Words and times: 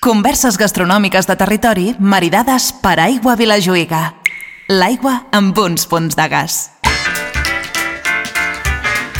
Converses 0.00 0.56
gastronòmiques 0.56 1.26
de 1.28 1.34
territori 1.36 1.90
maridades 2.00 2.70
per 2.72 2.94
aigua 3.02 3.34
Vilajuïga. 3.36 3.98
L'aigua 4.72 5.26
amb 5.36 5.58
uns 5.60 5.82
punts 5.84 6.16
de 6.16 6.24
gas. 6.32 6.54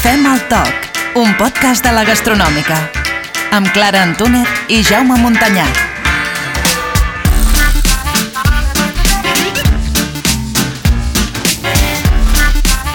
Fem 0.01 0.25
el 0.25 0.41
toc, 0.49 0.89
un 1.21 1.35
podcast 1.37 1.85
de 1.85 1.93
la 1.93 2.07
gastronòmica. 2.09 2.79
Amb 3.53 3.69
Clara 3.77 4.01
Antúnez 4.07 4.49
i 4.73 4.81
Jaume 4.81 5.19
Montanyà. 5.21 5.67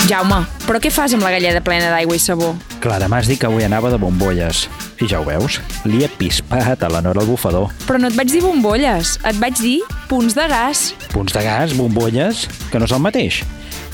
Jaume, 0.09 0.41
però 0.65 0.81
què 0.81 0.89
fas 0.89 1.13
amb 1.13 1.21
la 1.21 1.35
galleda 1.37 1.61
plena 1.61 1.93
d'aigua 1.93 2.17
i 2.17 2.25
sabó? 2.25 2.55
Clara, 2.81 3.05
m'has 3.05 3.29
dit 3.29 3.37
que 3.37 3.45
avui 3.45 3.69
anava 3.69 3.93
de 3.93 4.01
bombolles. 4.01 4.65
I 4.95 5.09
ja 5.11 5.19
ho 5.19 5.25
veus, 5.27 5.57
li 5.83 6.05
he 6.05 6.07
pispat 6.07 6.83
a 6.85 6.89
la 6.91 7.01
Nora 7.03 7.19
al 7.19 7.27
bufador. 7.27 7.73
Però 7.83 7.99
no 7.99 8.07
et 8.07 8.15
vaig 8.15 8.31
dir 8.31 8.39
bombolles, 8.45 9.17
et 9.27 9.39
vaig 9.41 9.59
dir 9.59 9.81
punts 10.07 10.37
de 10.37 10.45
gas. 10.47 10.93
Punts 11.11 11.35
de 11.35 11.43
gas, 11.43 11.75
bombolles, 11.75 12.45
que 12.71 12.79
no 12.79 12.87
és 12.87 12.95
el 12.95 13.03
mateix. 13.03 13.41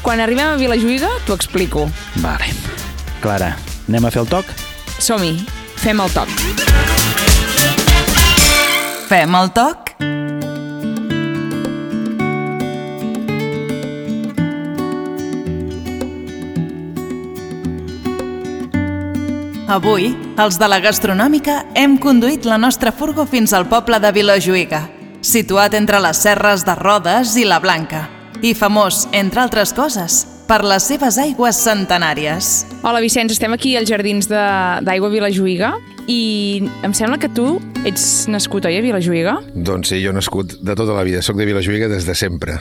Quan 0.05 0.21
arribem 0.21 0.53
a 0.53 0.59
Vilajuïga, 0.61 1.09
t'ho 1.25 1.37
explico. 1.37 1.87
Vale. 2.21 2.53
Clara, 3.21 3.55
anem 3.89 4.05
a 4.05 4.13
fer 4.13 4.21
el 4.21 4.29
toc? 4.29 4.53
Som-hi, 5.01 5.35
fem 5.81 6.01
el 6.05 6.13
toc. 6.13 6.29
Fem 9.09 9.41
el 9.41 9.53
toc? 9.57 9.89
Avui, 19.71 20.11
els 20.39 20.57
de 20.59 20.67
la 20.69 20.79
gastronòmica 20.81 21.57
hem 21.77 21.97
conduït 22.01 22.45
la 22.49 22.57
nostra 22.57 22.91
furgo 22.91 23.25
fins 23.29 23.53
al 23.53 23.67
poble 23.69 23.99
de 24.01 24.11
Vilajuïga, 24.15 24.81
situat 25.21 25.75
entre 25.77 25.99
les 26.01 26.17
serres 26.23 26.65
de 26.65 26.75
Rodes 26.75 27.35
i 27.37 27.45
la 27.45 27.59
Blanca, 27.61 28.07
i 28.41 28.53
famós, 28.57 29.07
entre 29.13 29.41
altres 29.43 29.73
coses, 29.77 30.23
per 30.47 30.63
les 30.65 30.83
seves 30.83 31.17
aigües 31.21 31.59
centenàries. 31.63 32.65
Hola 32.83 32.99
Vicenç, 33.03 33.31
estem 33.37 33.53
aquí 33.53 33.75
als 33.77 33.89
jardins 33.89 34.27
de- 34.27 34.81
d'Aigua 34.81 35.09
Vilajuïga 35.09 35.73
i 36.07 36.63
em 36.83 36.93
sembla 36.93 37.19
que 37.19 37.29
tu 37.29 37.59
ets 37.85 38.27
nascut, 38.27 38.65
oi, 38.65 38.77
a 38.77 38.81
Vilajuïga? 38.81 39.37
Doncs 39.53 39.89
sí, 39.93 40.01
jo 40.03 40.09
he 40.09 40.13
nascut 40.13 40.57
de 40.61 40.75
tota 40.75 40.93
la 40.93 41.03
vida. 41.03 41.21
Soc 41.21 41.37
de 41.37 41.45
Vilajuïga 41.45 41.87
des 41.87 42.05
de 42.05 42.15
sempre. 42.15 42.57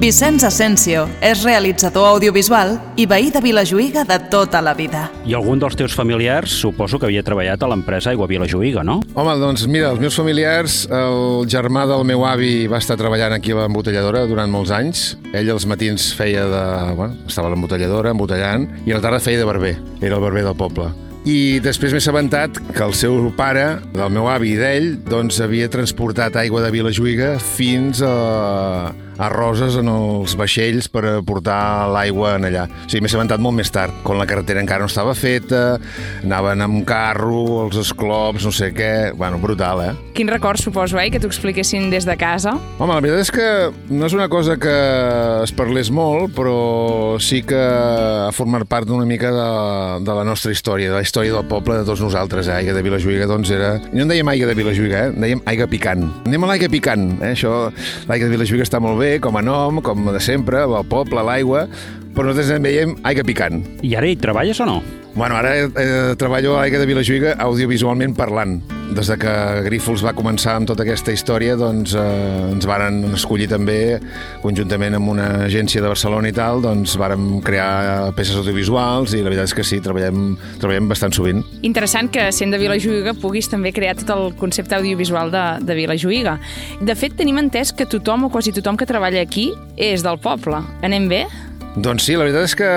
Vicenç 0.00 0.46
Asensio 0.48 1.02
és 1.20 1.42
realitzador 1.44 2.06
audiovisual 2.14 2.70
i 2.96 3.04
veí 3.04 3.26
de 3.28 3.42
Vilajuïga 3.44 4.06
de 4.08 4.16
tota 4.32 4.62
la 4.64 4.72
vida. 4.72 5.02
I 5.28 5.34
algun 5.36 5.60
dels 5.60 5.74
teus 5.76 5.92
familiars 5.92 6.54
suposo 6.62 6.96
que 6.96 7.04
havia 7.04 7.20
treballat 7.20 7.60
a 7.60 7.68
l'empresa 7.68 8.08
Aigua 8.14 8.24
Vilajuïga, 8.30 8.80
no? 8.80 9.02
Home, 9.12 9.34
doncs 9.42 9.66
mira, 9.68 9.90
els 9.92 10.00
meus 10.00 10.16
familiars, 10.16 10.86
el 10.88 11.44
germà 11.52 11.84
del 11.90 12.06
meu 12.08 12.24
avi 12.24 12.64
va 12.64 12.80
estar 12.80 12.96
treballant 12.96 13.36
aquí 13.36 13.52
a 13.52 13.58
l'embotelladora 13.58 14.24
durant 14.30 14.48
molts 14.48 14.72
anys. 14.72 15.02
Ell 15.36 15.52
els 15.52 15.68
matins 15.68 16.08
feia 16.16 16.46
de... 16.48 16.64
Bueno, 16.96 17.20
estava 17.28 17.50
a 17.50 17.52
l'embotelladora, 17.52 18.16
embotellant, 18.16 18.70
i 18.86 18.94
a 18.94 18.96
la 18.96 19.04
tarda 19.04 19.20
feia 19.20 19.42
de 19.42 19.50
barber. 19.52 19.74
Era 20.00 20.16
el 20.16 20.24
barber 20.24 20.46
del 20.48 20.56
poble. 20.56 20.88
I 21.28 21.60
després 21.60 21.92
m'he 21.92 22.00
assabentat 22.00 22.56
que 22.72 22.80
el 22.86 22.96
seu 22.96 23.28
pare, 23.36 23.66
del 23.92 24.08
meu 24.16 24.32
avi 24.32 24.54
i 24.54 24.56
d'ell, 24.56 24.94
doncs 25.04 25.42
havia 25.44 25.68
transportat 25.68 26.40
aigua 26.40 26.64
de 26.64 26.72
Vilajuïga 26.72 27.34
fins 27.44 28.00
a, 28.00 28.94
a 29.20 29.28
Roses 29.32 29.76
en 29.80 29.90
els 29.92 30.34
vaixells 30.38 30.88
per 30.90 31.04
a 31.04 31.14
portar 31.26 31.60
l'aigua 31.92 32.34
en 32.38 32.48
allà. 32.48 32.64
O 32.66 32.88
sigui, 32.88 33.04
m'he 33.04 33.10
assabentat 33.10 33.42
molt 33.42 33.58
més 33.58 33.70
tard, 33.72 33.94
quan 34.06 34.18
la 34.20 34.26
carretera 34.28 34.62
encara 34.62 34.86
no 34.86 34.90
estava 34.90 35.14
feta, 35.18 35.78
anaven 36.24 36.64
amb 36.64 36.82
carro, 36.88 37.66
els 37.66 37.76
esclops, 37.84 38.46
no 38.48 38.54
sé 38.54 38.70
què... 38.76 39.12
Bueno, 39.20 39.40
brutal, 39.42 39.82
eh? 39.84 39.92
Quin 40.16 40.30
record, 40.32 40.60
suposo, 40.62 40.98
eh, 41.00 41.10
que 41.12 41.20
t'ho 41.20 41.28
expliquessin 41.28 41.90
des 41.92 42.06
de 42.08 42.16
casa? 42.20 42.54
Home, 42.78 42.94
la 42.94 43.00
veritat 43.04 43.26
és 43.26 43.32
que 43.34 43.48
no 43.92 44.08
és 44.08 44.16
una 44.16 44.30
cosa 44.32 44.56
que 44.60 44.74
es 45.44 45.52
parlés 45.56 45.90
molt, 45.92 46.32
però 46.36 47.18
sí 47.20 47.42
que 47.46 47.60
ha 47.60 48.30
format 48.36 48.64
part 48.70 48.88
d'una 48.88 49.06
mica 49.08 49.32
de, 49.34 49.48
de 50.06 50.16
la 50.16 50.24
nostra 50.24 50.54
història, 50.54 50.90
de 50.92 50.98
la 50.98 51.04
història 51.04 51.34
del 51.36 51.46
poble 51.50 51.76
de 51.80 51.84
tots 51.88 52.02
nosaltres. 52.04 52.48
Eh? 52.48 52.56
Aigua 52.62 52.76
de 52.78 52.84
Vilajuïga, 52.86 53.28
doncs 53.30 53.52
era... 53.54 53.74
No 53.92 54.04
en 54.06 54.12
dèiem 54.12 54.32
aigua 54.32 54.48
de 54.50 54.56
Vilajuïga, 54.58 55.04
eh? 55.04 55.12
En 55.12 55.26
dèiem 55.26 55.44
aigua 55.50 55.68
picant. 55.70 56.08
Anem 56.24 56.46
a 56.46 56.52
l'aigua 56.52 56.70
picant, 56.72 57.06
eh? 57.20 57.34
Això, 57.34 57.54
l'aigua 58.08 58.30
de 58.30 58.34
Vilajuïga 58.36 58.66
està 58.66 58.80
molt 58.82 59.00
bé, 59.00 59.09
com 59.18 59.38
a 59.40 59.42
nom, 59.42 59.82
com 59.82 60.12
de 60.14 60.22
sempre, 60.22 60.62
el 60.62 60.86
poble, 60.86 61.24
l'aigua, 61.26 61.66
però 62.14 62.30
nosaltres 62.30 62.54
en 62.54 62.66
veiem 62.68 62.96
aigua 63.02 63.26
picant. 63.26 63.62
I 63.82 63.96
ara 63.98 64.10
hi 64.10 64.18
treballes 64.20 64.62
o 64.62 64.68
no? 64.68 64.80
Bueno, 65.14 65.34
ara 65.36 65.56
eh, 65.58 66.14
treballo 66.16 66.54
a 66.54 66.62
l'Aigua 66.62 66.78
de 66.78 66.86
Vilajuïga 66.86 67.34
audiovisualment 67.42 68.14
parlant. 68.14 68.60
Des 68.94 69.06
de 69.06 69.16
que 69.22 69.32
Grífols 69.66 70.02
va 70.02 70.12
començar 70.14 70.56
amb 70.58 70.66
tota 70.70 70.82
aquesta 70.82 71.12
història, 71.14 71.56
doncs 71.58 71.92
eh, 71.98 72.04
ens 72.54 72.66
varen 72.66 73.02
escollir 73.14 73.48
també, 73.50 73.98
conjuntament 74.42 74.96
amb 74.98 75.12
una 75.12 75.26
agència 75.46 75.82
de 75.82 75.90
Barcelona 75.90 76.30
i 76.30 76.34
tal, 76.34 76.62
doncs 76.62 76.96
vàrem 76.98 77.26
crear 77.46 78.10
peces 78.18 78.38
audiovisuals 78.38 79.14
i 79.14 79.22
la 79.22 79.30
veritat 79.30 79.50
és 79.50 79.56
que 79.58 79.66
sí, 79.66 79.80
treballem, 79.82 80.32
treballem 80.62 80.90
bastant 80.90 81.14
sovint. 81.14 81.42
Interessant 81.66 82.10
que, 82.14 82.30
sent 82.34 82.54
de 82.54 82.62
Vilajuïga, 82.62 83.14
puguis 83.18 83.50
també 83.50 83.74
crear 83.74 83.98
tot 83.98 84.14
el 84.14 84.34
concepte 84.40 84.78
audiovisual 84.78 85.34
de, 85.34 85.44
de 85.66 85.78
Vilajuïga. 85.82 86.38
De 86.82 86.98
fet, 86.98 87.18
tenim 87.18 87.38
entès 87.42 87.74
que 87.74 87.86
tothom 87.90 88.26
o 88.26 88.32
quasi 88.32 88.54
tothom 88.54 88.78
que 88.78 88.90
treballa 88.90 89.22
aquí 89.26 89.50
és 89.76 90.06
del 90.06 90.22
poble. 90.22 90.62
Anem 90.86 91.10
bé? 91.10 91.24
Doncs 91.78 92.02
sí, 92.02 92.16
la 92.18 92.24
veritat 92.26 92.48
és 92.48 92.56
que 92.58 92.70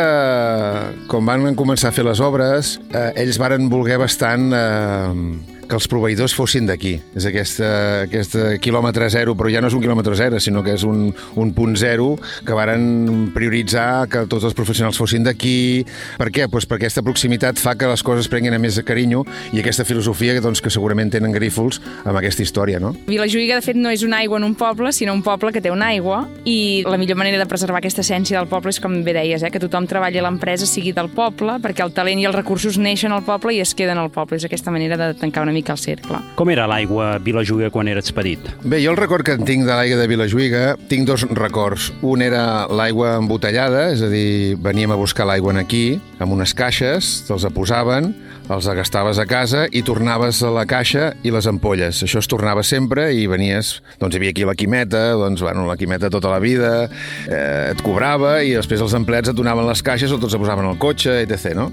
quan 1.09 1.26
van 1.26 1.56
començar 1.58 1.90
a 1.90 1.96
fer 1.96 2.04
les 2.06 2.20
obres, 2.22 2.76
eh, 2.94 3.09
ells 3.24 3.40
varen 3.42 3.66
voler 3.72 3.98
bastant 3.98 4.52
eh, 4.54 5.53
que 5.73 5.79
els 5.79 5.89
proveïdors 5.89 6.35
fossin 6.38 6.67
d'aquí. 6.69 6.94
És 7.17 7.25
aquesta, 7.25 7.67
aquest 8.06 8.38
quilòmetre 8.61 9.07
zero, 9.09 9.34
però 9.38 9.50
ja 9.50 9.61
no 9.63 9.72
és 9.72 9.73
un 9.73 9.81
quilòmetre 9.81 10.13
zero, 10.19 10.38
sinó 10.44 10.61
que 10.61 10.75
és 10.78 10.85
un, 10.85 11.07
un 11.39 11.53
punt 11.57 11.73
zero 11.79 12.11
que 12.45 12.53
varen 12.53 13.31
prioritzar 13.34 14.06
que 14.11 14.25
tots 14.29 14.45
els 14.45 14.53
professionals 14.53 15.00
fossin 15.01 15.25
d'aquí. 15.25 15.81
Per 16.22 16.29
què? 16.29 16.45
Pues 16.53 16.69
perquè 16.69 16.84
aquesta 16.84 17.01
proximitat 17.06 17.57
fa 17.57 17.73
que 17.79 17.89
les 17.89 18.03
coses 18.06 18.29
prenguin 18.29 18.53
a 18.53 18.59
més 18.61 18.78
de 18.78 18.84
carinyo 18.85 19.23
i 19.56 19.63
aquesta 19.63 19.85
filosofia 19.88 20.35
doncs, 20.44 20.61
que 20.61 20.69
segurament 20.73 21.09
tenen 21.13 21.34
Grífols 21.34 21.79
amb 22.03 22.19
aquesta 22.19 22.44
història, 22.45 22.81
no? 22.84 22.94
Vilajuïga, 23.07 23.57
de 23.57 23.66
fet, 23.66 23.79
no 23.79 23.90
és 23.90 24.03
una 24.05 24.19
aigua 24.22 24.38
en 24.38 24.45
un 24.45 24.53
poble, 24.59 24.91
sinó 24.94 25.16
un 25.16 25.23
poble 25.25 25.53
que 25.55 25.61
té 25.63 25.72
una 25.73 25.90
aigua 25.95 26.28
i 26.45 26.84
la 26.85 27.00
millor 27.01 27.17
manera 27.17 27.40
de 27.41 27.50
preservar 27.50 27.79
aquesta 27.81 28.03
essència 28.05 28.38
del 28.38 28.50
poble 28.51 28.73
és, 28.73 28.81
com 28.84 29.00
bé 29.05 29.16
deies, 29.16 29.41
eh, 29.41 29.50
que 29.53 29.61
tothom 29.63 29.88
treballi 29.90 30.19
a 30.19 30.28
l'empresa 30.28 30.67
sigui 30.69 30.94
del 30.94 31.09
poble, 31.16 31.57
perquè 31.63 31.85
el 31.85 31.95
talent 31.95 32.22
i 32.22 32.28
els 32.29 32.38
recursos 32.38 32.78
neixen 32.78 33.16
al 33.16 33.23
poble 33.25 33.55
i 33.55 33.61
es 33.63 33.73
queden 33.73 34.01
al 34.01 34.11
poble. 34.13 34.38
És 34.38 34.45
aquesta 34.45 34.73
manera 34.73 35.00
de 35.00 35.13
tancar 35.17 35.45
una 35.47 35.55
mica 35.55 35.62
el 35.72 35.79
cercle. 35.79 36.19
Com 36.35 36.51
era 36.53 36.68
l'aigua 36.68 37.13
a 37.13 37.22
Vilajuïga 37.24 37.72
quan 37.74 37.88
eres 37.88 38.12
petit? 38.16 38.44
Bé, 38.63 38.81
jo 38.84 38.91
el 38.91 39.00
record 39.00 39.25
que 39.25 39.38
en 39.38 39.47
tinc 39.47 39.63
de 39.68 39.72
l'aigua 39.72 40.01
de 40.01 40.09
Vilajuïga, 40.12 40.63
tinc 40.91 41.07
dos 41.07 41.24
records. 41.31 41.91
Un 42.01 42.25
era 42.25 42.68
l'aigua 42.68 43.16
embotellada, 43.22 43.90
és 43.94 44.03
a 44.03 44.09
dir, 44.12 44.56
veníem 44.59 44.91
a 44.91 45.00
buscar 45.00 45.28
l'aigua 45.29 45.53
en 45.56 45.62
aquí, 45.63 45.85
amb 46.19 46.35
unes 46.35 46.56
caixes, 46.57 47.13
te'ls 47.28 47.47
posaven, 47.53 48.12
els 48.52 48.68
agastaves 48.68 49.20
a 49.22 49.26
casa 49.30 49.64
i 49.72 49.84
tornaves 49.86 50.42
a 50.44 50.52
la 50.52 50.66
caixa 50.68 51.12
i 51.24 51.31
les 51.31 51.48
ampolles. 51.48 52.02
Això 52.04 52.20
es 52.20 52.30
tornava 52.30 52.64
sempre 52.68 53.09
i 53.16 53.26
venies... 53.31 53.78
Doncs 54.02 54.16
hi 54.16 54.20
havia 54.20 54.34
aquí 54.34 54.44
la 54.48 54.56
quimeta, 54.58 55.04
doncs, 55.16 55.42
bueno, 55.46 55.64
la 55.68 55.78
quimeta 55.80 56.09
tota 56.12 56.31
la 56.34 56.42
vida, 56.44 56.90
eh, 57.30 57.72
et 57.72 57.84
cobrava 57.86 58.36
i 58.44 58.52
després 58.58 58.84
els 58.84 58.96
empleats 58.98 59.32
et 59.32 59.38
donaven 59.38 59.68
les 59.70 59.84
caixes 59.86 60.12
o 60.12 60.20
te'ls 60.20 60.36
posaven 60.40 60.68
al 60.68 60.80
cotxe, 60.82 61.22
etc. 61.24 61.53
No? 61.56 61.70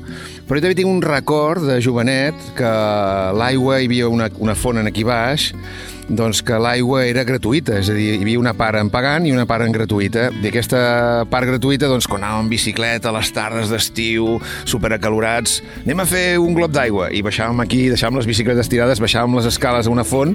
Però 0.47 0.61
jo 0.61 0.67
també 0.67 0.79
tinc 0.79 0.91
un 0.91 1.03
record 1.03 1.67
de 1.67 1.81
jovenet 1.83 2.39
que 2.59 2.75
l'aigua, 3.37 3.81
hi 3.81 3.91
havia 3.91 4.11
una, 4.13 4.31
una 4.39 4.55
font 4.55 4.79
aquí 4.87 5.03
baix, 5.07 5.51
doncs 6.11 6.43
que 6.43 6.59
l'aigua 6.59 7.05
era 7.07 7.23
gratuïta, 7.27 7.79
és 7.81 7.91
a 7.91 7.95
dir, 7.95 8.09
hi 8.17 8.25
havia 8.25 8.41
una 8.41 8.53
part 8.59 8.81
en 8.81 8.91
pagant 8.91 9.27
i 9.29 9.33
una 9.35 9.47
part 9.49 9.65
en 9.65 9.75
gratuïta. 9.75 10.29
I 10.43 10.49
aquesta 10.51 10.81
part 11.31 11.47
gratuïta, 11.47 11.89
doncs, 11.91 12.09
quan 12.11 12.25
anàvem 12.25 12.49
en 12.49 12.51
bicicleta 12.51 13.11
a 13.11 13.15
les 13.15 13.31
tardes 13.35 13.71
d'estiu, 13.71 14.39
superacalorats, 14.69 15.61
anem 15.85 16.03
a 16.03 16.09
fer 16.11 16.25
un 16.43 16.57
glob 16.57 16.75
d'aigua. 16.75 17.11
I 17.15 17.23
baixàvem 17.27 17.63
aquí, 17.63 17.85
deixàvem 17.93 18.19
les 18.21 18.29
bicicletes 18.31 18.71
tirades, 18.73 19.03
baixàvem 19.03 19.39
les 19.39 19.49
escales 19.51 19.87
a 19.87 19.95
una 19.95 20.07
font 20.07 20.35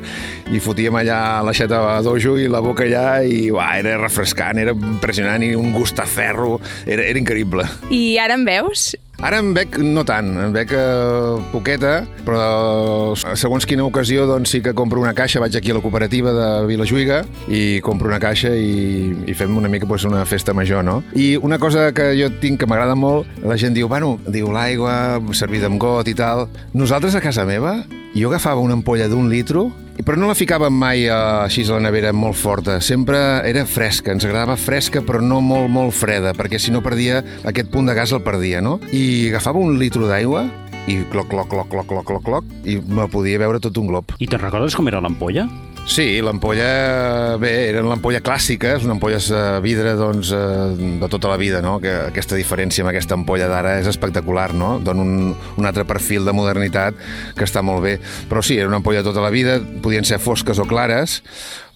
i 0.51 0.61
fotíem 0.63 0.95
allà 1.01 1.19
l'aixeta 1.45 1.81
d'ojo 2.05 2.37
i 2.39 2.47
la 2.51 2.63
boca 2.63 2.87
allà 2.87 3.23
i 3.27 3.49
uah, 3.51 3.73
era 3.81 3.97
refrescant, 3.99 4.61
era 4.61 4.75
impressionant 4.75 5.43
i 5.43 5.53
un 5.59 5.73
gust 5.75 5.99
a 5.99 6.07
ferro, 6.07 6.59
era, 6.85 7.03
era 7.03 7.19
increïble. 7.19 7.67
I 7.91 8.17
ara 8.21 8.39
em 8.39 8.47
veus? 8.47 8.93
Ara 9.25 9.39
en 9.41 9.55
bec 9.55 9.79
no 9.81 10.03
tant, 10.05 10.27
en 10.37 10.51
bec 10.53 10.69
eh, 10.77 11.37
poqueta, 11.49 12.03
però 12.27 13.15
segons 13.17 13.65
quina 13.65 13.81
ocasió 13.87 14.27
doncs 14.29 14.51
sí 14.53 14.59
que 14.61 14.75
compro 14.77 15.01
una 15.01 15.15
caixa, 15.17 15.39
vaig 15.41 15.55
aquí 15.57 15.73
a 15.73 15.77
la 15.79 15.81
cooperativa 15.81 16.29
de 16.35 16.49
Vilajuïga 16.69 17.23
i 17.49 17.79
compro 17.81 18.11
una 18.11 18.19
caixa 18.21 18.51
i, 18.53 19.15
i 19.25 19.33
fem 19.33 19.57
una 19.57 19.71
mica 19.71 19.89
pues, 19.89 20.05
una 20.05 20.21
festa 20.29 20.53
major, 20.53 20.85
no? 20.85 20.99
I 21.17 21.39
una 21.41 21.57
cosa 21.57 21.87
que 21.97 22.11
jo 22.19 22.29
tinc 22.37 22.61
que 22.61 22.69
m'agrada 22.69 22.93
molt, 22.93 23.25
la 23.41 23.57
gent 23.57 23.73
diu, 23.73 23.89
bueno, 23.89 24.19
diu 24.29 24.53
l'aigua 24.53 25.17
servida 25.33 25.71
amb 25.73 25.81
got 25.81 26.05
i 26.05 26.13
tal. 26.13 26.45
Nosaltres 26.77 27.17
a 27.17 27.23
casa 27.25 27.47
meva, 27.49 27.79
jo 28.13 28.29
agafava 28.29 28.61
una 28.61 28.77
ampolla 28.77 29.09
d'un 29.09 29.33
litro 29.33 29.71
però 30.03 30.17
no 30.19 30.27
la 30.27 30.35
ficàvem 30.35 30.75
mai 30.75 31.05
eh, 31.05 31.13
així 31.45 31.63
a 31.67 31.77
la 31.77 31.85
nevera 31.87 32.11
molt 32.15 32.35
forta. 32.39 32.79
Sempre 32.83 33.19
era 33.47 33.65
fresca, 33.69 34.11
ens 34.11 34.25
agradava 34.27 34.57
fresca 34.59 35.03
però 35.05 35.21
no 35.23 35.39
molt, 35.45 35.69
molt 35.71 35.95
freda, 35.95 36.35
perquè 36.35 36.59
si 36.59 36.73
no 36.73 36.83
perdia 36.85 37.21
aquest 37.47 37.71
punt 37.71 37.87
de 37.87 37.95
gas 37.95 38.11
el 38.15 38.23
perdia, 38.25 38.61
no? 38.61 38.79
I 38.91 39.29
agafava 39.31 39.61
un 39.61 39.79
litro 39.79 40.09
d'aigua 40.09 40.45
i 40.85 40.99
cloc, 41.09 41.29
cloc, 41.31 41.49
cloc, 41.49 41.69
cloc, 41.71 41.87
cloc, 41.89 42.05
cloc, 42.05 42.25
cloc, 42.25 42.51
i 42.67 42.77
me 42.77 43.07
podia 43.09 43.39
veure 43.41 43.61
tot 43.63 43.77
un 43.81 43.89
glob. 43.89 44.13
I 44.19 44.27
te'n 44.29 44.43
recordes 44.43 44.75
com 44.77 44.91
era 44.91 45.01
l'ampolla? 45.01 45.47
Sí, 45.85 46.17
l'ampolla, 46.17 47.37
bé, 47.37 47.51
eren 47.69 47.85
l'ampolla 47.85 48.17
clàssica, 48.25 48.71
és 48.73 48.85
una 48.87 48.95
ampolla 48.95 49.19
de 49.21 49.41
vidre 49.61 49.91
doncs, 49.99 50.31
eh, 50.33 50.95
de 50.97 51.09
tota 51.13 51.29
la 51.29 51.37
vida, 51.37 51.59
no? 51.61 51.75
que 51.79 51.91
aquesta 52.07 52.39
diferència 52.39 52.81
amb 52.81 52.89
aquesta 52.89 53.13
ampolla 53.13 53.45
d'ara 53.51 53.75
és 53.83 53.89
espectacular, 53.91 54.47
no? 54.57 54.79
dona 54.81 55.03
un, 55.05 55.35
un 55.35 55.69
altre 55.69 55.85
perfil 55.85 56.25
de 56.25 56.33
modernitat 56.33 56.97
que 57.37 57.45
està 57.45 57.61
molt 57.61 57.85
bé. 57.85 57.99
Però 58.31 58.41
sí, 58.41 58.57
era 58.57 58.71
una 58.71 58.81
ampolla 58.81 59.03
de 59.03 59.09
tota 59.11 59.21
la 59.21 59.29
vida, 59.29 59.59
podien 59.85 60.09
ser 60.09 60.17
fosques 60.17 60.57
o 60.57 60.65
clares, 60.65 61.19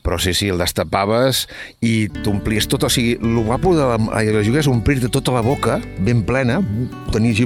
però 0.01 0.17
sí, 0.17 0.33
sí, 0.33 0.49
el 0.49 0.57
destapaves 0.57 1.43
i 1.85 2.09
t'omplies 2.23 2.65
tot, 2.71 2.87
o 2.87 2.89
sigui, 2.89 3.13
el 3.21 3.43
guapo 3.45 3.75
de 3.77 3.91
la, 3.91 3.99
la 3.99 4.41
juga 4.41 4.63
és 4.63 4.71
omplir-te 4.71 5.13
tota 5.13 5.37
la 5.37 5.45
boca 5.45 5.77
ben 6.01 6.25
plena, 6.25 6.63
tenir 7.13 7.35
així, 7.35 7.45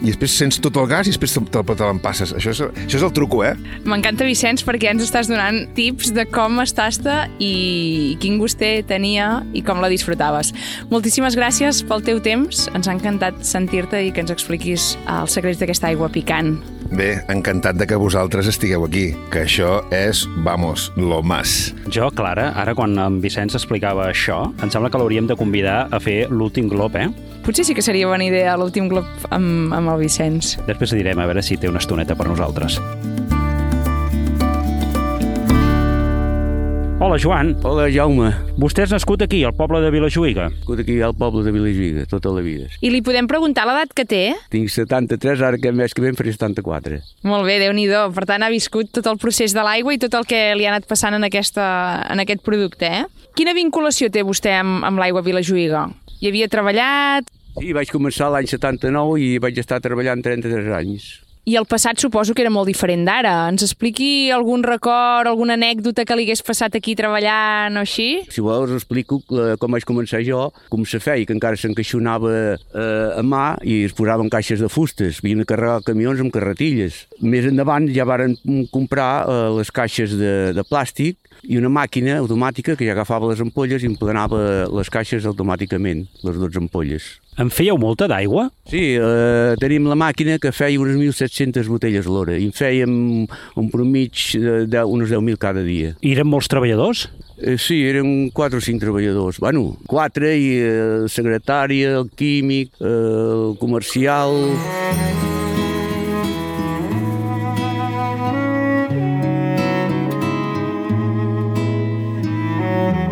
i 0.00 0.10
després 0.10 0.36
sents 0.40 0.60
tot 0.62 0.76
el 0.80 0.88
gas 0.90 1.08
i 1.08 1.14
després 1.14 1.34
te, 1.34 1.42
te, 1.52 1.62
te 1.68 1.84
l'empasses. 1.84 2.34
Això, 2.36 2.54
és, 2.54 2.62
això 2.86 3.00
és 3.00 3.06
el 3.06 3.12
truco, 3.16 3.42
eh? 3.46 3.54
M'encanta, 3.88 4.26
Vicenç, 4.28 4.64
perquè 4.66 4.92
ens 4.92 5.04
estàs 5.06 5.30
donant 5.30 5.64
tips 5.76 6.12
de 6.16 6.26
com 6.30 6.60
es 6.62 6.74
tasta 6.76 7.26
i 7.42 8.16
quin 8.22 8.38
gust 8.40 8.60
té, 8.62 8.78
tenia 8.88 9.42
i 9.56 9.62
com 9.64 9.82
la 9.82 9.90
disfrutaves. 9.92 10.54
Moltíssimes 10.92 11.36
gràcies 11.38 11.82
pel 11.88 12.04
teu 12.06 12.22
temps. 12.24 12.66
Ens 12.74 12.88
ha 12.88 12.96
encantat 12.96 13.44
sentir-te 13.46 14.02
i 14.06 14.12
que 14.14 14.24
ens 14.24 14.34
expliquis 14.34 14.94
els 15.08 15.38
secrets 15.38 15.60
d'aquesta 15.62 15.92
aigua 15.92 16.10
picant. 16.12 16.56
Bé, 16.88 17.18
encantat 17.28 17.76
de 17.76 17.84
que 17.84 17.98
vosaltres 18.00 18.48
estigueu 18.48 18.86
aquí, 18.86 19.10
que 19.32 19.42
això 19.44 19.82
és, 19.92 20.22
vamos, 20.44 20.88
lo 20.96 21.20
más. 21.22 21.74
Jo, 21.92 22.08
Clara, 22.16 22.48
ara 22.56 22.72
quan 22.78 22.96
en 22.96 23.18
Vicenç 23.20 23.58
explicava 23.58 24.06
això, 24.08 24.46
em 24.62 24.72
sembla 24.72 24.88
que 24.88 25.00
l'hauríem 25.00 25.28
de 25.28 25.36
convidar 25.36 25.82
a 25.92 26.00
fer 26.00 26.22
l'últim 26.32 26.70
glob, 26.72 26.96
eh? 26.96 27.10
Potser 27.48 27.64
sí 27.64 27.72
que 27.72 27.80
seria 27.80 28.04
bona 28.04 28.26
idea 28.26 28.58
l'últim 28.60 28.90
glob 28.92 29.22
amb, 29.32 29.70
amb 29.72 29.88
el 29.88 30.02
Vicenç. 30.02 30.58
Després 30.66 30.90
direm 30.92 31.16
a 31.16 31.24
veure 31.24 31.40
si 31.40 31.56
té 31.56 31.70
una 31.70 31.80
estoneta 31.80 32.12
per 32.12 32.26
nosaltres. 32.28 32.74
Hola, 37.00 37.16
Joan. 37.16 37.54
Hola, 37.64 37.86
Jaume. 37.88 38.26
Vostè 38.60 38.84
és 38.84 38.92
nascut 38.92 39.24
aquí, 39.24 39.40
al 39.48 39.54
poble 39.56 39.80
de 39.80 39.88
Vilajuïga. 39.94 40.50
Nascut 40.58 40.82
aquí 40.82 40.98
al 41.00 41.14
poble 41.16 41.40
de 41.46 41.54
Vilajuïga, 41.54 42.04
tota 42.10 42.34
la 42.36 42.42
vida. 42.44 42.68
I 42.84 42.90
li 42.92 43.00
podem 43.06 43.30
preguntar 43.30 43.64
l'edat 43.64 43.96
que 43.96 44.04
té? 44.04 44.20
Tinc 44.52 44.68
73, 44.68 45.40
ara 45.40 45.56
que 45.62 45.72
mes 45.72 45.96
que 45.96 46.04
ve 46.04 46.12
en 46.12 46.20
faré 46.20 46.36
74. 46.36 47.00
Molt 47.24 47.48
bé, 47.48 47.56
déu 47.64 47.72
nhi 47.72 47.88
Per 47.88 48.26
tant, 48.28 48.44
ha 48.44 48.52
viscut 48.52 48.92
tot 48.92 49.08
el 49.08 49.16
procés 49.16 49.56
de 49.56 49.64
l'aigua 49.64 49.96
i 49.96 50.02
tot 50.04 50.12
el 50.20 50.28
que 50.28 50.52
li 50.52 50.68
ha 50.68 50.74
anat 50.76 50.84
passant 50.84 51.16
en, 51.16 51.24
aquesta, 51.24 52.04
en 52.12 52.20
aquest 52.20 52.44
producte, 52.44 52.92
eh? 52.92 53.32
Quina 53.32 53.56
vinculació 53.56 54.12
té 54.12 54.20
vostè 54.20 54.52
amb, 54.60 54.84
amb 54.84 55.00
l'aigua 55.00 55.24
Vilajuïga? 55.24 55.86
Hi 56.20 56.28
havia 56.28 56.52
treballat? 56.52 57.37
Sí, 57.58 57.72
vaig 57.76 57.90
començar 57.92 58.32
l'any 58.32 58.50
79 58.50 59.16
i 59.22 59.32
vaig 59.42 59.58
estar 59.58 59.80
treballant 59.82 60.22
33 60.24 60.76
anys. 60.78 61.08
I 61.48 61.54
el 61.56 61.64
passat 61.64 61.96
suposo 61.96 62.34
que 62.36 62.42
era 62.44 62.50
molt 62.52 62.68
diferent 62.68 63.06
d'ara. 63.08 63.30
Ens 63.48 63.62
expliqui 63.64 64.28
algun 64.36 64.60
record, 64.66 65.30
alguna 65.30 65.54
anècdota 65.56 66.04
que 66.04 66.16
li 66.18 66.26
hagués 66.26 66.42
passat 66.44 66.74
aquí 66.76 66.92
treballant 66.98 67.78
o 67.80 67.84
així? 67.86 68.08
Si 68.28 68.42
vols, 68.44 68.74
explico 68.76 69.22
eh, 69.32 69.54
com 69.56 69.72
vaig 69.72 69.86
començar 69.88 70.20
jo, 70.26 70.42
com 70.68 70.84
se 70.84 71.00
feia, 71.00 71.24
que 71.24 71.32
encara 71.32 71.56
s'encaixonava 71.56 72.34
eh, 72.34 73.16
a 73.16 73.24
mà 73.24 73.46
i 73.64 73.78
es 73.86 73.96
posaven 73.96 74.28
caixes 74.28 74.60
de 74.60 74.68
fustes. 74.68 75.22
Havien 75.22 75.40
de 75.40 75.46
carregar 75.48 75.86
camions 75.86 76.20
amb 76.20 76.34
carretilles. 76.34 77.06
Més 77.24 77.48
endavant 77.48 77.88
ja 77.96 78.04
varen 78.08 78.36
comprar 78.74 79.08
eh, 79.24 79.38
les 79.56 79.72
caixes 79.72 80.18
de, 80.20 80.34
de 80.52 80.66
plàstic 80.68 81.16
i 81.48 81.56
una 81.56 81.72
màquina 81.72 82.18
automàtica 82.20 82.76
que 82.76 82.84
ja 82.84 82.92
agafava 82.92 83.32
les 83.32 83.40
ampolles 83.40 83.80
i 83.80 83.88
emplenava 83.88 84.68
les 84.68 84.92
caixes 84.92 85.24
automàticament, 85.24 86.04
les 86.28 86.36
12 86.44 86.60
ampolles. 86.66 87.08
En 87.38 87.52
fèieu 87.54 87.78
molta 87.78 88.08
d'aigua? 88.10 88.48
Sí, 88.66 88.96
eh, 88.98 89.54
tenim 89.62 89.86
la 89.86 89.94
màquina 89.98 90.40
que 90.42 90.50
feia 90.50 90.80
unes 90.82 90.98
1.700 90.98 91.70
botelles 91.70 92.08
l'hora 92.10 92.34
i 92.34 92.48
en 92.48 92.54
fèiem 92.54 92.90
un 93.30 93.70
promig 93.70 94.24
de, 94.34 94.64
de 94.66 94.82
unes 94.82 95.12
10.000 95.14 95.38
cada 95.38 95.62
dia. 95.62 95.94
I 96.02 96.16
eren 96.16 96.26
molts 96.26 96.50
treballadors? 96.50 97.06
Eh, 97.38 97.54
sí, 97.62 97.84
eren 97.86 98.32
4 98.34 98.58
o 98.58 98.64
5 98.64 98.82
treballadors. 98.82 99.38
Bueno, 99.38 99.76
4 99.86 100.34
i 100.34 100.48
eh, 100.58 100.78
secretària, 101.06 102.00
el 102.02 102.10
químic, 102.10 102.74
eh, 102.82 102.90
el 102.90 103.54
comercial... 103.62 104.34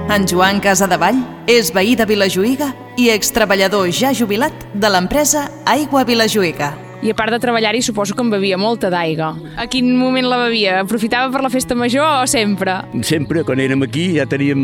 En 0.06 0.22
Joan 0.22 0.60
Casadevall 0.62 1.16
és 1.50 1.72
veí 1.74 1.96
de 1.98 2.04
Vilajuïga 2.06 2.68
i 2.94 3.08
extreballador 3.10 3.88
ja 3.90 4.12
jubilat 4.14 4.54
de 4.70 4.90
l'empresa 4.92 5.48
Aigua 5.66 6.04
Vilajuïga. 6.06 6.68
I 7.02 7.10
a 7.10 7.16
part 7.18 7.34
de 7.34 7.40
treballar-hi, 7.42 7.82
suposo 7.82 8.14
que 8.14 8.22
en 8.22 8.30
bevia 8.30 8.56
molta 8.56 8.88
d'aigua. 8.88 9.32
A 9.58 9.66
quin 9.68 9.90
moment 9.98 10.28
la 10.30 10.38
bevia? 10.44 10.78
Aprofitava 10.84 11.28
per 11.34 11.42
la 11.42 11.50
festa 11.50 11.74
major 11.74 12.22
o 12.22 12.30
sempre? 12.30 12.78
Sempre, 13.04 13.42
quan 13.44 13.60
érem 13.60 13.82
aquí, 13.84 14.06
ja 14.16 14.28
teníem, 14.30 14.62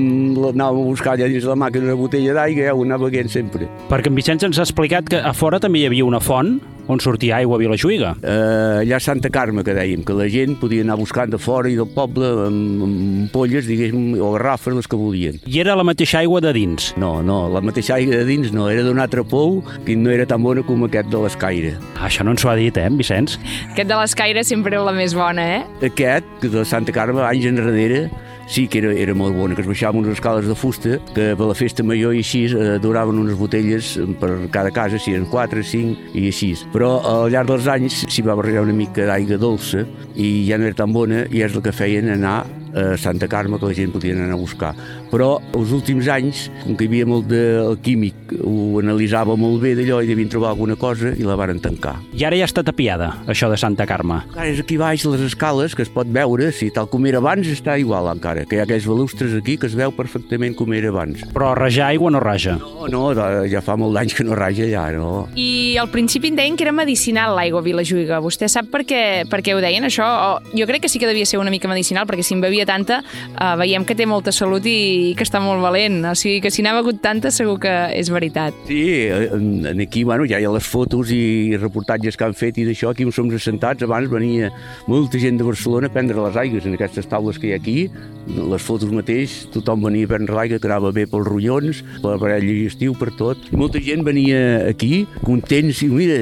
anàvem 0.52 0.86
a 0.86 0.92
buscar 0.94 1.16
allà 1.16 1.28
dins 1.28 1.44
la 1.50 1.58
màquina 1.58 1.90
una 1.90 1.98
botella 1.98 2.38
d'aigua 2.38 2.62
i 2.62 2.70
ja 2.70 2.76
ho 2.78 2.86
anava 2.86 3.10
beguent 3.10 3.34
sempre. 3.34 3.66
Perquè 3.90 4.14
en 4.14 4.16
Vicenç 4.16 4.46
ens 4.46 4.62
ha 4.62 4.68
explicat 4.68 5.10
que 5.10 5.20
a 5.20 5.34
fora 5.36 5.60
també 5.60 5.82
hi 5.82 5.90
havia 5.90 6.06
una 6.06 6.22
font 6.22 6.60
on 6.92 7.00
sortia 7.02 7.38
aigua 7.40 7.56
a 7.58 7.62
Vilajuïga. 7.62 8.14
Uh, 8.20 8.82
allà 8.82 8.98
a 8.98 9.02
Santa 9.02 9.30
Carme, 9.32 9.64
que 9.66 9.74
dèiem, 9.76 10.04
que 10.06 10.16
la 10.16 10.28
gent 10.32 10.58
podia 10.60 10.84
anar 10.84 10.98
buscant 11.00 11.32
de 11.32 11.40
fora 11.40 11.70
i 11.72 11.76
del 11.78 11.88
poble 11.94 12.28
amb, 12.46 12.84
amb 12.86 13.32
polles, 13.34 13.66
diguéssim, 13.68 14.14
o 14.20 14.32
garrafes, 14.36 14.76
les 14.76 14.88
que 14.88 14.98
volien. 14.98 15.40
I 15.48 15.62
era 15.64 15.76
la 15.78 15.86
mateixa 15.86 16.20
aigua 16.20 16.42
de 16.44 16.52
dins? 16.56 16.92
No, 17.00 17.14
no, 17.24 17.44
la 17.52 17.62
mateixa 17.64 17.96
aigua 17.98 18.20
de 18.20 18.28
dins 18.28 18.52
no, 18.54 18.68
era 18.72 18.84
d'un 18.86 19.00
altre 19.02 19.24
pou 19.24 19.60
que 19.86 19.96
no 19.98 20.12
era 20.12 20.26
tan 20.28 20.42
bona 20.44 20.64
com 20.66 20.86
aquest 20.88 21.10
de 21.12 21.22
l'Escaire. 21.24 21.74
Ah, 21.96 22.08
això 22.10 22.26
no 22.26 22.36
ens 22.36 22.44
ho 22.44 22.52
ha 22.52 22.58
dit, 22.58 22.76
eh, 22.76 22.88
en 22.90 22.98
Vicenç? 23.00 23.38
Aquest 23.72 23.88
de 23.88 23.98
l'Escaire 23.98 24.44
sempre 24.46 24.76
era 24.76 24.84
la 24.86 24.96
més 24.96 25.16
bona, 25.16 25.46
eh? 25.58 25.88
Aquest, 25.88 26.28
que 26.42 26.52
de 26.52 26.66
Santa 26.68 26.94
Carme, 26.94 27.22
anys 27.26 27.48
enrere, 27.48 28.06
sí 28.52 28.68
que 28.68 28.82
era, 28.82 28.92
era 28.92 29.14
molt 29.16 29.32
bona, 29.32 29.56
que 29.56 29.62
es 29.64 29.68
baixaven 29.68 30.02
unes 30.02 30.18
escales 30.18 30.46
de 30.46 30.54
fusta, 30.54 30.98
que 31.16 31.30
per 31.38 31.48
la 31.48 31.56
festa 31.56 31.84
major 31.86 32.12
i 32.12 32.20
així 32.20 32.42
eh, 32.52 32.76
duraven 32.84 33.16
unes 33.22 33.38
botelles 33.38 33.94
per 34.20 34.30
cada 34.52 34.70
casa, 34.74 35.00
si 35.00 35.14
eren 35.16 35.24
4, 35.30 35.64
5 35.72 36.12
i 36.20 36.26
així. 36.28 36.52
Però 36.74 36.98
al 37.00 37.30
llarg 37.32 37.48
dels 37.48 37.70
anys 37.72 38.02
s'hi 38.04 38.24
va 38.26 38.36
barrejar 38.36 38.66
una 38.66 38.76
mica 38.76 39.08
d'aigua 39.08 39.40
dolça 39.40 39.86
i 40.12 40.44
ja 40.48 40.60
no 40.60 40.68
era 40.68 40.82
tan 40.82 40.92
bona 40.92 41.24
i 41.32 41.40
és 41.40 41.56
el 41.56 41.64
que 41.64 41.72
feien 41.72 42.12
anar 42.12 42.42
a 42.74 42.96
Santa 42.98 43.28
Carme 43.28 43.58
que 43.58 43.70
la 43.70 43.76
gent 43.76 43.92
podia 43.92 44.16
anar 44.16 44.32
a 44.32 44.40
buscar. 44.40 44.72
Però 45.12 45.36
els 45.56 45.72
últims 45.76 46.08
anys, 46.08 46.46
com 46.62 46.76
que 46.76 46.86
hi 46.86 46.90
havia 46.90 47.08
molt 47.08 47.28
de 47.30 47.42
el 47.60 47.78
químic, 47.84 48.34
ho 48.40 48.80
analitzava 48.80 49.36
molt 49.36 49.60
bé 49.62 49.74
d'allò 49.78 50.00
i 50.02 50.08
devien 50.08 50.30
trobar 50.32 50.52
alguna 50.54 50.76
cosa 50.80 51.12
i 51.12 51.26
la 51.26 51.36
varen 51.38 51.60
tancar. 51.62 51.98
I 52.16 52.24
ara 52.28 52.38
ja 52.38 52.48
està 52.48 52.64
tapiada, 52.64 53.12
això 53.30 53.50
de 53.52 53.58
Santa 53.60 53.86
Carme. 53.88 54.22
Encara 54.30 54.48
és 54.52 54.62
aquí 54.62 54.78
baix 54.80 55.04
les 55.08 55.24
escales 55.28 55.76
que 55.76 55.84
es 55.84 55.92
pot 55.92 56.08
veure, 56.08 56.50
si 56.52 56.70
tal 56.74 56.88
com 56.92 57.04
era 57.08 57.20
abans 57.22 57.48
està 57.52 57.76
igual 57.80 58.08
encara, 58.12 58.46
que 58.48 58.56
hi 58.56 58.62
ha 58.62 58.66
aquells 58.66 58.88
balustres 58.88 59.36
aquí 59.36 59.58
que 59.60 59.68
es 59.68 59.76
veu 59.78 59.92
perfectament 59.96 60.56
com 60.56 60.72
era 60.76 60.92
abans. 60.92 61.22
Però 61.34 61.52
rajar 61.58 61.90
aigua 61.92 62.10
no 62.12 62.20
raja. 62.22 62.56
No, 62.56 62.88
no, 62.88 63.26
ja 63.50 63.62
fa 63.64 63.76
molt 63.80 63.96
d'anys 63.96 64.16
que 64.16 64.24
no 64.24 64.36
raja 64.38 64.66
ja, 64.70 64.86
no. 64.96 65.26
I 65.36 65.76
al 65.80 65.90
principi 65.92 66.32
em 66.32 66.38
deien 66.38 66.56
que 66.56 66.64
era 66.66 66.72
medicinal 66.74 67.36
l'aigua 67.36 67.60
a 67.60 67.66
Vilajuïga. 67.66 68.20
Vostè 68.24 68.48
sap 68.50 68.70
per 68.72 68.82
què, 68.88 69.02
per 69.30 69.42
què 69.44 69.56
ho 69.56 69.60
deien, 69.62 69.84
això? 69.86 70.06
O, 70.06 70.56
jo 70.56 70.66
crec 70.68 70.86
que 70.86 70.92
sí 70.92 71.00
que 71.02 71.10
devia 71.10 71.28
ser 71.28 71.40
una 71.42 71.52
mica 71.52 71.70
medicinal, 71.70 72.06
perquè 72.08 72.24
si 72.26 72.36
en 72.36 72.42
bevia 72.44 72.61
tanta, 72.68 73.02
eh, 73.02 73.54
veiem 73.60 73.84
que 73.84 73.96
té 73.98 74.06
molta 74.06 74.32
salut 74.32 74.66
i 74.66 75.14
que 75.18 75.26
està 75.26 75.40
molt 75.42 75.62
valent. 75.62 76.00
O 76.10 76.14
sigui 76.18 76.40
que 76.44 76.50
si 76.50 76.62
n'ha 76.64 76.74
begut 76.78 77.02
tanta 77.02 77.30
segur 77.30 77.58
que 77.62 77.72
és 77.96 78.10
veritat. 78.12 78.56
Sí, 78.68 78.82
en, 79.08 79.66
en 79.66 79.80
aquí, 79.84 80.04
bueno, 80.04 80.26
ja 80.28 80.40
hi 80.40 80.46
ha 80.48 80.54
les 80.54 80.66
fotos 80.66 81.12
i 81.14 81.56
reportatges 81.58 82.16
que 82.16 82.26
han 82.26 82.36
fet 82.38 82.58
i 82.58 82.66
d'això, 82.68 82.92
aquí 82.92 83.06
on 83.08 83.14
som 83.14 83.30
assentats, 83.32 83.82
abans 83.86 84.10
venia 84.10 84.50
molta 84.86 85.18
gent 85.18 85.38
de 85.40 85.46
Barcelona 85.46 85.88
a 85.88 85.92
prendre 85.92 86.18
les 86.22 86.36
aigües 86.36 86.66
en 86.66 86.76
aquestes 86.76 87.08
taules 87.08 87.38
que 87.38 87.50
hi 87.50 87.54
ha 87.54 87.60
aquí, 87.60 87.88
les 88.26 88.62
fotos 88.62 88.90
mateix, 88.92 89.46
tothom 89.52 89.82
venia 89.88 90.06
a 90.06 90.10
prendre 90.12 90.36
l'aigua, 90.36 90.60
que 90.62 90.68
anava 90.70 90.92
bé 90.94 91.06
pels 91.10 91.26
ronyons, 91.26 91.82
per 92.02 92.14
l'aparell 92.14 92.46
digestiu, 92.46 92.94
per 92.98 93.10
tot. 93.18 93.48
I 93.50 93.58
molta 93.58 93.82
gent 93.82 94.04
venia 94.06 94.68
aquí, 94.68 95.06
contents, 95.26 95.82
i 95.82 95.90
mira, 95.90 96.18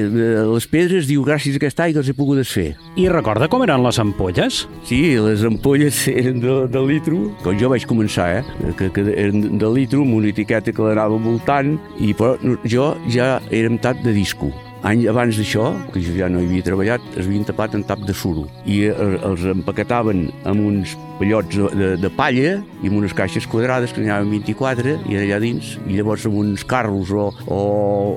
les 0.51 0.67
pedres, 0.71 1.07
diu, 1.09 1.25
gràcies 1.27 1.57
a 1.57 1.61
aquesta 1.61 1.85
aigua 1.87 2.01
els 2.01 2.09
he 2.11 2.17
pogut 2.17 2.41
desfer. 2.41 2.71
I 2.99 3.07
recorda 3.11 3.49
com 3.51 3.63
eren 3.65 3.83
les 3.85 3.99
ampolles? 4.01 4.63
Sí, 4.87 5.01
les 5.21 5.45
ampolles 5.47 6.03
eren 6.31 6.41
de, 6.41 6.67
de 6.71 6.81
litro, 6.87 7.21
quan 7.43 7.59
jo 7.59 7.69
vaig 7.71 7.85
començar, 7.89 8.27
eh, 8.39 8.73
que, 8.77 8.89
que 8.95 9.05
eren 9.11 9.57
de 9.59 9.71
litro, 9.75 10.05
amb 10.05 10.17
una 10.21 10.31
etiqueta 10.31 10.73
que 10.73 10.89
l'anava 10.89 11.19
voltant, 11.21 11.77
i 11.99 12.13
però 12.17 12.35
jo 12.63 12.93
ja 13.11 13.37
amb 13.51 13.79
tap 13.81 14.01
de 14.05 14.15
disco. 14.15 14.51
Any 14.87 15.05
abans 15.05 15.37
d'això, 15.37 15.67
que 15.93 16.01
jo 16.01 16.15
ja 16.17 16.29
no 16.31 16.41
hi 16.41 16.47
havia 16.49 16.65
treballat, 16.65 17.03
es 17.13 17.27
havien 17.27 17.45
tapat 17.45 17.75
en 17.77 17.83
tap 17.85 18.01
de 18.07 18.15
suro 18.17 18.47
i 18.65 18.87
els 18.89 19.43
empaquetaven 19.51 20.23
amb 20.49 20.63
uns 20.65 20.95
pallots 21.19 21.53
de, 21.77 21.91
de 22.01 22.09
palla 22.17 22.55
i 22.81 22.89
amb 22.89 22.97
unes 22.97 23.13
caixes 23.13 23.45
quadrades 23.49 23.93
que 23.93 24.01
n'hi 24.01 24.09
havia 24.09 24.31
24 24.31 24.95
i 25.11 25.19
allà 25.21 25.37
dins, 25.43 25.75
i 25.85 25.99
llavors 25.99 26.25
amb 26.25 26.39
uns 26.41 26.65
carros 26.65 27.11
o, 27.13 27.27
o 27.45 27.59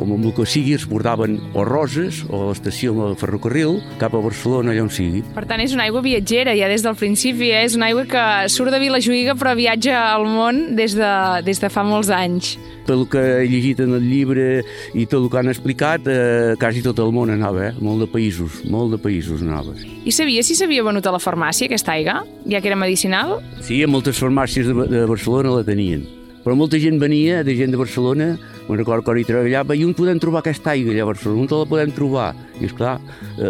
amb 0.07 0.17
el 0.17 0.33
que 0.37 0.47
sigui 0.49 0.73
es 0.79 0.87
portaven 0.89 1.37
o 1.53 1.67
roses 1.69 2.23
o 2.31 2.47
a 2.47 2.51
l'estació 2.53 2.97
del 2.97 3.19
ferrocarril 3.21 3.77
cap 4.01 4.17
a 4.17 4.23
Barcelona, 4.25 4.73
allà 4.73 4.87
on 4.87 4.93
sigui. 4.93 5.21
Per 5.37 5.45
tant, 5.51 5.61
és 5.61 5.77
una 5.77 5.85
aigua 5.85 6.01
viatgera 6.05 6.57
ja 6.57 6.71
des 6.73 6.85
del 6.87 6.97
principi, 6.97 7.53
eh? 7.53 7.67
és 7.69 7.77
una 7.77 7.93
aigua 7.93 8.07
que 8.09 8.25
surt 8.53 8.73
de 8.73 8.81
Vilajuïga 8.81 9.37
però 9.37 9.53
viatja 9.59 10.01
al 10.15 10.25
món 10.25 10.71
des 10.79 10.97
de, 10.97 11.13
des 11.45 11.61
de 11.61 11.73
fa 11.73 11.85
molts 11.85 12.09
anys. 12.15 12.57
Tot 12.87 12.97
el 12.99 13.07
que 13.11 13.23
he 13.43 13.47
llegit 13.51 13.81
en 13.85 13.95
el 13.99 14.09
llibre 14.09 14.63
i 14.95 15.07
tot 15.07 15.23
el 15.23 15.31
que 15.33 15.41
han 15.41 15.53
explicat, 15.53 16.09
eh, 16.09 16.55
quasi 16.61 16.83
tot 16.85 17.01
el 17.03 17.13
món 17.15 17.33
anava, 17.35 17.71
eh? 17.71 17.73
molt 17.81 18.05
de 18.05 18.11
països, 18.11 18.63
molt 18.71 18.95
de 18.95 19.01
països 19.03 19.45
anava. 19.45 19.77
I 20.05 20.13
sabia 20.15 20.45
si 20.47 20.57
s'havia 20.59 20.85
venut 20.87 21.07
a 21.07 21.15
la 21.15 21.23
farmàcia 21.23 21.69
aquesta 21.71 21.97
aigua, 21.97 22.23
ja 22.49 22.61
que 22.61 22.71
era 22.71 22.79
medicinal? 22.79 23.39
Sí, 23.65 23.83
a 23.83 23.91
moltes 23.91 24.21
farmàcies 24.21 24.69
de, 24.69 24.91
de 24.91 25.07
Barcelona 25.11 25.59
la 25.59 25.65
tenien. 25.67 26.05
Però 26.45 26.53
molta 26.61 26.77
gent 26.77 26.99
venia, 27.01 27.41
de 27.43 27.55
gent 27.57 27.73
de 27.73 27.79
Barcelona, 27.81 28.35
me'n 28.69 28.77
recordo 28.77 29.07
quan 29.07 29.17
hi 29.17 29.25
treballava, 29.25 29.73
i 29.73 29.85
on 29.87 29.95
podem 29.97 30.19
trobar 30.21 30.43
aquesta 30.43 30.75
aigua 30.75 30.93
allà 30.93 31.07
a 31.07 31.09
Barcelona? 31.09 31.41
On 31.41 31.49
te 31.49 31.57
la 31.57 31.69
podem 31.71 31.93
trobar? 31.97 32.27
I 32.61 32.69
esclar, 32.69 32.99
eh, 33.41 33.49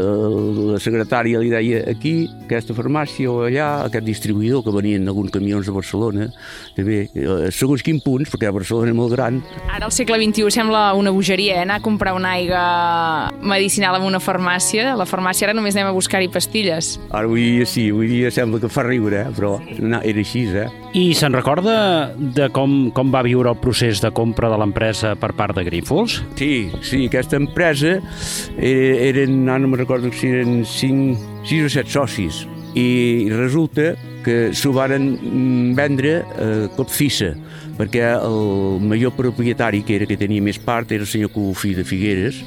la 0.70 0.78
secretària 0.80 1.40
li 1.42 1.50
deia 1.50 1.80
aquí, 1.90 2.28
aquesta 2.44 2.76
farmàcia 2.76 3.32
o 3.32 3.42
allà, 3.48 3.82
aquest 3.88 4.06
distribuïdor 4.06 4.62
que 4.62 4.74
venien 4.76 5.10
alguns 5.10 5.34
camions 5.34 5.66
de 5.66 5.74
Barcelona, 5.74 6.28
també, 6.76 7.00
eh, 7.18 7.50
segons 7.50 7.82
quin 7.82 7.98
punts, 8.00 8.30
perquè 8.30 8.52
Barcelona 8.54 8.94
és 8.94 8.96
molt 8.96 9.12
gran. 9.12 9.42
Ara 9.74 9.90
al 9.90 9.92
segle 9.92 10.20
XXI 10.22 10.54
sembla 10.54 10.94
una 10.94 11.10
bogeria, 11.10 11.58
eh? 11.58 11.66
anar 11.66 11.80
a 11.80 11.82
comprar 11.82 12.14
una 12.14 12.38
aigua 12.38 13.32
medicinal 13.42 13.98
en 13.98 14.06
una 14.06 14.22
farmàcia. 14.22 14.92
A 14.94 14.96
la 14.96 15.04
farmàcia 15.04 15.50
ara 15.50 15.58
només 15.58 15.74
anem 15.74 15.90
a 15.90 15.98
buscar-hi 15.98 16.30
pastilles. 16.30 16.94
Ara 17.10 17.26
avui 17.26 17.58
dia 17.58 17.66
sí, 17.66 17.90
avui 17.90 18.06
dia 18.06 18.30
sembla 18.30 18.62
que 18.62 18.70
fa 18.70 18.86
riure, 18.86 19.26
eh? 19.26 19.34
però 19.34 19.58
no, 19.82 19.98
era 19.98 20.22
així, 20.22 20.46
eh? 20.54 20.83
I 20.94 21.08
se'n 21.18 21.34
recorda 21.34 22.12
de 22.14 22.44
com, 22.54 22.92
com 22.94 23.08
va 23.10 23.24
viure 23.26 23.50
el 23.50 23.58
procés 23.58 23.98
de 23.98 24.12
compra 24.14 24.46
de 24.52 24.58
l'empresa 24.60 25.16
per 25.18 25.32
part 25.34 25.56
de 25.58 25.64
Grífols? 25.66 26.20
Sí, 26.38 26.68
sí, 26.86 27.08
aquesta 27.08 27.34
empresa 27.34 27.96
era, 27.98 29.00
eren, 29.08 29.40
no, 29.42 29.56
no 29.58 29.72
me'n 29.72 29.80
recordo 29.80 30.12
si 30.14 30.30
eren 30.30 30.60
5, 30.62 31.16
6 31.50 31.66
o 31.66 31.72
7 31.74 31.90
socis 31.96 32.44
i 32.78 33.26
resulta 33.32 33.96
que 34.22 34.52
s'ho 34.54 34.70
varen 34.76 35.10
mm, 35.16 35.74
vendre 35.74 36.14
a 36.22 36.48
Copfissa 36.78 37.32
perquè 37.74 38.06
el 38.14 38.78
major 38.86 39.16
propietari 39.18 39.82
que 39.82 39.98
era 39.98 40.06
que 40.06 40.20
tenia 40.20 40.46
més 40.46 40.62
part 40.62 40.94
era 40.94 41.02
el 41.02 41.10
senyor 41.10 41.34
Cofí 41.34 41.74
de 41.74 41.82
Figueres 41.82 42.38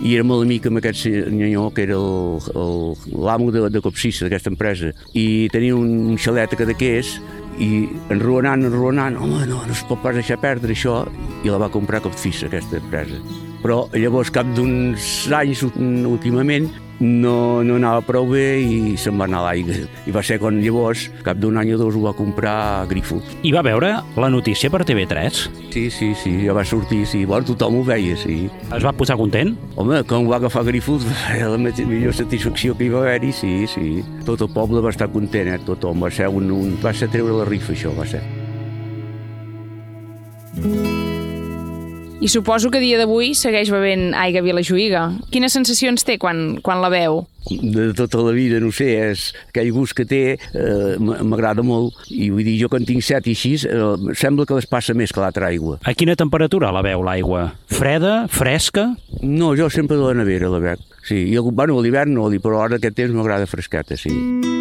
i 0.00 0.16
era 0.16 0.24
molt 0.24 0.48
amic 0.48 0.72
amb 0.72 0.80
aquest 0.80 1.04
senyor 1.04 1.68
que 1.76 1.84
era 1.84 2.00
l'amo 2.00 3.52
de, 3.52 3.68
de 3.68 3.84
Copsissa, 3.84 4.24
d'aquesta 4.24 4.56
empresa 4.56 4.96
i 5.12 5.50
tenia 5.52 5.76
un 5.76 6.16
xalet 6.16 6.56
a 6.56 6.64
Cadaqués 6.64 7.18
i 7.62 7.88
enruanant, 8.10 8.66
enruanant, 8.66 9.18
home, 9.20 9.44
no, 9.46 9.62
no 9.62 9.72
es 9.72 9.84
pot 9.88 10.02
pas 10.02 10.16
deixar 10.16 10.40
perdre 10.42 10.74
això, 10.74 11.02
i 11.44 11.52
la 11.52 11.60
va 11.62 11.72
comprar 11.72 12.02
Copfissa, 12.04 12.48
aquesta 12.50 12.80
empresa. 12.82 13.20
Però 13.64 13.86
llavors, 13.96 14.28
cap 14.28 14.48
d'uns 14.52 15.24
anys 15.32 15.64
últimament, 15.64 16.68
no, 17.00 17.62
no 17.66 17.76
anava 17.78 18.02
prou 18.06 18.28
bé 18.30 18.60
i 18.62 18.94
se'n 19.00 19.18
va 19.18 19.26
anar 19.26 19.40
a 19.40 19.44
l'aigua. 19.48 19.86
I 20.06 20.14
va 20.14 20.22
ser 20.26 20.38
quan 20.42 20.60
llavors, 20.62 21.08
cap 21.26 21.38
d'un 21.40 21.58
any 21.58 21.72
o 21.74 21.78
dos, 21.80 21.96
ho 21.96 22.04
va 22.04 22.14
comprar 22.16 22.86
Grifo. 22.90 23.20
I 23.42 23.52
va 23.54 23.64
veure 23.66 23.94
la 24.20 24.30
notícia 24.30 24.70
per 24.70 24.84
TV3? 24.86 25.42
Sí, 25.74 25.88
sí, 25.90 26.12
sí, 26.20 26.34
ja 26.44 26.54
va 26.56 26.64
sortir, 26.64 27.02
sí. 27.10 27.24
Bueno, 27.24 27.48
tothom 27.50 27.80
ho 27.80 27.84
veia, 27.86 28.16
sí. 28.20 28.44
Es 28.68 28.84
va 28.84 28.94
posar 28.94 29.18
content? 29.20 29.54
Home, 29.76 30.02
quan 30.08 30.24
ho 30.24 30.32
va 30.32 30.38
agafar 30.42 30.64
Grifo, 30.68 30.98
la 31.40 31.58
millor 31.58 32.14
satisfacció 32.14 32.76
que 32.78 32.86
hi 32.86 32.92
va 32.94 33.04
haver-hi, 33.04 33.32
sí, 33.32 33.54
sí. 33.70 34.02
Tot 34.28 34.46
el 34.46 34.52
poble 34.54 34.84
va 34.84 34.94
estar 34.94 35.10
content, 35.12 35.54
eh? 35.56 35.60
tothom. 35.66 36.04
Va 36.04 36.12
ser, 36.14 36.28
un, 36.28 36.50
un... 36.54 36.76
va 36.84 36.94
ser 36.94 37.10
treure 37.12 37.40
la 37.42 37.48
rifa, 37.48 37.72
això, 37.74 37.94
va 37.96 38.06
ser. 38.08 38.22
I 42.24 42.28
suposo 42.32 42.70
que 42.72 42.80
a 42.80 42.80
dia 42.80 42.96
d'avui 42.96 43.34
segueix 43.36 43.68
bevent 43.68 44.14
aigua 44.16 44.40
Vilajuïga. 44.40 45.02
Quines 45.28 45.52
sensacions 45.52 46.06
té 46.08 46.16
quan, 46.16 46.56
quan 46.64 46.80
la 46.80 46.88
veu? 46.88 47.26
de 47.44 47.92
tota 47.92 48.22
la 48.24 48.32
vida, 48.32 48.56
no 48.56 48.70
sé, 48.72 48.86
és 49.10 49.26
aquell 49.50 49.68
gust 49.76 49.92
que 49.98 50.06
té, 50.08 50.22
eh, 50.56 50.94
m'agrada 50.96 51.60
molt, 51.60 51.92
i 52.08 52.30
vull 52.32 52.40
dir, 52.46 52.54
jo 52.62 52.70
quan 52.72 52.86
tinc 52.88 53.04
set 53.04 53.28
i 53.28 53.34
així, 53.36 53.52
eh, 53.68 54.14
sembla 54.16 54.46
que 54.48 54.56
les 54.56 54.64
passa 54.64 54.96
més 54.96 55.12
que 55.12 55.20
l'altra 55.20 55.52
aigua. 55.52 55.76
A 55.84 55.92
quina 55.92 56.16
temperatura 56.16 56.72
la 56.72 56.80
veu, 56.80 57.04
l'aigua? 57.04 57.50
Freda? 57.68 58.26
Fresca? 58.32 58.96
No, 59.20 59.52
jo 59.54 59.68
sempre 59.68 60.00
de 60.00 60.08
la 60.08 60.16
nevera 60.24 60.48
la 60.48 60.64
bec, 60.64 60.80
sí, 61.04 61.26
i 61.28 61.36
bueno, 61.36 61.78
a 61.78 61.82
l'hivern 61.82 62.14
no, 62.16 62.30
però 62.40 62.64
ara 62.64 62.80
aquest 62.80 62.96
temps 62.96 63.12
m'agrada 63.12 63.44
fresqueta, 63.44 64.00
sí. 64.00 64.53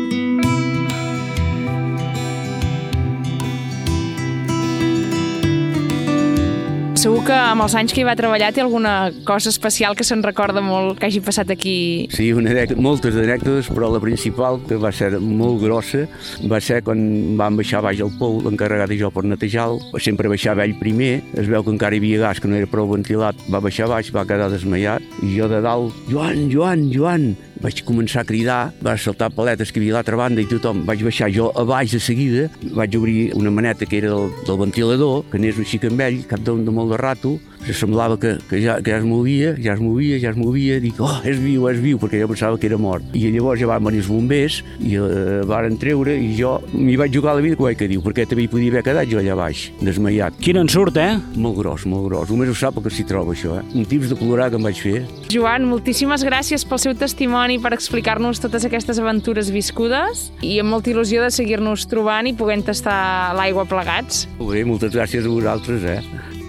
Segur 7.04 7.24
que 7.28 7.36
amb 7.36 7.66
els 7.66 7.74
anys 7.76 7.92
que 7.92 8.00
hi 8.00 8.06
va 8.08 8.14
treballar 8.16 8.54
té 8.56 8.62
alguna 8.64 9.10
cosa 9.28 9.52
especial 9.52 9.96
que 10.00 10.06
se'n 10.08 10.22
recorda 10.24 10.62
molt 10.64 11.02
que 11.02 11.10
hagi 11.10 11.20
passat 11.26 11.50
aquí. 11.52 12.08
Sí, 12.16 12.30
una 12.32 12.54
moltes 12.80 13.18
anècdotes, 13.20 13.68
però 13.76 13.90
la 13.92 14.00
principal, 14.00 14.62
que 14.70 14.78
va 14.80 14.94
ser 14.96 15.10
molt 15.20 15.60
grossa, 15.66 16.06
va 16.48 16.62
ser 16.64 16.80
quan 16.88 17.02
vam 17.40 17.60
baixar 17.60 17.82
baix 17.84 18.00
al 18.06 18.14
pou, 18.22 18.40
l'encarregat 18.46 18.94
de 18.94 19.02
jo 19.02 19.12
per 19.12 19.26
netejar-lo. 19.28 19.82
Sempre 20.00 20.32
baixava 20.32 20.64
ell 20.64 20.78
primer, 20.80 21.18
es 21.36 21.50
veu 21.52 21.66
que 21.66 21.74
encara 21.76 21.98
hi 21.98 22.04
havia 22.04 22.22
gas, 22.24 22.40
que 22.40 22.48
no 22.48 22.56
era 22.56 22.72
prou 22.72 22.88
ventilat, 22.94 23.42
va 23.52 23.60
baixar 23.64 23.90
baix, 23.92 24.14
va 24.16 24.24
quedar 24.30 24.48
desmaiat, 24.54 25.04
i 25.26 25.36
jo 25.36 25.52
de 25.52 25.60
dalt, 25.66 25.92
Joan, 26.08 26.48
Joan, 26.54 26.88
Joan, 26.94 27.34
vaig 27.64 27.84
començar 27.88 28.24
a 28.24 28.28
cridar, 28.28 28.60
va 28.84 28.98
saltar 29.00 29.32
paletes 29.34 29.72
que 29.72 29.80
hi 29.80 29.86
havia 29.86 29.96
a 29.96 30.00
l'altra 30.02 30.20
banda 30.20 30.44
i 30.44 30.50
tothom, 30.50 30.84
vaig 30.88 31.04
baixar 31.08 31.32
jo 31.32 31.50
a 31.56 31.64
baix 31.68 31.96
de 31.96 32.02
seguida, 32.04 32.50
vaig 32.76 32.98
obrir 33.00 33.32
una 33.40 33.52
maneta 33.52 33.88
que 33.88 34.02
era 34.02 34.12
del, 34.12 34.30
del 34.48 34.60
ventilador, 34.66 35.24
que 35.32 35.40
n'és 35.40 35.60
un 35.60 35.68
xic 35.68 35.88
amb 35.88 36.04
ell, 36.04 36.22
cap 36.28 36.44
de, 36.44 36.58
de 36.68 36.76
molt 36.76 36.92
de 36.92 37.00
rato, 37.00 37.38
semblava 37.72 38.18
que, 38.20 38.36
que, 38.50 38.60
ja, 38.60 38.76
que 38.84 38.92
ja 38.92 39.00
es 39.00 39.06
movia, 39.08 39.54
ja 39.56 39.74
es 39.78 39.82
movia, 39.82 40.18
ja 40.20 40.34
es 40.34 40.38
movia, 40.38 40.80
dic, 40.84 41.00
oh, 41.00 41.22
és 41.24 41.40
viu, 41.40 41.70
és 41.72 41.80
viu, 41.80 42.00
perquè 42.02 42.20
jo 42.20 42.28
pensava 42.32 42.60
que 42.60 42.68
era 42.68 42.80
mort. 42.82 43.06
I 43.16 43.30
llavors 43.32 43.62
ja 43.62 43.70
van 43.70 43.84
venir 43.88 44.02
els 44.04 44.10
bombers 44.12 44.60
i 44.84 44.98
eh, 45.00 45.40
varen 45.48 45.78
treure 45.80 46.16
i 46.20 46.34
jo 46.36 46.58
m'hi 46.74 46.98
vaig 47.00 47.16
jugar 47.16 47.38
la 47.38 47.46
vida, 47.46 47.56
que, 47.56 47.74
que 47.80 47.90
diu, 47.92 48.04
perquè 48.04 48.28
també 48.28 48.46
hi 48.46 48.52
podia 48.52 48.74
haver 48.74 48.84
quedat 48.90 49.10
jo 49.12 49.22
allà 49.22 49.38
baix, 49.40 49.70
desmaiat. 49.80 50.36
Quin 50.44 50.60
ensurt, 50.60 51.00
eh? 51.00 51.16
Molt 51.40 51.60
gros, 51.62 51.88
molt 51.90 52.10
gros. 52.10 52.34
Només 52.34 52.52
ho 52.52 52.58
sap 52.58 52.82
que 52.84 52.92
s'hi 52.92 53.08
troba, 53.08 53.38
això, 53.38 53.62
eh? 53.62 53.66
Un 53.78 53.88
tips 53.88 54.12
de 54.12 54.20
plorar 54.20 54.50
que 54.52 54.60
em 54.60 54.68
vaig 54.68 54.84
fer. 54.84 55.04
Joan, 55.32 55.68
moltíssimes 55.70 56.26
gràcies 56.28 56.68
pel 56.68 56.82
seu 56.84 56.98
testimoni, 57.00 57.60
per 57.64 57.74
explicar-nos 57.78 58.44
totes 58.44 58.68
aquestes 58.68 59.00
aventures 59.02 59.52
viscudes 59.54 60.28
i 60.44 60.58
amb 60.62 60.74
molta 60.74 60.92
il·lusió 60.92 61.24
de 61.24 61.32
seguir-nos 61.34 61.88
trobant 61.90 62.28
i 62.28 62.36
podent 62.38 62.66
tastar 62.68 63.34
l'aigua 63.38 63.68
plegats. 63.70 64.26
Molt 64.40 64.58
bé, 64.58 64.66
moltes 64.68 64.96
gràcies 64.96 65.26
a 65.26 65.32
vosaltres, 65.32 65.86
eh? 65.88 66.43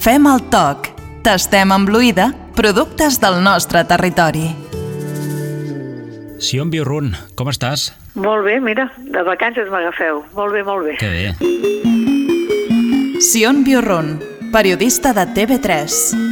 Fem 0.00 0.24
el 0.24 0.40
toc. 0.48 0.86
Tastem 1.20 1.74
amb 1.74 1.90
l'oïda 1.92 2.30
productes 2.56 3.18
del 3.20 3.42
nostre 3.44 3.82
territori. 3.84 4.46
Sion 6.40 6.70
Biurrun, 6.72 7.12
com 7.36 7.50
estàs? 7.52 7.90
Molt 8.16 8.48
bé, 8.48 8.56
mira, 8.64 8.88
de 8.96 9.20
vacances 9.28 9.68
m'agafeu. 9.68 10.24
Molt 10.32 10.56
bé, 10.56 10.64
molt 10.64 10.88
bé. 10.88 10.96
Que 10.96 11.10
bé. 11.12 11.36
Sion 13.20 13.60
Biurrun, 13.68 14.16
periodista 14.56 15.12
de 15.12 15.28
TV3. 15.36 16.29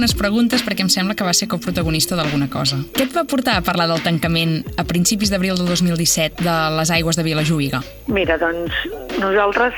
Algunes 0.00 0.16
preguntes 0.16 0.62
perquè 0.64 0.80
em 0.80 0.88
sembla 0.88 1.12
que 1.12 1.26
va 1.26 1.34
ser 1.36 1.44
coprotagonista 1.52 2.16
d'alguna 2.16 2.46
cosa. 2.48 2.78
Què 2.96 3.04
et 3.04 3.12
va 3.12 3.26
portar 3.28 3.58
a 3.58 3.64
parlar 3.64 3.84
del 3.90 4.00
tancament 4.00 4.62
a 4.80 4.84
principis 4.88 5.28
d'abril 5.28 5.58
del 5.60 5.68
2017 5.68 6.40
de 6.40 6.54
les 6.78 6.92
aigües 6.96 7.18
de 7.20 7.24
Vilajuïga? 7.26 7.82
Mira, 8.08 8.38
doncs 8.40 8.72
nosaltres 9.20 9.76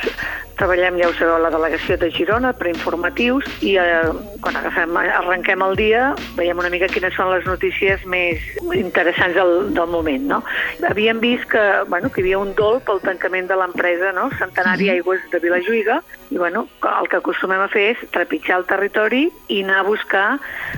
treballem, 0.59 0.99
ja 1.01 1.09
ho 1.09 1.15
sabeu, 1.17 1.37
a 1.37 1.43
la 1.47 1.51
delegació 1.55 1.97
de 2.01 2.11
Girona 2.15 2.53
per 2.57 2.69
informatius 2.71 3.47
i 3.65 3.77
eh, 3.81 4.11
quan 4.43 4.57
agafem, 4.59 4.97
arrenquem 5.03 5.65
el 5.65 5.77
dia 5.79 6.13
veiem 6.39 6.59
una 6.59 6.71
mica 6.73 6.91
quines 6.93 7.15
són 7.17 7.31
les 7.33 7.47
notícies 7.49 8.05
més 8.07 8.43
interessants 8.79 9.37
del, 9.39 9.71
del 9.77 9.93
moment. 9.93 10.27
No? 10.35 10.41
Havíem 10.89 11.21
vist 11.23 11.49
que, 11.53 11.63
bueno, 11.89 12.11
que 12.11 12.23
hi 12.23 12.27
havia 12.27 12.43
un 12.43 12.55
dol 12.59 12.81
pel 12.87 13.03
tancament 13.05 13.51
de 13.51 13.59
l'empresa 13.61 14.13
no? 14.17 14.29
Centenari 14.41 14.91
Aigües 14.97 15.25
de 15.33 15.41
Vilajuïga 15.43 16.01
i 16.33 16.39
bueno, 16.41 16.67
el 16.89 17.09
que 17.13 17.19
acostumem 17.21 17.61
a 17.61 17.69
fer 17.69 17.91
és 17.93 18.05
trepitjar 18.15 18.63
el 18.63 18.69
territori 18.69 19.27
i 19.53 19.61
anar 19.63 19.83
a 19.83 19.89
buscar 19.89 20.27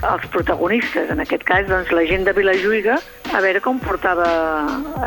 els 0.03 0.25
protagonistes. 0.35 1.13
En 1.15 1.23
aquest 1.23 1.45
cas, 1.47 1.69
doncs, 1.71 1.93
la 1.95 2.03
gent 2.11 2.27
de 2.27 2.35
Vilajuïga 2.35 2.99
a 3.35 3.41
veure 3.43 3.63
com 3.63 3.79
portava 3.83 4.27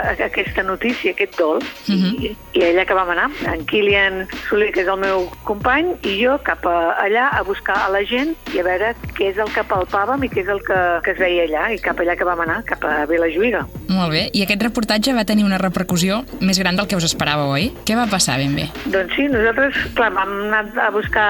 aquesta 0.03 0.63
notícia, 0.63 1.11
aquest 1.11 1.37
dol. 1.37 1.59
Uh 1.59 1.95
-huh. 1.95 2.13
I, 2.23 2.35
I 2.53 2.63
allà 2.69 2.85
que 2.85 2.93
vam 2.93 3.09
anar, 3.09 3.29
en 3.53 3.65
Kilian 3.65 4.27
Soler, 4.57 4.71
que 4.73 4.81
és 4.81 4.87
el 4.89 4.97
meu 4.97 5.27
company, 5.45 5.91
i 6.01 6.15
jo 6.17 6.33
cap 6.41 6.63
a 6.65 6.95
allà 7.03 7.27
a 7.37 7.43
buscar 7.45 7.75
a 7.83 7.91
la 7.93 7.99
gent 8.09 8.31
i 8.55 8.57
a 8.57 8.63
veure 8.65 8.87
què 9.13 9.27
és 9.29 9.37
el 9.37 9.51
que 9.53 9.61
palpàvem 9.69 10.23
i 10.25 10.29
què 10.33 10.41
és 10.41 10.47
el 10.49 10.63
que, 10.65 10.77
que 11.05 11.13
es 11.13 11.19
veia 11.21 11.43
allà, 11.45 11.65
i 11.75 11.77
cap 11.83 11.99
allà 12.01 12.15
que 12.17 12.25
vam 12.25 12.41
anar, 12.41 12.63
cap 12.65 12.81
a 12.89 13.03
Vilajuïga. 13.05 13.67
Molt 13.91 14.15
bé, 14.15 14.23
i 14.33 14.41
aquest 14.41 14.65
reportatge 14.65 15.13
va 15.13 15.27
tenir 15.29 15.45
una 15.45 15.59
repercussió 15.61 16.23
més 16.41 16.57
gran 16.57 16.79
del 16.79 16.89
que 16.89 16.97
us 16.97 17.05
esperàveu, 17.05 17.53
oi? 17.53 17.67
Què 17.85 17.99
va 17.99 18.07
passar 18.09 18.39
ben 18.41 18.55
bé? 18.57 18.65
Doncs 18.89 19.13
sí, 19.13 19.27
nosaltres, 19.29 19.77
clar, 19.99 20.09
vam 20.17 20.33
anar 20.47 20.63
a 20.87 20.89
buscar 20.95 21.27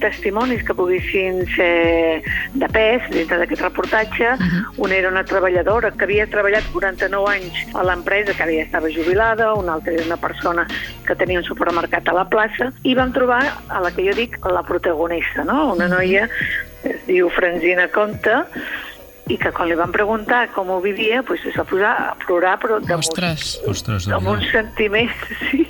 testimonis 0.00 0.64
que 0.64 0.76
poguessin 0.78 1.44
ser 1.52 2.24
de 2.56 2.70
pes 2.72 3.04
dintre 3.12 3.42
d'aquest 3.42 3.60
reportatge. 3.66 4.32
Uh 4.32 4.40
-huh. 4.40 4.86
Una 4.88 4.94
era 4.96 5.12
una 5.12 5.24
treballadora 5.24 5.92
que 5.92 6.04
havia 6.04 6.26
treballat 6.26 6.64
49 6.72 7.28
anys 7.28 7.60
a 7.74 7.84
l'empresa, 7.84 8.32
que 8.32 8.42
ara 8.42 8.52
ja 8.52 8.64
estava 8.64 8.88
jubilada, 8.88 9.52
una 9.54 9.74
altra 9.74 9.92
era 9.92 10.04
una 10.04 10.16
persona 10.16 10.66
que 11.10 11.18
tenia 11.18 11.42
un 11.42 11.46
supermercat 11.46 12.06
a 12.06 12.14
la 12.14 12.26
plaça, 12.30 12.70
i 12.86 12.94
vam 12.94 13.10
trobar 13.16 13.42
a 13.66 13.82
la 13.82 13.90
que 13.90 14.06
jo 14.06 14.14
dic 14.14 14.38
la 14.46 14.62
protagonista, 14.66 15.42
no? 15.48 15.72
una 15.74 15.90
noia 15.90 16.28
es 16.86 17.02
diu 17.08 17.28
Franzina 17.34 17.88
Conte, 17.92 18.44
i 19.30 19.36
que 19.38 19.52
quan 19.54 19.68
li 19.70 19.76
van 19.78 19.92
preguntar 19.94 20.46
com 20.54 20.70
ho 20.72 20.78
vivia, 20.82 21.20
doncs 21.26 21.44
es 21.50 21.58
va 21.58 21.66
posar 21.68 21.90
a 22.06 22.14
plorar, 22.24 22.56
però 22.62 22.80
de, 22.82 22.96
Ostres. 22.98 23.58
Ostres, 23.70 24.08
amb 24.08 24.26
Déu-n'hi-do. 24.26 24.38
uns 24.38 24.50
sentiments, 24.54 25.28
sí. 25.50 25.66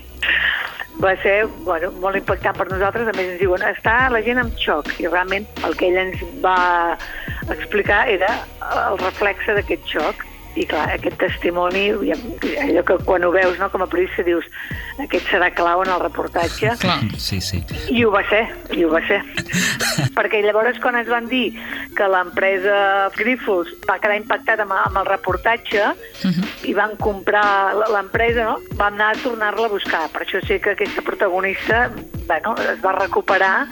Va 1.00 1.14
ser 1.22 1.46
bueno, 1.64 1.88
molt 2.02 2.18
impactant 2.18 2.58
per 2.58 2.66
nosaltres. 2.68 3.08
A 3.08 3.14
més, 3.16 3.30
ens 3.32 3.40
diuen, 3.40 3.62
està 3.64 4.10
la 4.12 4.20
gent 4.24 4.36
en 4.42 4.50
xoc. 4.60 4.90
I 5.00 5.08
realment 5.08 5.46
el 5.64 5.76
que 5.80 5.88
ell 5.88 5.96
ens 5.96 6.20
va 6.44 6.96
explicar 7.48 8.02
era 8.12 8.28
el 8.82 9.00
reflexe 9.00 9.56
d'aquest 9.56 9.88
xoc. 9.88 10.26
I 10.58 10.64
clar, 10.66 10.88
aquest 10.96 11.18
testimoni, 11.20 11.88
allò 12.58 12.82
que 12.86 12.96
quan 13.06 13.22
ho 13.22 13.30
veus 13.30 13.58
no, 13.60 13.68
com 13.70 13.84
a 13.84 13.86
periodista 13.90 14.24
dius 14.26 14.46
aquest 14.98 15.28
serà 15.30 15.50
clau 15.54 15.84
en 15.84 15.92
el 15.94 16.00
reportatge. 16.02 16.72
Clar. 16.82 16.98
Sí, 17.18 17.38
sí. 17.44 17.62
I 17.94 18.02
ho 18.04 18.10
va 18.10 18.24
ser, 18.28 18.42
i 18.74 18.84
ho 18.84 18.90
va 18.90 19.02
ser. 19.06 19.20
Perquè 20.16 20.42
llavors 20.42 20.80
quan 20.82 20.98
ens 20.98 21.10
van 21.10 21.28
dir 21.30 21.52
que 21.96 22.08
l'empresa 22.10 23.10
Grifols 23.16 23.70
va 23.86 24.00
quedar 24.02 24.18
impactada 24.18 24.66
amb, 24.66 24.74
amb 24.74 25.00
el 25.02 25.08
reportatge 25.08 25.92
i 26.66 26.74
van 26.76 26.96
comprar 27.00 27.46
l'empresa, 27.94 28.50
no? 28.50 28.58
van 28.74 28.98
anar 28.98 29.12
a 29.14 29.22
tornar-la 29.22 29.70
a 29.70 29.74
buscar. 29.74 30.06
Per 30.12 30.24
això 30.26 30.42
sé 30.46 30.60
que 30.60 30.74
aquesta 30.74 31.06
protagonista 31.06 31.88
bueno, 32.26 32.54
es 32.62 32.78
va 32.82 32.92
recuperar 32.98 33.66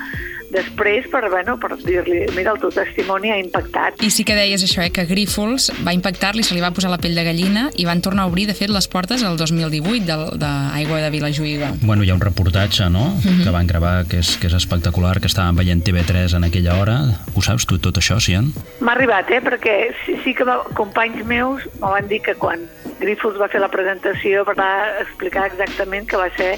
després 0.51 1.07
per, 1.13 1.25
bueno, 1.31 1.59
per 1.61 1.77
dir-li, 1.83 2.25
mira, 2.37 2.53
el 2.55 2.61
teu 2.63 2.71
testimoni 2.73 3.31
ha 3.31 3.39
impactat. 3.39 4.01
I 4.03 4.11
sí 4.11 4.25
que 4.25 4.35
deies 4.39 4.63
això, 4.65 4.83
eh, 4.85 4.91
que 4.91 5.05
Grífols 5.07 5.71
va 5.87 5.93
impactar-li, 5.97 6.43
se 6.43 6.55
li 6.55 6.61
va 6.65 6.71
posar 6.73 6.91
la 6.91 6.99
pell 6.99 7.15
de 7.15 7.25
gallina 7.25 7.69
i 7.77 7.85
van 7.85 8.01
tornar 8.03 8.25
a 8.25 8.27
obrir, 8.31 8.47
de 8.49 8.55
fet, 8.55 8.71
les 8.71 8.89
portes 8.89 9.23
el 9.23 9.37
2018 9.37 10.05
del- 10.07 10.39
d'Aigua 10.39 11.01
de 11.03 11.11
Vilajuïga. 11.11 11.73
Bueno, 11.83 12.03
hi 12.05 12.11
ha 12.11 12.15
un 12.15 12.21
reportatge, 12.21 12.89
no?, 12.91 13.15
que 13.45 13.51
van 13.51 13.67
gravar, 13.67 14.07
que 14.07 14.19
és, 14.19 14.37
que 14.39 14.47
és 14.49 14.55
espectacular, 14.55 15.21
que 15.21 15.29
estàvem 15.29 15.57
veient 15.57 15.83
TV3 15.85 16.35
en 16.37 16.45
aquella 16.45 16.77
hora. 16.81 16.99
Ho 17.35 17.43
saps 17.43 17.67
tu, 17.67 17.79
tot 17.79 17.99
això, 17.99 18.19
Sian? 18.21 18.53
M'ha 18.81 18.93
arribat, 18.93 19.31
eh? 19.31 19.41
perquè 19.45 19.77
sí, 20.07 20.17
sí 20.25 20.35
que 20.35 20.45
companys 20.75 21.25
meus 21.27 21.65
me 21.81 21.89
van 21.93 22.09
dir 22.09 22.21
que 22.23 22.35
quan 22.35 22.61
Grifols 23.01 23.39
va 23.41 23.49
fer 23.53 23.61
la 23.63 23.69
presentació 23.71 24.45
va 24.49 24.69
explicar 25.03 25.47
exactament 25.49 26.07
que 26.09 26.17
va 26.21 26.29
ser 26.37 26.51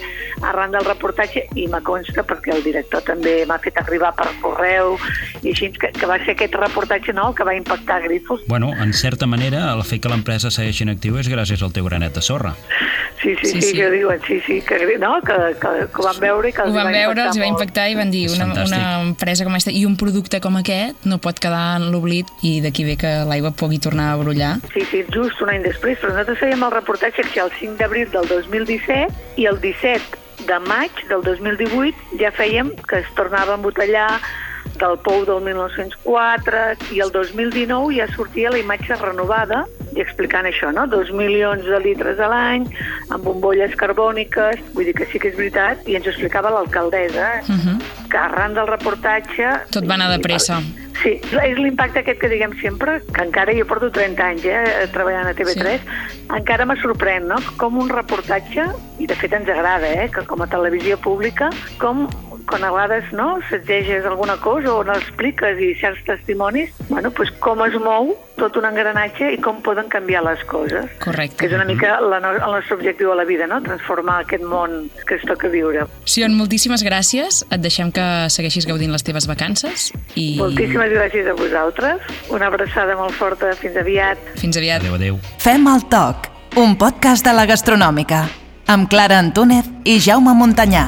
arran 0.47 0.73
del 0.73 0.85
reportatge 0.87 1.45
i 1.61 1.67
me 1.69 1.81
consta 1.85 2.23
perquè 2.25 2.55
el 2.57 2.63
director 2.65 3.03
també 3.05 3.45
m'ha 3.47 3.59
fet 3.63 3.77
arribar 3.83 4.13
per 4.17 4.29
correu 4.41 4.97
i 5.43 5.53
així 5.53 5.71
que, 5.77 5.91
que 5.93 6.07
va 6.09 6.17
ser 6.25 6.35
aquest 6.37 6.55
reportatge 6.55 7.13
no, 7.17 7.31
que 7.35 7.45
va 7.45 7.55
impactar 7.55 8.01
Grifols. 8.07 8.47
Bueno, 8.49 8.73
en 8.81 8.93
certa 8.95 9.27
manera, 9.27 9.73
el 9.75 9.85
fet 9.85 10.03
que 10.03 10.09
l'empresa 10.13 10.51
segueixi 10.51 10.85
en 10.87 10.95
actiu 10.97 11.19
és 11.21 11.29
gràcies 11.29 11.63
al 11.63 11.73
teu 11.77 11.85
granet 11.89 12.15
de 12.17 12.23
sorra. 12.25 12.55
Sí, 13.21 13.35
sí, 13.37 13.51
Sí, 13.51 13.53
sí, 13.53 13.61
sí. 13.61 13.69
sí, 13.69 13.77
que 13.77 13.91
diuen, 13.91 14.21
sí, 14.27 14.41
sí, 14.47 14.63
que, 14.63 14.97
no, 14.99 15.21
que, 15.21 15.35
que, 15.61 15.71
que 15.93 16.01
ho 16.01 16.05
van 16.07 16.17
veure 16.23 16.49
i 16.49 16.53
que 16.57 16.63
Ho 16.63 16.71
els 16.71 16.75
van 16.75 16.87
va 16.89 16.93
veure, 16.95 17.21
els 17.27 17.37
va 17.37 17.45
molt. 17.45 17.51
impactar 17.53 17.85
i 17.93 17.97
van 17.99 18.11
dir 18.11 18.23
una, 18.33 18.47
fantàstic. 18.47 18.79
una 18.79 19.03
empresa 19.11 19.45
com 19.45 19.53
aquesta 19.59 19.75
i 19.77 19.83
un 19.85 19.97
producte 20.01 20.41
com 20.41 20.57
aquest 20.57 21.05
no 21.05 21.19
pot 21.21 21.37
quedar 21.43 21.77
en 21.77 21.91
l'oblit 21.93 22.31
i 22.49 22.55
d'aquí 22.65 22.87
ve 22.89 22.95
que 22.97 23.11
l'aigua 23.29 23.51
pugui 23.53 23.77
tornar 23.79 24.15
a 24.15 24.17
brollar. 24.23 24.55
Sí, 24.73 24.87
sí, 24.91 25.03
just 25.13 25.37
un 25.45 25.53
any 25.53 25.61
després, 25.67 25.99
però 26.01 26.15
nosaltres 26.31 26.39
fèiem 26.39 26.63
el 26.63 26.71
reportatge 26.73 27.23
que 27.33 27.41
el 27.43 27.51
5 27.59 27.77
d'abril 27.79 28.11
del 28.11 28.27
2017 28.29 29.41
i 29.41 29.47
el 29.51 29.59
17 29.61 30.47
de 30.47 30.59
maig 30.63 30.91
del 31.09 31.23
2018 31.27 32.19
ja 32.21 32.31
fèiem 32.31 32.71
que 32.87 33.01
es 33.03 33.09
tornava 33.17 33.53
a 33.53 33.59
embotellar 33.59 34.21
del 34.81 34.97
Pou 35.05 35.25
del 35.29 35.43
1904 35.45 36.65
i 36.97 37.03
el 37.05 37.13
2019 37.15 37.95
ja 37.99 38.09
sortia 38.15 38.53
la 38.53 38.61
imatge 38.61 38.97
renovada 39.01 39.65
i 39.95 40.03
explicant 40.03 40.47
això, 40.49 40.71
no? 40.75 40.87
Dos 40.91 41.11
milions 41.15 41.65
de 41.67 41.81
litres 41.83 42.21
a 42.23 42.29
l'any, 42.31 42.67
amb 43.11 43.25
bombolles 43.27 43.75
carbòniques, 43.79 44.63
vull 44.75 44.87
dir 44.89 44.95
que 44.97 45.09
sí 45.11 45.21
que 45.23 45.33
és 45.33 45.39
veritat, 45.39 45.83
i 45.91 45.99
ens 45.99 46.07
ho 46.07 46.13
explicava 46.15 46.53
l'alcaldessa, 46.55 47.33
eh? 47.41 47.75
que 48.11 48.21
arran 48.21 48.55
del 48.55 48.71
reportatge... 48.71 49.51
Tot 49.75 49.89
va 49.91 49.99
anar 49.99 50.13
de 50.15 50.21
pressa. 50.23 50.61
Sí, 51.01 51.15
és 51.17 51.57
l'impacte 51.57 52.03
aquest 52.03 52.21
que 52.21 52.29
diguem 52.29 52.53
sempre, 52.61 52.99
que 53.09 53.23
encara 53.25 53.55
jo 53.57 53.65
porto 53.69 53.89
30 53.95 54.25
anys 54.27 54.47
eh, 54.53 54.87
treballant 54.93 55.31
a 55.31 55.35
TV3, 55.37 55.81
sí. 55.81 56.09
encara 56.37 56.67
me 56.69 56.77
sorprèn, 56.83 57.25
no?, 57.31 57.39
com 57.61 57.79
un 57.81 57.89
reportatge, 57.89 58.67
i 59.01 59.09
de 59.09 59.17
fet 59.17 59.33
ens 59.37 59.49
agrada, 59.49 59.89
eh, 59.89 60.11
que 60.13 60.27
com 60.29 60.45
a 60.45 60.51
televisió 60.51 61.01
pública, 61.01 61.49
com 61.81 62.05
quan 62.51 62.65
a 62.67 62.73
vegades 62.75 63.13
no, 63.15 63.37
s'exegeix 63.49 64.05
alguna 64.11 64.35
cosa 64.43 64.73
o 64.75 64.83
n'expliques 64.85 65.61
i 65.63 65.71
certs 65.79 66.03
testimonis, 66.09 66.73
bueno, 66.89 67.13
pues 67.15 67.31
com 67.39 67.63
es 67.65 67.77
mou 67.79 68.17
tot 68.41 68.57
un 68.59 68.65
engranatge 68.67 69.29
i 69.35 69.39
com 69.39 69.61
poden 69.63 69.87
canviar 69.93 70.23
les 70.27 70.43
coses. 70.49 70.89
Correcte. 71.03 71.37
Que 71.39 71.47
és 71.47 71.55
una 71.55 71.67
mica 71.69 71.99
la, 72.01 72.19
no- 72.25 72.33
el 72.35 72.55
nostre 72.57 72.75
objectiu 72.79 73.13
a 73.13 73.17
la 73.21 73.25
vida, 73.29 73.47
no? 73.47 73.61
transformar 73.63 74.23
aquest 74.25 74.43
món 74.43 74.89
que 75.07 75.15
es 75.21 75.25
toca 75.29 75.49
viure. 75.53 75.87
Sion, 76.09 76.35
moltíssimes 76.35 76.83
gràcies. 76.87 77.45
Et 77.53 77.61
deixem 77.63 77.93
que 77.95 78.05
segueixis 78.33 78.67
gaudint 78.67 78.91
les 78.93 79.05
teves 79.07 79.29
vacances 79.31 79.91
i 80.17 80.35
Moltíssimes 80.41 80.91
gràcies 80.97 81.29
a 81.31 81.37
vosaltres. 81.39 82.01
Una 82.35 82.49
abraçada 82.51 82.97
molt 82.97 83.15
forta. 83.15 83.53
Fins 83.61 83.77
aviat. 83.77 84.19
fins 84.41 84.57
aviat. 84.57 84.81
Adéu, 84.83 84.95
adéu. 84.97 85.19
Fem 85.39 85.67
el 85.69 85.85
toc, 85.93 86.27
un 86.57 86.75
podcast 86.81 87.25
de 87.27 87.33
la 87.37 87.45
gastronòmica, 87.47 88.25
amb 88.67 88.89
Clara 88.89 89.19
Antúnez 89.21 89.69
i 89.85 90.01
Jaume 90.01 90.33
Montanyà. 90.35 90.87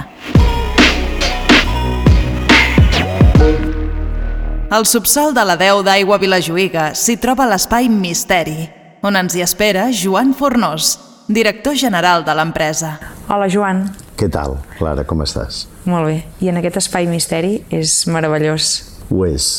Al 4.72 4.86
subsol 4.86 5.34
de 5.36 5.42
la 5.44 5.58
Deu 5.60 5.82
d'Aigua 5.84 6.16
Vilajuïga 6.16 6.94
s'hi 6.96 7.18
troba 7.20 7.44
l'espai 7.44 7.90
Misteri, 7.92 8.70
on 9.04 9.18
ens 9.20 9.34
hi 9.36 9.42
espera 9.44 9.82
Joan 9.92 10.30
Fornós, 10.32 10.94
director 11.28 11.76
general 11.76 12.24
de 12.24 12.32
l'empresa. 12.32 12.94
Hola, 13.28 13.50
Joan. 13.52 13.82
Què 14.16 14.30
tal, 14.32 14.56
Clara, 14.78 15.04
com 15.04 15.20
estàs? 15.26 15.66
Molt 15.84 16.08
bé. 16.08 16.14
I 16.40 16.48
en 16.48 16.62
aquest 16.62 16.80
espai 16.80 17.04
misteri 17.10 17.58
és 17.68 18.06
meravellós. 18.08 18.70
Ho 19.12 19.26
és. 19.28 19.50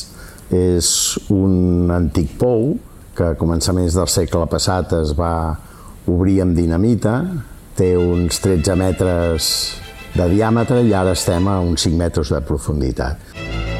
És 0.49 0.89
un 1.29 1.93
antic 1.93 2.33
pou 2.41 2.71
que 3.13 3.35
a 3.35 3.37
començaments 3.37 3.93
del 3.93 4.09
segle 4.09 4.49
passat 4.49 4.97
es 5.03 5.13
va 5.13 5.53
obrir 6.09 6.39
amb 6.41 6.57
dinamita, 6.57 7.19
té 7.77 7.93
uns 8.01 8.41
13 8.41 8.81
metres 8.81 9.53
de 10.17 10.25
diàmetre 10.33 10.81
i 10.81 10.97
ara 10.97 11.13
estem 11.13 11.53
a 11.53 11.59
uns 11.61 11.85
5 11.85 12.01
metres 12.01 12.33
de 12.33 12.41
profunditat. 12.49 13.72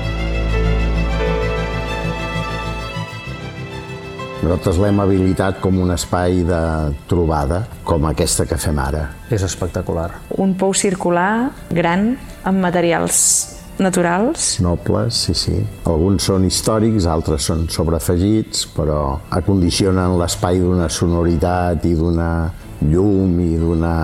Nosaltres 4.44 4.76
l'hem 4.84 4.98
habilitat 5.00 5.62
com 5.64 5.78
un 5.80 5.94
espai 5.94 6.42
de 6.44 6.60
trobada, 7.08 7.62
com 7.88 8.04
aquesta 8.10 8.44
que 8.44 8.58
fem 8.60 8.80
ara. 8.84 9.06
És 9.32 9.46
espectacular. 9.48 10.10
Un 10.44 10.52
pou 10.60 10.76
circular, 10.76 11.54
gran, 11.72 12.10
amb 12.44 12.60
materials 12.66 13.22
naturals. 13.80 14.58
Nobles, 14.60 15.22
sí, 15.30 15.34
sí. 15.38 15.56
Alguns 15.88 16.28
són 16.28 16.44
històrics, 16.50 17.08
altres 17.08 17.48
són 17.48 17.70
sobreafegits, 17.72 18.68
però 18.76 19.00
acondicionen 19.32 20.18
l'espai 20.20 20.60
d'una 20.60 20.90
sonoritat 20.92 21.88
i 21.88 21.96
d'una 21.96 22.30
llum 22.84 23.40
i 23.40 23.54
d'una... 23.56 23.96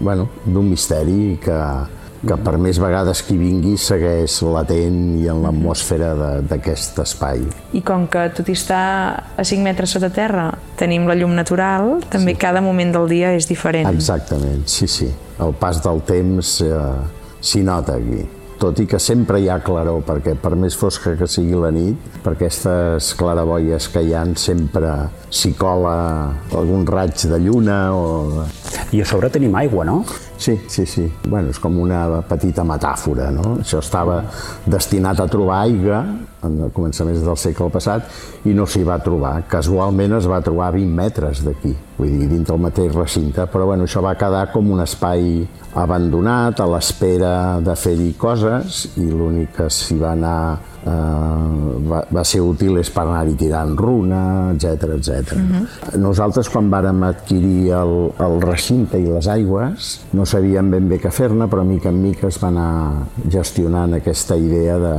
bueno, 0.00 0.26
d'un 0.44 0.74
misteri 0.74 1.36
que, 1.38 1.60
que 2.26 2.36
per 2.40 2.56
més 2.58 2.78
vegades 2.82 3.22
que 3.26 3.36
vingui 3.38 3.76
segueix 3.80 4.40
latent 4.42 5.00
i 5.22 5.28
en 5.28 5.42
l'atmosfera 5.44 6.12
de- 6.14 6.42
d'aquest 6.50 6.98
espai. 7.04 7.42
I 7.72 7.82
com 7.82 8.06
que 8.08 8.28
tot 8.36 8.48
hi 8.48 8.52
està 8.56 8.80
a 9.36 9.44
5 9.44 9.62
metres 9.62 9.90
sota 9.90 10.10
terra, 10.10 10.50
tenim 10.76 11.06
la 11.06 11.14
llum 11.14 11.34
natural, 11.34 12.00
també 12.10 12.32
sí. 12.32 12.38
cada 12.38 12.60
moment 12.64 12.92
del 12.92 13.08
dia 13.08 13.32
és 13.34 13.48
diferent. 13.48 13.88
Exactament, 13.92 14.64
sí, 14.66 14.86
sí. 14.88 15.10
El 15.40 15.52
pas 15.58 15.82
del 15.82 16.00
temps 16.06 16.60
eh, 16.62 16.80
s'hi 17.40 17.62
nota 17.66 17.96
aquí. 17.98 18.24
Tot 18.58 18.78
i 18.80 18.86
que 18.86 19.00
sempre 19.02 19.40
hi 19.42 19.48
ha 19.50 19.58
claror, 19.60 20.04
perquè 20.06 20.36
per 20.40 20.54
més 20.56 20.76
fosca 20.78 21.16
que 21.18 21.26
sigui 21.28 21.58
la 21.58 21.72
nit, 21.74 21.98
per 22.22 22.36
aquestes 22.36 23.10
claraboies 23.18 23.88
que 23.92 24.00
hi 24.06 24.14
han 24.14 24.36
sempre 24.38 24.92
s'hi 25.28 25.52
cola 25.58 25.96
algun 26.54 26.86
raig 26.86 27.26
de 27.28 27.38
lluna 27.42 27.80
o... 27.92 28.44
I 28.94 29.02
a 29.02 29.04
sobre 29.10 29.28
tenim 29.34 29.54
aigua, 29.58 29.84
no? 29.84 30.04
Sí, 30.36 30.60
sí, 30.68 30.84
sí. 30.86 31.06
Bueno, 31.24 31.50
és 31.54 31.60
com 31.62 31.76
una 31.78 32.22
petita 32.26 32.64
metàfora, 32.66 33.30
no? 33.34 33.58
Això 33.62 33.80
estava 33.82 34.20
destinat 34.66 35.20
a 35.22 35.28
trobar 35.30 35.62
aigua 35.64 36.02
en 36.44 36.70
començaments 36.74 37.22
del 37.24 37.36
segle 37.40 37.70
passat 37.74 38.08
i 38.44 38.54
no 38.54 38.66
s'hi 38.66 38.84
va 38.86 38.98
trobar. 39.02 39.38
Casualment 39.48 40.18
es 40.20 40.28
va 40.30 40.40
trobar 40.44 40.68
a 40.68 40.76
20 40.76 40.94
metres 40.94 41.42
d'aquí, 41.46 41.74
vull 41.98 42.12
dir, 42.18 42.28
dintre 42.32 42.54
el 42.56 42.62
mateix 42.66 42.92
recinte, 42.94 43.46
però 43.52 43.66
bueno, 43.72 43.84
això 43.88 44.02
va 44.04 44.14
quedar 44.18 44.46
com 44.52 44.70
un 44.74 44.80
espai 44.84 45.46
abandonat, 45.74 46.60
a 46.60 46.66
l'espera 46.70 47.32
de 47.64 47.74
fer-hi 47.74 48.12
coses 48.18 48.84
i 49.00 49.08
l'únic 49.10 49.56
que 49.56 49.66
s'hi 49.72 49.96
va 49.98 50.12
anar 50.14 50.36
eh, 50.84 50.90
va, 51.90 52.02
va 52.14 52.22
ser 52.26 52.40
útil 52.44 52.78
és 52.78 52.90
per 52.94 53.02
anar-hi 53.08 53.34
tirant 53.40 53.72
runa, 53.78 54.20
etc 54.54 54.92
etc. 54.98 55.32
Nosaltres, 55.98 56.48
quan 56.52 56.68
vàrem 56.72 57.02
adquirir 57.08 57.72
el, 57.80 57.94
el 58.22 58.38
recinte 58.44 59.00
i 59.00 59.06
les 59.08 59.26
aigües, 59.32 59.90
no 60.14 60.26
sabíem 60.28 60.70
ben 60.70 60.86
bé 60.90 61.00
què 61.02 61.10
fer-ne, 61.14 61.48
però 61.50 61.64
mica 61.66 61.90
en 61.90 61.98
mica 62.04 62.28
es 62.30 62.38
va 62.42 62.52
anar 62.52 63.08
gestionant 63.32 63.96
aquesta 63.98 64.36
idea 64.38 64.78
de- 64.78 64.94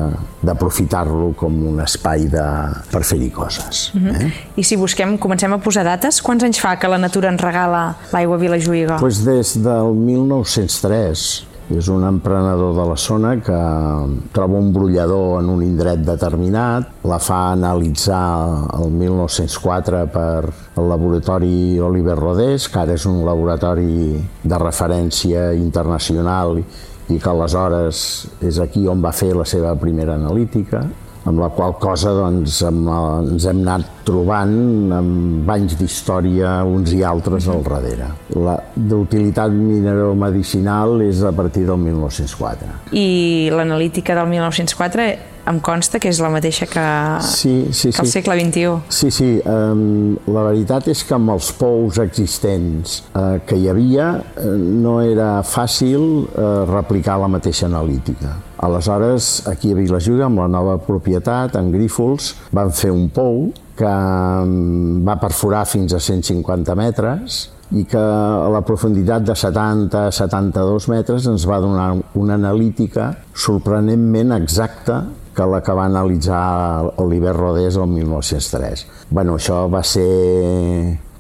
d'aprofitar-lo 0.46 1.32
com 1.40 1.56
un 1.70 1.82
espai 1.84 2.28
de, 2.32 2.46
per 2.92 3.04
fer-hi 3.08 3.32
coses. 3.36 3.90
Eh? 3.96 4.30
I 4.62 4.68
si 4.68 4.78
busquem, 4.80 5.18
comencem 5.22 5.54
a 5.54 5.60
posar 5.62 5.86
dates, 5.88 6.22
quants 6.26 6.46
anys 6.48 6.62
fa 6.64 6.76
que 6.80 6.92
la 6.92 7.02
natura 7.02 7.32
ens 7.34 7.44
regala 7.44 7.88
l'aigua 8.14 8.40
Vilajuïga? 8.42 9.00
Pues 9.04 9.24
des 9.26 9.58
del 9.66 9.94
1903 10.06 11.56
És 11.74 11.88
un 11.90 12.04
emprenedor 12.06 12.76
de 12.78 12.84
la 12.86 12.96
zona 12.96 13.32
que 13.42 13.58
troba 14.36 14.60
un 14.60 14.68
brollador 14.74 15.40
en 15.40 15.48
un 15.50 15.64
indret 15.66 16.04
determinat, 16.06 16.92
la 17.10 17.18
fa 17.18 17.40
analitzar 17.56 18.68
el 18.78 18.92
1904 18.94 20.04
per 20.14 20.44
el 20.46 20.90
laboratori 20.92 21.80
Oliver 21.82 22.20
Rodés, 22.20 22.68
que 22.70 22.84
ara 22.84 22.94
és 22.94 23.08
un 23.10 23.24
laboratori 23.26 24.14
de 24.44 24.60
referència 24.62 25.48
internacional 25.58 26.60
i 27.10 27.18
que 27.18 27.32
aleshores 27.32 28.04
és 28.46 28.62
aquí 28.62 28.86
on 28.90 29.02
va 29.02 29.14
fer 29.14 29.34
la 29.34 29.46
seva 29.50 29.74
primera 29.82 30.20
analítica 30.22 30.84
amb 31.26 31.42
la 31.42 31.50
qual 31.50 31.76
cosa 31.82 32.14
doncs, 32.14 32.62
amb, 32.68 32.90
ens 33.34 33.46
hem 33.50 33.62
anat 33.66 33.92
trobant 34.06 34.94
amb 34.94 35.50
anys 35.50 35.78
d'història 35.80 36.60
uns 36.70 36.94
i 36.94 37.02
altres 37.04 37.50
al 37.50 37.64
darrere. 37.66 38.12
La 38.38 38.58
d'utilitat 38.76 39.54
mineromedicinal 39.54 41.02
és 41.06 41.24
a 41.26 41.34
partir 41.36 41.66
del 41.66 41.82
1904. 41.82 42.82
I 42.94 43.50
l'analítica 43.54 44.18
del 44.18 44.30
1904 44.36 45.10
em 45.46 45.60
consta 45.62 46.00
que 46.02 46.10
és 46.10 46.20
la 46.24 46.32
mateixa 46.34 46.66
que, 46.70 46.86
sí, 47.26 47.68
sí, 47.70 47.92
que 47.92 48.02
al 48.02 48.10
sí. 48.10 48.14
segle 48.18 48.38
XXI. 48.40 48.80
Sí, 48.90 49.12
sí. 49.14 49.30
Um, 49.46 50.16
la 50.34 50.48
veritat 50.48 50.90
és 50.94 51.04
que 51.06 51.18
amb 51.18 51.36
els 51.36 51.52
pous 51.58 52.00
existents 52.02 53.02
uh, 53.14 53.38
que 53.46 53.60
hi 53.60 53.70
havia 53.70 54.10
uh, 54.18 54.56
no 54.58 54.98
era 55.06 55.38
fàcil 55.46 56.26
uh, 56.26 56.66
replicar 56.70 57.20
la 57.22 57.30
mateixa 57.32 57.70
analítica. 57.70 58.34
Aleshores, 58.66 59.46
aquí 59.48 59.72
a 59.74 59.78
Vilajuga, 59.78 60.26
amb 60.26 60.42
la 60.42 60.48
nova 60.50 60.80
propietat, 60.82 61.56
en 61.60 61.70
Grífols, 61.74 62.34
van 62.56 62.72
fer 62.74 62.92
un 62.94 63.10
pou 63.14 63.52
que 63.78 63.92
um, 63.92 65.04
va 65.06 65.18
perforar 65.22 65.66
fins 65.70 65.94
a 65.94 66.00
150 66.02 66.76
metres 66.80 67.44
i 67.76 67.84
que 67.90 68.00
a 68.00 68.50
la 68.54 68.62
profunditat 68.66 69.26
de 69.26 69.36
70-72 69.38 70.90
metres 70.92 71.28
ens 71.30 71.46
va 71.50 71.60
donar 71.62 71.90
una 72.16 72.38
analítica 72.38 73.12
sorprenentment 73.34 74.36
exacta 74.38 75.02
que 75.36 75.48
la 75.50 75.60
que 75.62 75.74
va 75.76 75.90
analitzar 75.90 76.94
Oliver 77.04 77.36
Rodés 77.36 77.76
el 77.76 77.90
1903. 77.92 78.86
Bueno, 79.10 79.36
això 79.36 79.66
va 79.68 79.82
ser 79.84 80.06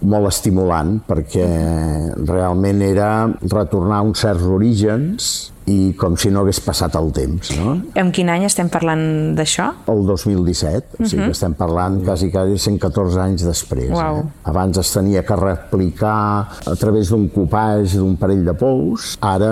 molt 0.05 0.29
estimulant 0.29 0.99
perquè 1.07 1.47
realment 2.21 2.81
era 2.85 3.09
retornar 3.41 3.99
a 3.99 4.07
uns 4.07 4.23
certs 4.23 4.45
orígens 4.47 5.33
i 5.71 5.93
com 5.97 6.15
si 6.19 6.29
no 6.33 6.43
hagués 6.43 6.59
passat 6.63 6.95
el 6.99 7.11
temps. 7.15 7.51
No? 7.57 7.75
En 7.97 8.11
quin 8.15 8.29
any 8.29 8.45
estem 8.47 8.69
parlant 8.71 9.33
d'això? 9.37 9.71
El 9.91 10.03
2017, 10.07 10.99
o 10.99 11.09
sigui 11.09 11.29
que 11.29 11.35
estem 11.35 11.55
parlant 11.57 11.99
quasi, 12.05 12.29
quasi 12.33 12.59
114 12.61 13.21
anys 13.23 13.45
després. 13.47 13.89
Uau. 13.95 14.21
Eh? 14.21 14.49
Abans 14.51 14.77
es 14.81 14.91
tenia 14.93 15.23
que 15.25 15.37
replicar 15.39 16.17
a 16.65 16.75
través 16.79 17.09
d'un 17.13 17.27
copatge 17.33 17.97
d'un 17.97 18.15
parell 18.19 18.45
de 18.45 18.53
pous, 18.57 19.15
ara 19.25 19.51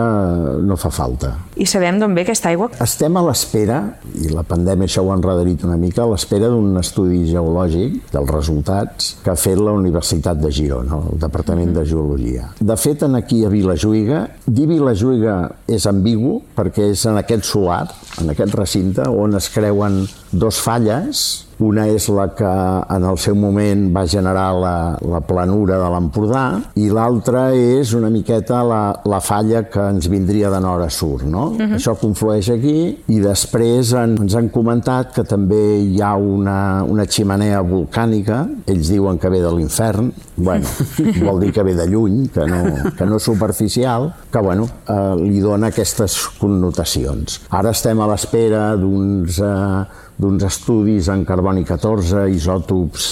no 0.61 0.77
fa 0.77 0.91
falta. 0.93 1.33
I 1.57 1.65
sabem 1.69 1.99
d'on 2.01 2.13
ve 2.17 2.25
aquesta 2.25 2.49
aigua? 2.51 2.69
Estem 2.83 3.17
a 3.17 3.23
l'espera, 3.25 3.79
i 4.21 4.29
la 4.33 4.45
pandèmia 4.47 4.89
això 4.89 5.03
ho 5.05 5.11
ha 5.13 5.17
enrederit 5.17 5.65
una 5.65 5.77
mica, 5.81 6.03
a 6.03 6.09
l'espera 6.11 6.49
d'un 6.53 6.77
estudi 6.81 7.23
geològic 7.29 8.13
dels 8.13 8.31
resultats 8.31 9.13
que 9.23 9.33
ha 9.33 9.37
fet 9.39 9.59
la 9.61 9.73
Universitat 9.75 10.41
de 10.41 10.51
Girona, 10.53 11.01
el 11.09 11.21
Departament 11.21 11.73
de 11.75 11.85
Geologia. 11.89 12.49
De 12.59 12.77
fet, 12.77 13.05
en 13.05 13.17
aquí 13.17 13.43
a 13.45 13.51
Vilajuïga, 13.53 14.23
dir 14.45 14.69
Vilajuïga 14.69 15.37
és 15.69 15.85
ambigu 16.03 16.41
perquè 16.57 16.91
és 16.91 17.05
en 17.07 17.17
aquest 17.21 17.47
solar, 17.47 17.87
en 18.19 18.33
aquest 18.33 18.53
recinte, 18.59 19.07
on 19.07 19.39
es 19.39 19.47
creuen 19.53 20.03
dos 20.31 20.59
falles, 20.59 21.47
una 21.63 21.87
és 21.89 22.07
la 22.13 22.27
que 22.35 22.51
en 22.95 23.05
el 23.09 23.17
seu 23.21 23.35
moment 23.39 23.87
va 23.95 24.05
generar 24.09 24.49
la, 24.59 24.75
la 25.01 25.21
planura 25.25 25.79
de 25.81 25.89
l'Empordà 25.93 26.43
i 26.79 26.89
l'altra 26.93 27.45
és 27.55 27.93
una 27.97 28.11
miqueta 28.13 28.61
la, 28.67 28.81
la 29.09 29.19
falla 29.23 29.63
que 29.71 29.87
ens 29.93 30.09
vindria 30.11 30.51
de 30.53 30.59
nord 30.63 30.85
a 30.85 30.89
sud. 30.89 31.23
No? 31.23 31.45
Uh 31.53 31.57
-huh. 31.57 31.75
Això 31.77 31.95
conflueix 31.99 32.49
aquí 32.49 32.97
i 33.07 33.19
després 33.19 33.93
en, 33.93 34.17
ens 34.21 34.35
han 34.35 34.49
comentat 34.49 35.13
que 35.13 35.23
també 35.23 35.79
hi 35.79 36.01
ha 36.01 36.15
una, 36.15 36.83
una 36.83 37.05
ximenea 37.05 37.61
volcànica, 37.61 38.47
ells 38.65 38.89
diuen 38.89 39.17
que 39.17 39.29
ve 39.29 39.41
de 39.41 39.51
l'infern, 39.51 40.11
bueno, 40.35 40.67
vol 41.27 41.39
dir 41.39 41.51
que 41.51 41.63
ve 41.63 41.75
de 41.75 41.87
lluny, 41.87 42.29
que 42.29 42.45
no, 42.45 42.91
que 42.97 43.05
no 43.05 43.17
és 43.17 43.23
superficial, 43.23 44.13
que 44.31 44.39
bueno, 44.39 44.67
eh, 44.87 45.15
li 45.21 45.39
dona 45.39 45.67
aquestes 45.67 46.17
connotacions. 46.39 47.41
Ara 47.49 47.71
estem 47.71 47.99
a 47.99 48.07
l'espera 48.07 48.75
d'uns 48.75 49.39
eh, 49.39 49.83
d'uns 50.17 50.43
estudis 50.47 51.09
en 51.13 51.23
carboni 51.27 51.63
14, 51.67 52.27
isòtops, 52.35 53.07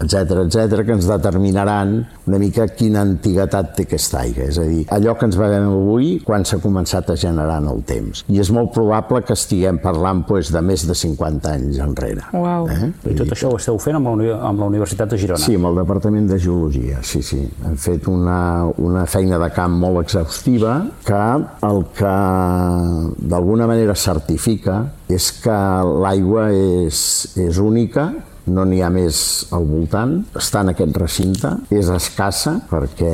etc 0.00 0.44
etc 0.46 0.84
que 0.86 0.94
ens 0.96 1.08
determinaran 1.08 1.98
una 2.26 2.38
mica 2.40 2.66
quina 2.72 3.02
antiguitat 3.04 3.74
té 3.76 3.86
aquesta 3.88 4.22
aigua. 4.24 4.46
És 4.50 4.58
a 4.60 4.66
dir, 4.68 4.84
allò 4.94 5.16
que 5.18 5.26
ens 5.28 5.38
veiem 5.38 5.66
avui, 5.68 6.10
quan 6.24 6.44
s'ha 6.46 6.60
començat 6.62 7.10
a 7.12 7.16
generar 7.20 7.58
en 7.62 7.68
el 7.72 7.82
temps. 7.88 8.24
I 8.30 8.40
és 8.42 8.52
molt 8.54 8.72
probable 8.74 9.22
que 9.26 9.34
estiguem 9.36 9.80
parlant 9.82 10.22
pues, 10.28 10.52
de 10.54 10.62
més 10.64 10.86
de 10.88 10.96
50 10.96 11.52
anys 11.56 11.80
enrere. 11.84 12.24
Uau. 12.36 12.68
Eh? 12.70 12.90
I 13.12 13.16
tot 13.18 13.34
això 13.34 13.50
ho 13.52 13.58
esteu 13.60 13.78
fent 13.82 13.98
amb 13.98 14.10
la, 14.10 14.14
uni 14.18 14.30
amb 14.32 14.62
la 14.62 14.70
Universitat 14.70 15.12
de 15.12 15.20
Girona? 15.20 15.42
Sí, 15.42 15.58
amb 15.58 15.70
el 15.72 15.82
Departament 15.82 16.30
de 16.30 16.38
Geologia, 16.40 17.02
sí, 17.06 17.22
sí. 17.26 17.42
Hem 17.66 17.76
fet 17.80 18.08
una, 18.10 18.40
una 18.78 19.04
feina 19.10 19.40
de 19.42 19.50
camp 19.54 19.76
molt 19.82 20.04
exhaustiva 20.04 20.78
que 21.06 21.20
el 21.66 21.84
que 21.96 22.16
d'alguna 23.34 23.68
manera 23.70 23.96
certifica 23.98 24.80
és 25.10 25.30
que 25.42 25.60
l'aigua 26.04 26.48
és, 26.54 27.00
és 27.40 27.58
única, 27.58 28.10
no 28.46 28.64
n'hi 28.68 28.80
ha 28.82 28.90
més 28.92 29.20
al 29.56 29.66
voltant, 29.68 30.16
està 30.38 30.64
en 30.64 30.72
aquest 30.72 30.96
recinte, 31.00 31.52
és 31.74 31.90
escassa 31.92 32.56
perquè 32.70 33.12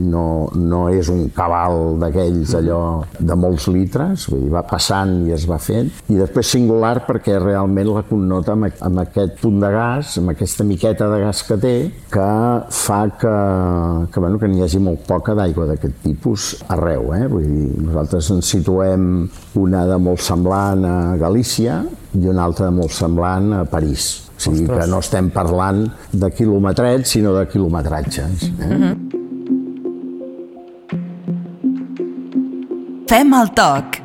no, 0.00 0.50
no 0.56 0.86
és 0.92 1.10
un 1.12 1.28
cabal 1.34 1.98
d'aquells 2.02 2.54
allò 2.58 2.80
de 3.18 3.36
molts 3.38 3.68
litres, 3.72 4.28
vull 4.30 4.44
dir, 4.46 4.52
va 4.54 4.64
passant 4.68 5.16
i 5.28 5.34
es 5.36 5.46
va 5.50 5.60
fent, 5.62 5.90
i 6.10 6.18
després 6.18 6.54
singular 6.56 6.96
perquè 7.06 7.38
realment 7.42 7.92
la 7.94 8.04
connota 8.08 8.54
amb, 8.54 8.70
amb 8.84 9.02
aquest 9.04 9.38
punt 9.42 9.60
de 9.62 9.70
gas, 9.74 10.16
amb 10.20 10.34
aquesta 10.34 10.66
miqueta 10.66 11.08
de 11.12 11.20
gas 11.24 11.44
que 11.46 11.58
té, 11.60 11.74
que 12.12 12.30
fa 12.70 13.00
que, 13.20 13.34
que, 14.12 14.20
bueno, 14.20 14.38
que 14.38 14.50
n'hi 14.50 14.62
hagi 14.64 14.80
molt 14.82 15.06
poca 15.08 15.34
d'aigua 15.36 15.68
d'aquest 15.70 16.02
tipus 16.04 16.50
arreu. 16.72 17.12
Eh? 17.16 17.24
Vull 17.30 17.48
dir, 17.48 17.68
nosaltres 17.88 18.30
ens 18.34 18.52
situem 18.54 19.08
una 19.60 19.84
de 19.88 19.98
molt 20.00 20.22
semblant 20.24 20.84
a 20.88 20.98
Galícia 21.20 21.82
i 22.14 22.28
una 22.30 22.46
altra 22.46 22.70
de 22.70 22.76
molt 22.76 22.94
semblant 22.94 23.52
a 23.60 23.64
París. 23.68 24.23
O 24.34 24.40
sigui 24.42 24.66
que 24.66 24.86
no 24.90 25.00
estem 25.00 25.30
parlant 25.32 25.84
de 26.12 26.30
quilometrets, 26.34 27.14
sinó 27.16 27.34
de 27.38 27.46
quilometratges. 27.48 28.48
Eh? 28.60 28.94
Fem 33.08 33.36
el 33.40 33.52
toc. 33.54 34.03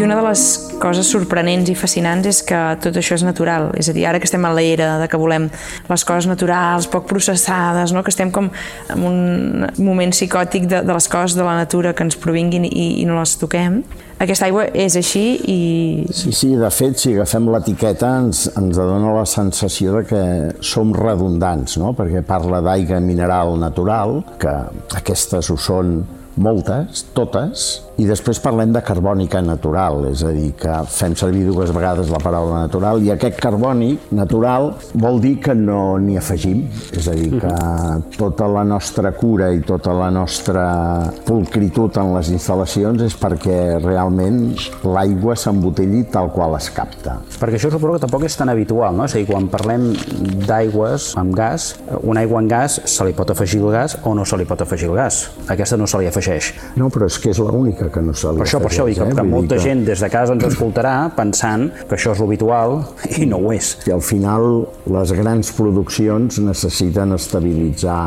Una 0.00 0.16
de 0.16 0.22
les 0.24 0.42
coses 0.80 1.08
sorprenents 1.12 1.68
i 1.68 1.74
fascinants 1.76 2.24
és 2.30 2.38
que 2.46 2.58
tot 2.80 2.96
això 2.96 3.18
és 3.18 3.24
natural. 3.26 3.68
És 3.76 3.90
a 3.90 3.94
dir, 3.96 4.06
ara 4.08 4.20
que 4.20 4.28
estem 4.28 4.44
a 4.48 4.52
l'era 4.56 4.94
de 5.02 5.08
que 5.12 5.18
volem 5.20 5.50
les 5.90 6.04
coses 6.08 6.28
naturals, 6.30 6.88
poc 6.88 7.04
processades, 7.10 7.92
no? 7.92 8.02
que 8.02 8.12
estem 8.12 8.30
com 8.32 8.48
en 8.94 9.02
un 9.04 9.66
moment 9.76 10.14
psicòtic 10.14 10.70
de, 10.70 10.80
de 10.86 10.96
les 10.96 11.08
coses 11.12 11.36
de 11.36 11.44
la 11.44 11.58
natura 11.58 11.92
que 11.92 12.06
ens 12.06 12.16
provinguin 12.16 12.64
i, 12.64 12.86
i 13.02 13.04
no 13.08 13.18
les 13.20 13.36
toquem, 13.40 13.82
aquesta 14.20 14.44
aigua 14.48 14.66
és 14.76 14.96
així 15.00 15.24
i... 15.48 15.60
Sí, 16.12 16.32
sí, 16.36 16.50
de 16.60 16.68
fet, 16.72 16.98
si 17.00 17.14
agafem 17.14 17.46
l'etiqueta 17.48 18.10
ens, 18.20 18.46
ens 18.52 18.76
dona 18.76 19.14
la 19.16 19.24
sensació 19.28 19.94
de 19.96 20.02
que 20.08 20.22
som 20.64 20.92
redundants, 20.96 21.78
no? 21.80 21.94
perquè 21.96 22.20
parla 22.28 22.60
d'aigua 22.64 23.00
mineral 23.04 23.56
natural, 23.60 24.18
que 24.40 24.52
aquestes 25.00 25.48
ho 25.48 25.56
són 25.60 26.02
moltes, 26.40 27.06
totes, 27.16 27.70
i 28.00 28.06
després 28.08 28.40
parlem 28.40 28.72
de 28.72 28.80
carbònica 28.84 29.42
natural, 29.44 30.06
és 30.10 30.22
a 30.24 30.30
dir, 30.32 30.52
que 30.58 30.76
fem 30.88 31.14
servir 31.18 31.44
dues 31.48 31.72
vegades 31.74 32.08
la 32.12 32.20
paraula 32.22 32.62
natural, 32.62 33.02
i 33.04 33.10
aquest 33.12 33.36
carbònic 33.42 34.10
natural 34.16 34.70
vol 34.94 35.20
dir 35.20 35.34
que 35.44 35.54
no 35.56 35.98
n'hi 36.00 36.16
afegim, 36.20 36.62
és 36.96 37.08
a 37.10 37.16
dir, 37.18 37.30
que 37.42 37.52
tota 38.16 38.48
la 38.48 38.64
nostra 38.64 39.12
cura 39.16 39.50
i 39.52 39.60
tota 39.66 39.92
la 39.96 40.08
nostra 40.14 40.64
pulcritud 41.26 41.98
en 42.00 42.14
les 42.14 42.30
instal·lacions 42.32 43.04
és 43.04 43.16
perquè 43.20 43.58
realment 43.82 44.40
l'aigua 44.86 45.36
s'embotelli 45.36 46.06
tal 46.14 46.30
qual 46.32 46.56
es 46.56 46.70
capta. 46.72 47.18
Perquè 47.40 47.58
això 47.58 47.72
suposo 47.72 47.98
que 47.98 48.04
tampoc 48.06 48.24
és 48.28 48.38
tan 48.38 48.52
habitual, 48.52 48.96
no? 48.96 49.04
És 49.04 49.16
a 49.16 49.20
dir, 49.20 49.28
quan 49.28 49.50
parlem 49.52 49.90
d'aigües 50.48 51.12
amb 51.20 51.36
gas, 51.36 51.74
una 52.00 52.24
aigua 52.24 52.40
amb 52.40 52.50
gas 52.50 52.80
se 52.88 53.04
li 53.04 53.16
pot 53.16 53.34
afegir 53.34 53.60
el 53.60 53.74
gas 53.74 53.98
o 54.04 54.14
no 54.16 54.24
se 54.24 54.40
li 54.40 54.48
pot 54.48 54.64
afegir 54.64 54.88
el 54.88 54.96
gas. 54.96 55.22
Aquesta 55.52 55.76
no 55.76 55.88
se 55.90 56.00
li 56.00 56.08
afegeix. 56.08 56.54
No, 56.80 56.88
però 56.88 57.10
és 57.10 57.20
que 57.20 57.34
és 57.34 57.42
l'única 57.42 57.89
que 57.92 58.02
no 58.04 58.14
li 58.14 58.40
Per 58.40 58.46
això, 58.46 58.60
per 58.62 58.70
això, 58.70 58.86
i 58.88 58.96
que, 58.96 59.06
que 59.10 59.14
eh? 59.14 59.20
Vull 59.20 59.32
molta 59.32 59.58
dir 59.58 59.64
gent 59.68 59.84
des 59.88 60.02
de 60.04 60.10
casa 60.12 60.36
ens 60.36 60.46
escoltarà 60.50 60.94
pensant 61.16 61.68
que 61.86 61.96
això 61.96 62.14
és 62.14 62.22
l'habitual 62.22 62.78
i 63.20 63.28
no 63.30 63.40
ho 63.44 63.52
és. 63.54 63.72
I 63.88 63.94
al 63.94 64.04
final 64.04 64.46
les 64.90 65.14
grans 65.18 65.52
produccions 65.56 66.40
necessiten 66.44 67.14
estabilitzar 67.16 68.00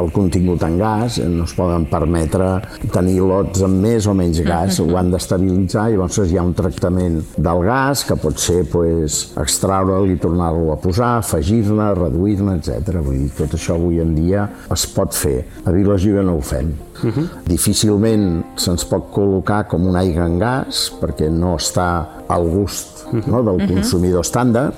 el 0.00 0.12
contingut 0.14 0.64
en 0.66 0.78
gas, 0.80 1.20
no 1.26 1.46
es 1.46 1.54
poden 1.56 1.86
permetre 1.90 2.50
tenir 2.92 3.18
lots 3.24 3.64
amb 3.66 3.82
més 3.86 4.06
o 4.06 4.14
menys 4.16 4.42
gas, 4.46 4.80
ho 4.82 4.88
han 4.98 5.12
d'estabilitzar 5.12 5.88
i 5.90 5.96
llavors 5.96 6.32
hi 6.32 6.38
ha 6.38 6.44
un 6.46 6.54
tractament 6.56 7.20
del 7.36 7.62
gas 7.66 8.04
que 8.06 8.16
pot 8.20 8.38
ser 8.40 8.62
pues, 8.72 9.20
extraure'l 9.40 10.10
i 10.12 10.18
tornar-lo 10.22 10.72
a 10.74 10.78
posar, 10.80 11.16
afegir-ne, 11.20 11.92
reduir-ne, 11.98 12.58
etc. 12.60 13.00
Vull 13.04 13.24
dir, 13.24 13.30
tot 13.36 13.56
això 13.58 13.76
avui 13.76 14.00
en 14.02 14.14
dia 14.16 14.48
es 14.72 14.86
pot 14.92 15.14
fer. 15.16 15.38
A 15.64 15.74
Vilajuiga 15.74 16.24
no 16.26 16.38
ho 16.38 16.44
fem. 16.44 16.72
Uh 17.02 17.10
-huh. 17.10 17.28
Difícilment 17.46 18.44
se'ns 18.56 18.84
pot 18.84 19.10
col·locar 19.12 19.66
com 19.66 19.86
una 19.86 20.00
aigua 20.00 20.26
en 20.26 20.38
gas 20.38 20.92
perquè 21.00 21.30
no 21.30 21.56
està 21.56 22.06
al 22.28 22.48
gust 22.48 22.96
no, 23.12 23.42
del 23.42 23.66
consumidor 23.68 24.24
estàndard 24.24 24.74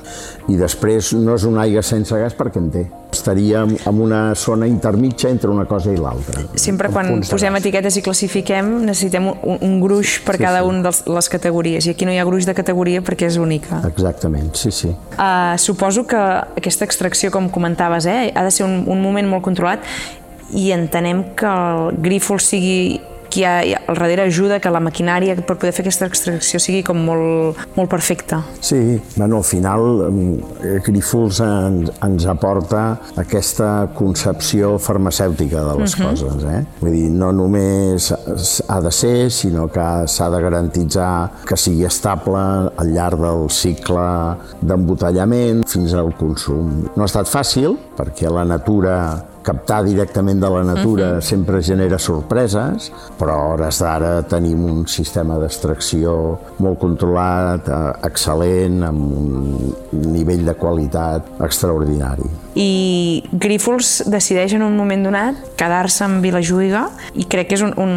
i 0.49 0.57
després 0.57 1.13
no 1.17 1.35
és 1.35 1.45
una 1.45 1.63
aigua 1.63 1.83
sense 1.83 2.17
gas 2.17 2.37
perquè 2.37 2.61
en 2.61 2.71
té. 2.71 2.87
Estaríem 3.11 3.77
en 3.87 4.01
una 4.01 4.35
zona 4.35 4.67
intermitja 4.67 5.31
entre 5.31 5.49
una 5.51 5.65
cosa 5.65 5.91
i 5.93 5.97
l'altra. 5.97 6.43
Sempre 6.55 6.91
quan 6.93 7.23
posem 7.31 7.57
etiquetes 7.57 7.97
i 7.97 8.03
classifiquem 8.03 8.85
necessitem 8.85 9.31
un, 9.31 9.59
un 9.61 9.81
gruix 9.81 10.19
per 10.27 10.37
Sí, 10.37 10.43
cada 10.43 10.61
sí. 10.61 10.69
una 10.69 10.83
de 10.91 11.15
les 11.15 11.29
categories 11.29 11.87
i 11.87 11.91
aquí 11.91 12.05
no 12.05 12.13
hi 12.13 12.19
ha 12.19 12.25
gruix 12.25 12.45
de 12.47 12.55
categoria 12.55 13.01
perquè 13.01 13.27
és 13.27 13.39
única. 13.41 13.81
Exactament, 13.89 14.55
sí, 14.55 14.71
sí. 14.71 14.89
Uh, 15.17 15.57
suposo 15.57 16.07
que 16.07 16.17
aquesta 16.17 16.85
extracció, 16.85 17.31
com 17.31 17.49
comentaves, 17.49 18.07
eh, 18.07 18.33
ha 18.35 18.45
de 18.45 18.51
ser 18.51 18.67
un, 18.67 18.85
un 18.87 19.03
moment 19.03 19.27
molt 19.29 19.43
controlat 19.43 19.81
i 20.57 20.71
entenem 20.73 21.25
que 21.37 21.47
el 21.47 21.97
Grífol 22.03 22.41
sigui 22.41 23.01
qui 23.29 23.45
ha, 23.45 23.61
al 23.61 23.95
darrere 23.95 24.23
ajuda 24.23 24.59
que 24.61 24.71
la 24.73 24.81
maquinària 24.81 25.37
per 25.37 25.57
poder 25.59 25.73
fer 25.77 25.85
aquesta 25.85 26.09
extracció 26.09 26.61
sigui 26.63 26.83
com 26.87 27.01
molt, 27.05 27.61
molt 27.77 27.91
perfecta. 27.91 28.41
Sí, 28.61 28.99
bueno, 29.17 29.39
al 29.39 29.47
final 29.47 29.85
eh, 30.09 30.79
Grífols 30.85 31.41
ens, 31.45 31.93
ens 32.05 32.27
aporta 32.31 32.85
aquesta 33.21 33.91
concepció 33.97 34.77
farmacèutica 34.83 35.65
de 35.71 35.79
les 35.83 35.95
uh 35.95 36.01
-huh. 36.01 36.11
coses. 36.11 36.45
Eh? 36.45 36.65
Vull 36.81 36.93
dir, 36.93 37.11
no 37.11 37.33
només 37.33 38.13
ha 38.69 38.81
de 38.81 38.93
ser, 38.93 39.31
sinó 39.31 39.69
que 39.69 40.07
s'ha 40.07 40.31
de 40.31 40.41
garantitzar 40.41 41.31
que 41.47 41.57
sigui 41.57 41.85
estable 41.85 42.73
al 42.77 42.93
llarg 42.93 43.21
del 43.21 43.51
cicle 43.51 44.37
d'embotellament 44.61 45.67
fins 45.69 45.95
al 45.95 46.15
consum. 46.17 46.89
No 46.97 47.03
ha 47.03 47.07
estat 47.07 47.27
fàcil, 47.27 47.77
perquè 47.97 48.31
la 48.31 48.45
natura 48.45 49.25
captar 49.49 49.81
directament 49.87 50.41
de 50.43 50.51
la 50.53 50.63
natura 50.63 51.07
uh 51.09 51.17
-huh. 51.17 51.21
sempre 51.21 51.63
genera 51.63 51.99
sorpreses, 51.99 52.93
però 53.19 53.33
a 53.33 53.47
hores 53.53 53.79
d'ara 53.79 54.23
tenim 54.23 54.65
un 54.65 54.87
sistema 54.87 55.39
d'extracció 55.39 56.39
molt 56.59 56.79
controlat, 56.79 57.69
eh, 57.69 58.09
excel·lent, 58.09 58.85
amb 58.85 59.01
un 59.21 59.75
nivell 60.13 60.45
de 60.45 60.55
qualitat 60.55 61.23
extraordinari. 61.41 62.29
I 62.55 63.25
Grífols 63.33 64.03
decideix 64.07 64.53
en 64.53 64.63
un 64.63 64.77
moment 64.77 65.05
donat 65.05 65.35
quedar-se 65.57 66.05
en 66.05 66.21
Vilajuïga 66.21 66.89
i 67.15 67.25
crec 67.25 67.49
que 67.49 67.55
és 67.55 67.63
un, 67.63 67.73
un, 67.77 67.93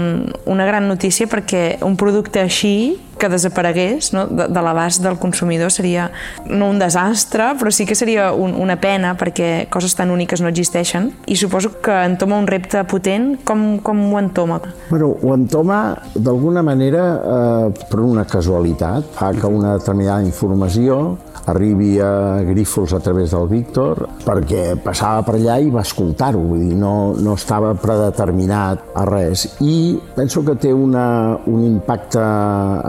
una 0.46 0.66
gran 0.66 0.88
notícia 0.88 1.28
perquè 1.28 1.78
un 1.82 1.96
producte 1.96 2.40
així 2.40 2.98
que 3.22 3.30
desaparegués 3.30 4.12
no? 4.16 4.26
de, 4.26 4.48
de 4.50 4.64
l'abast 4.66 5.04
del 5.04 5.20
consumidor 5.22 5.72
seria 5.72 6.10
no 6.50 6.72
un 6.74 6.82
desastre, 6.82 7.52
però 7.60 7.72
sí 7.74 7.86
que 7.86 7.96
seria 7.98 8.32
un, 8.34 8.56
una 8.58 8.80
pena 8.82 9.14
perquè 9.20 9.68
coses 9.70 9.94
tan 9.98 10.10
úniques 10.14 10.42
no 10.42 10.50
existeixen 10.50 11.12
i 11.30 11.38
suposo 11.38 11.76
que 11.84 11.96
entoma 12.08 12.40
un 12.42 12.50
repte 12.50 12.82
potent. 12.90 13.36
Com, 13.46 13.80
com 13.86 14.02
ho 14.12 14.20
entoma? 14.20 14.60
Bueno, 14.90 15.14
ho 15.22 15.36
entoma 15.36 15.82
d'alguna 16.16 16.64
manera 16.66 17.06
eh, 17.22 17.86
per 17.90 18.02
una 18.02 18.26
casualitat, 18.26 19.14
fa 19.16 19.32
que 19.38 19.48
una 19.48 19.78
determinada 19.78 20.26
informació 20.26 21.18
arribi 21.50 22.00
a 22.00 22.42
Grífols 22.46 22.94
a 22.94 23.00
través 23.00 23.32
del 23.32 23.48
Víctor 23.50 24.04
perquè 24.26 24.76
passava 24.82 25.24
per 25.26 25.38
allà 25.38 25.58
i 25.62 25.72
va 25.74 25.82
escoltar-ho, 25.86 26.42
vull 26.52 26.66
dir, 26.68 26.78
no, 26.78 27.14
no 27.18 27.36
estava 27.38 27.74
predeterminat 27.80 28.92
a 28.98 29.06
res. 29.10 29.48
I 29.64 29.98
penso 30.16 30.44
que 30.46 30.58
té 30.62 30.74
una, 30.74 31.38
un 31.50 31.64
impacte 31.66 32.22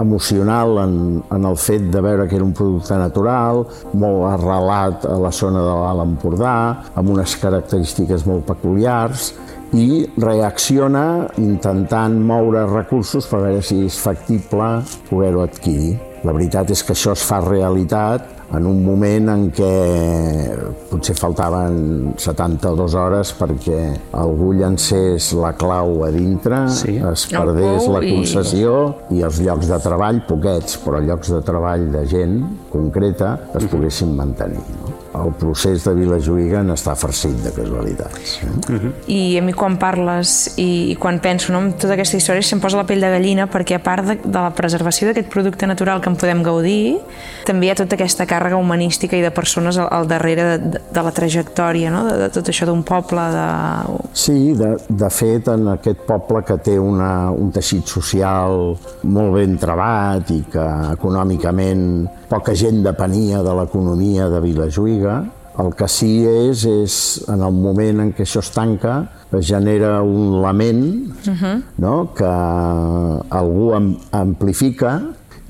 emocional 0.00 0.78
en, 0.84 0.96
en 1.32 1.48
el 1.48 1.56
fet 1.56 1.88
de 1.92 2.02
veure 2.04 2.28
que 2.28 2.36
era 2.36 2.46
un 2.46 2.54
producte 2.56 2.98
natural, 2.98 3.64
molt 3.94 4.28
arrelat 4.34 5.08
a 5.08 5.16
la 5.22 5.32
zona 5.32 5.64
de 5.64 5.72
l'Alt 5.80 6.06
Empordà, 6.06 6.56
amb 6.98 7.14
unes 7.14 7.36
característiques 7.40 8.26
molt 8.28 8.46
peculiars, 8.48 9.32
i 9.72 10.04
reacciona 10.20 11.30
intentant 11.40 12.18
moure 12.28 12.66
recursos 12.68 13.26
per 13.28 13.40
veure 13.46 13.62
si 13.64 13.80
és 13.86 13.96
factible 13.96 14.82
poder-ho 15.08 15.46
adquirir. 15.46 15.96
La 16.22 16.34
veritat 16.36 16.70
és 16.70 16.84
que 16.86 16.94
això 16.94 17.16
es 17.16 17.24
fa 17.26 17.40
realitat 17.42 18.41
en 18.52 18.66
un 18.66 18.82
moment 18.84 19.28
en 19.32 19.46
què 19.54 19.70
potser 20.90 21.14
faltaven 21.16 22.12
72 22.20 22.94
hores 23.00 23.32
perquè 23.38 23.78
algú 24.20 24.52
llancés 24.58 25.30
la 25.38 25.54
clau 25.56 26.04
a 26.04 26.10
dintre, 26.12 26.68
Sí. 26.68 26.96
es 26.98 27.26
perdés 27.32 27.88
la 27.88 28.02
i- 28.04 28.14
concessió 28.14 28.94
i 29.10 29.22
els 29.22 29.40
llocs 29.40 29.68
de 29.68 29.78
treball, 29.78 30.22
poquets, 30.28 30.78
però 30.84 31.00
llocs 31.00 31.30
de 31.32 31.40
treball 31.42 31.90
de 31.92 32.06
gent 32.06 32.38
concreta, 32.70 33.38
es 33.54 33.64
poguessin 33.66 34.14
mantenir. 34.16 34.60
El 35.12 35.32
procés 35.36 35.84
de 35.84 35.92
Vilajuïga 35.96 36.62
n'està 36.64 36.94
farcit 36.96 37.34
de 37.44 37.52
casualitats. 37.52 38.38
Eh? 38.46 38.78
I 39.12 39.20
a 39.38 39.42
mi 39.44 39.52
quan 39.56 39.76
parles 39.80 40.54
i, 40.56 40.92
i 40.92 40.96
quan 41.00 41.20
penso 41.20 41.52
no, 41.52 41.60
en 41.66 41.74
tota 41.76 41.96
aquesta 41.98 42.16
història 42.16 42.44
se'm 42.46 42.62
posa 42.62 42.80
la 42.80 42.86
pell 42.88 43.02
de 43.04 43.10
gallina 43.12 43.46
perquè 43.52 43.76
a 43.76 43.82
part 43.84 44.08
de, 44.08 44.16
de 44.24 44.38
la 44.38 44.52
preservació 44.56 45.10
d'aquest 45.10 45.28
producte 45.32 45.68
natural 45.68 46.00
que 46.00 46.08
en 46.08 46.16
podem 46.16 46.40
gaudir, 46.46 46.96
també 47.44 47.68
hi 47.68 47.72
ha 47.72 47.76
tota 47.82 47.98
aquesta 47.98 48.26
càrrega 48.30 48.56
humanística 48.56 49.18
i 49.18 49.24
de 49.24 49.32
persones 49.34 49.76
al, 49.76 49.90
al 49.92 50.08
darrere 50.08 50.46
de, 50.48 50.80
de 50.80 51.04
la 51.04 51.12
trajectòria, 51.12 51.92
no? 51.92 52.06
de, 52.08 52.16
de 52.24 52.30
tot 52.32 52.48
això 52.48 52.68
d'un 52.68 52.80
poble, 52.86 53.26
de... 53.36 53.46
Sí, 54.16 54.54
de, 54.56 54.74
de 54.88 55.12
fet, 55.12 55.52
en 55.52 55.68
aquest 55.74 56.06
poble 56.08 56.40
que 56.48 56.56
té 56.64 56.78
una, 56.80 57.30
un 57.36 57.52
teixit 57.52 57.84
social 57.98 58.72
molt 59.04 59.36
ben 59.36 59.60
trebat 59.60 60.32
i 60.32 60.42
que 60.52 60.66
econòmicament 60.96 61.86
poca 62.32 62.54
gent 62.56 62.80
depenia 62.80 63.42
de 63.44 63.52
l'economia 63.58 64.30
de 64.32 64.38
Vilajuïga, 64.40 65.20
el 65.60 65.74
que 65.76 65.84
sí 65.84 66.22
és, 66.24 66.62
és 66.64 66.94
en 67.28 67.42
el 67.44 67.52
moment 67.52 67.98
en 68.06 68.12
què 68.16 68.24
això 68.24 68.40
es 68.40 68.48
tanca, 68.54 69.02
es 69.36 69.44
genera 69.50 69.98
un 70.00 70.38
lament 70.40 70.80
no? 71.82 71.96
que 72.16 72.30
algú 73.36 73.72
am 73.76 73.90
amplifica 74.16 74.94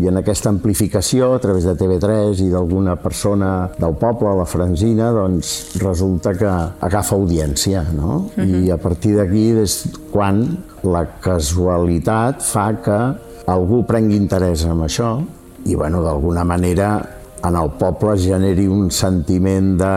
i 0.02 0.08
en 0.10 0.18
aquesta 0.18 0.50
amplificació, 0.50 1.28
a 1.36 1.38
través 1.38 1.68
de 1.68 1.76
TV3 1.78 2.40
i 2.42 2.48
d'alguna 2.50 2.96
persona 2.98 3.68
del 3.76 3.94
poble, 4.00 4.32
la 4.40 4.46
Franzina, 4.48 5.12
doncs 5.14 5.76
resulta 5.78 6.32
que 6.34 6.50
agafa 6.82 7.14
audiència, 7.14 7.84
no? 7.94 8.24
I 8.42 8.72
a 8.74 8.80
partir 8.82 9.14
d'aquí 9.20 9.44
és 9.62 9.76
quan 10.10 10.42
la 10.82 11.04
casualitat 11.22 12.42
fa 12.42 12.72
que 12.82 12.98
algú 13.52 13.84
prengui 13.86 14.18
interès 14.18 14.66
en 14.66 14.82
això 14.88 15.12
i, 15.64 15.74
bueno, 15.74 16.02
d'alguna 16.02 16.44
manera 16.44 16.94
en 17.42 17.56
el 17.58 17.70
poble 17.78 18.16
generi 18.20 18.68
un 18.70 18.90
sentiment 18.94 19.74
de 19.80 19.94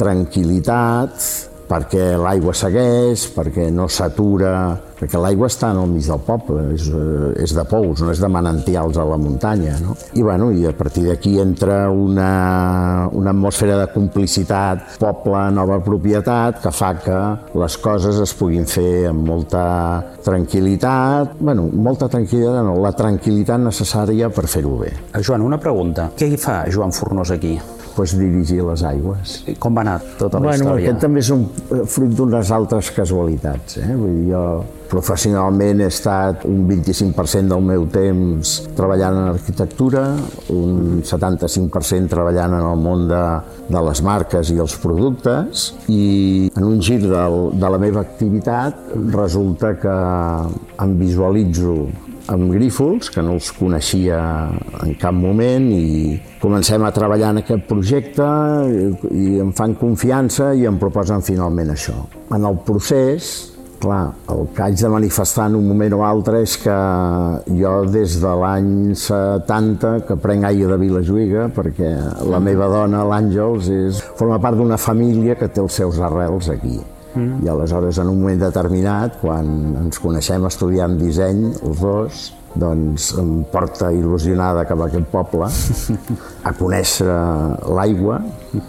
tranquil·litat, 0.00 1.28
perquè 1.68 2.14
l'aigua 2.20 2.54
segueix, 2.56 3.28
perquè 3.34 3.70
no 3.72 3.88
s'atura, 3.88 4.54
perquè 4.98 5.20
l'aigua 5.20 5.48
està 5.50 5.70
al 5.72 5.88
mig 5.90 6.06
del 6.06 6.20
poble, 6.24 6.62
és, 6.74 6.86
eh, 6.88 7.42
és 7.44 7.54
de 7.56 7.64
pous, 7.68 8.02
no 8.02 8.12
és 8.12 8.20
de 8.22 8.30
manantials 8.30 8.98
a 8.98 9.04
la 9.08 9.18
muntanya. 9.20 9.76
No? 9.82 9.96
I, 10.14 10.22
bueno, 10.22 10.50
I 10.52 10.66
a 10.70 10.72
partir 10.76 11.06
d'aquí 11.08 11.38
entra 11.40 11.90
una, 11.90 13.08
una 13.12 13.34
atmosfera 13.34 13.78
de 13.80 13.88
complicitat, 13.92 14.96
poble, 15.00 15.50
nova 15.54 15.80
propietat, 15.84 16.62
que 16.62 16.72
fa 16.72 16.94
que 17.04 17.20
les 17.58 17.78
coses 17.82 18.20
es 18.22 18.34
puguin 18.38 18.66
fer 18.70 19.08
amb 19.10 19.26
molta 19.26 19.64
tranquil·litat, 20.24 21.38
bueno, 21.40 21.68
molta 21.72 22.08
tranquil·litat, 22.12 22.62
no, 22.64 22.78
la 22.82 22.94
tranquil·litat 22.96 23.60
necessària 23.60 24.30
per 24.30 24.46
fer-ho 24.48 24.78
bé. 24.84 24.92
Joan, 25.20 25.44
una 25.44 25.60
pregunta. 25.60 26.10
Què 26.16 26.30
hi 26.30 26.40
fa 26.40 26.62
Joan 26.70 26.94
Fornós 26.94 27.34
aquí? 27.34 27.58
Pues, 27.96 28.16
dirigir 28.18 28.62
les 28.66 28.82
aigües. 28.84 29.42
I 29.48 29.54
Com 29.60 29.74
va 29.76 29.82
anar 29.86 29.98
tota 30.18 30.38
la 30.38 30.48
Bueno, 30.48 30.64
història? 30.64 30.88
aquest 30.90 31.00
també 31.06 31.20
és 31.20 31.30
un 31.30 31.44
eh, 31.72 31.84
fruit 31.86 32.14
d'unes 32.16 32.50
altres 32.50 32.90
casualitats. 32.96 33.78
Eh? 33.78 33.94
Vull 33.96 34.16
dir, 34.22 34.32
jo 34.32 34.44
professionalment 34.94 35.80
he 35.80 35.86
estat 35.90 36.44
un 36.46 36.66
25% 36.68 37.48
del 37.50 37.62
meu 37.66 37.86
temps 37.90 38.50
treballant 38.76 39.16
en 39.16 39.28
arquitectura, 39.32 40.04
un 40.54 41.00
75% 41.02 42.08
treballant 42.12 42.54
en 42.54 42.66
el 42.68 42.78
món 42.78 43.08
de, 43.10 43.22
de 43.74 43.82
les 43.88 44.02
marques 44.06 44.52
i 44.54 44.58
els 44.62 44.76
productes, 44.78 45.72
i 45.88 46.50
en 46.54 46.64
un 46.68 46.78
gir 46.84 47.00
del, 47.02 47.38
de 47.58 47.72
la 47.74 47.80
meva 47.82 48.04
activitat 48.04 48.84
resulta 49.16 49.74
que 49.82 49.96
em 50.84 50.96
visualitzo 51.00 51.74
amb 52.32 52.52
Grífols, 52.54 53.10
que 53.12 53.22
no 53.22 53.36
els 53.38 53.50
coneixia 53.56 54.18
en 54.82 54.94
cap 55.00 55.14
moment, 55.16 55.66
i 55.72 56.18
comencem 56.42 56.84
a 56.84 56.92
treballar 56.94 57.34
en 57.34 57.42
aquest 57.42 57.66
projecte 57.68 58.28
i, 59.10 59.40
em 59.42 59.50
fan 59.56 59.76
confiança 59.80 60.52
i 60.56 60.68
em 60.68 60.78
proposen 60.80 61.24
finalment 61.24 61.74
això. 61.74 61.96
En 62.34 62.46
el 62.48 62.56
procés, 62.64 63.32
clar, 63.82 64.14
el 64.32 64.48
que 64.56 64.64
haig 64.64 64.80
de 64.80 64.90
manifestar 64.92 65.50
en 65.50 65.58
un 65.58 65.68
moment 65.68 65.98
o 65.98 66.02
altre 66.06 66.40
és 66.46 66.56
que 66.62 66.78
jo 67.60 67.74
des 67.92 68.16
de 68.22 68.32
l'any 68.40 68.72
70 68.96 69.94
que 70.08 70.16
prenc 70.20 70.48
aigua 70.48 70.72
de 70.72 70.80
Vilajuïga 70.86 71.50
perquè 71.54 71.92
la 72.30 72.40
meva 72.40 72.70
dona, 72.72 73.04
l'Àngels, 73.10 73.68
és, 73.68 74.02
forma 74.16 74.40
part 74.40 74.56
d'una 74.60 74.80
família 74.80 75.36
que 75.36 75.50
té 75.50 75.64
els 75.64 75.82
seus 75.82 76.00
arrels 76.00 76.48
aquí. 76.54 76.78
Mm. 77.14 77.44
I 77.44 77.50
aleshores, 77.52 77.98
en 78.02 78.10
un 78.10 78.22
moment 78.22 78.40
determinat, 78.46 79.20
quan 79.22 79.46
ens 79.84 80.00
coneixem 80.02 80.46
estudiant 80.48 80.98
disseny, 80.98 81.46
els 81.62 81.82
dos, 81.82 82.24
doncs 82.54 83.08
em 83.18 83.30
porta 83.50 83.90
il·lusionada 83.94 84.62
cap 84.68 84.78
a 84.78 84.86
aquest 84.86 85.08
poble 85.10 85.48
a 86.48 86.52
conèixer 86.54 87.16
l'aigua 87.74 88.20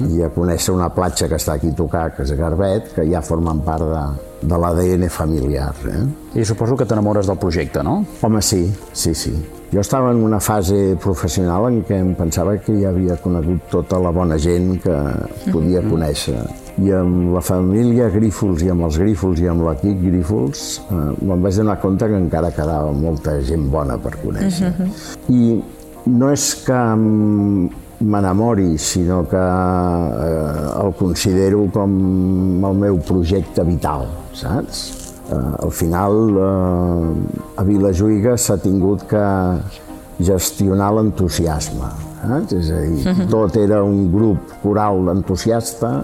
i 0.10 0.24
a 0.26 0.32
conèixer 0.34 0.74
una 0.74 0.90
platja 0.94 1.30
que 1.30 1.38
està 1.38 1.60
aquí 1.60 1.70
a 1.70 1.78
tocar, 1.78 2.08
que 2.16 2.26
és 2.26 2.34
Garbet, 2.38 2.94
que 2.96 3.06
ja 3.10 3.22
formen 3.26 3.62
part 3.66 3.86
de, 3.92 4.06
de 4.50 4.62
l'ADN 4.62 5.10
familiar. 5.14 5.74
Eh? 5.92 6.02
I 6.42 6.46
suposo 6.46 6.78
que 6.78 6.90
t'enamores 6.90 7.30
del 7.30 7.38
projecte, 7.42 7.84
no? 7.86 8.02
Home, 8.26 8.42
sí, 8.42 8.66
sí, 8.94 9.14
sí. 9.14 9.36
Jo 9.76 9.82
estava 9.82 10.12
en 10.12 10.22
una 10.24 10.38
fase 10.40 10.96
professional 11.04 11.66
en 11.68 11.82
què 11.84 11.98
em 12.00 12.14
pensava 12.16 12.54
que 12.64 12.78
ja 12.78 12.94
havia 12.94 13.18
conegut 13.20 13.66
tota 13.74 14.00
la 14.00 14.14
bona 14.16 14.38
gent 14.40 14.78
que 14.80 14.94
podia 15.52 15.82
conèixer. 15.84 16.38
I 16.80 16.94
amb 16.96 17.34
la 17.36 17.42
família 17.44 18.08
Grífols 18.14 18.64
i 18.64 18.72
amb 18.72 18.88
els 18.88 19.02
Grífols 19.04 19.44
i 19.44 19.52
amb 19.52 19.66
l'equip 19.68 20.00
Grífols 20.06 20.64
eh, 20.86 21.04
me'n 21.28 21.44
vaig 21.44 21.60
donar 21.60 21.76
compte 21.84 22.08
que 22.08 22.24
encara 22.24 22.54
quedava 22.56 22.96
molta 22.96 23.36
gent 23.44 23.68
bona 23.76 24.00
per 24.00 24.16
conèixer. 24.24 24.72
I 25.28 25.60
no 26.08 26.32
és 26.32 26.50
que 26.64 26.82
m'enamori, 26.96 28.78
sinó 28.80 29.26
que 29.28 29.44
eh, 29.44 30.76
el 30.86 30.96
considero 31.04 31.68
com 31.76 32.64
el 32.72 32.86
meu 32.88 33.04
projecte 33.12 33.68
vital, 33.68 34.08
saps? 34.32 35.05
Eh, 35.26 35.66
al 35.66 35.72
final, 35.72 36.18
eh, 36.38 37.60
a 37.60 37.64
Vilajuïga 37.66 38.36
s'ha 38.38 38.58
tingut 38.62 39.08
que 39.10 39.26
gestionar 40.20 40.92
l'entusiasme. 40.96 41.90
Saps? 42.26 42.54
És 42.58 42.70
a 42.72 42.82
dir, 42.82 43.16
tot 43.30 43.56
era 43.60 43.84
un 43.84 44.12
grup 44.14 44.54
coral 44.64 45.10
entusiasta 45.14 46.04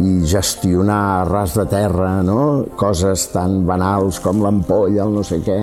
i 0.00 0.24
gestionar 0.24 1.20
a 1.20 1.24
ras 1.28 1.52
de 1.52 1.66
terra 1.68 2.22
no? 2.24 2.64
coses 2.80 3.26
tan 3.28 3.58
banals 3.68 4.16
com 4.24 4.40
l'ampolla, 4.40 5.04
el 5.04 5.12
no 5.18 5.24
sé 5.26 5.42
què, 5.44 5.58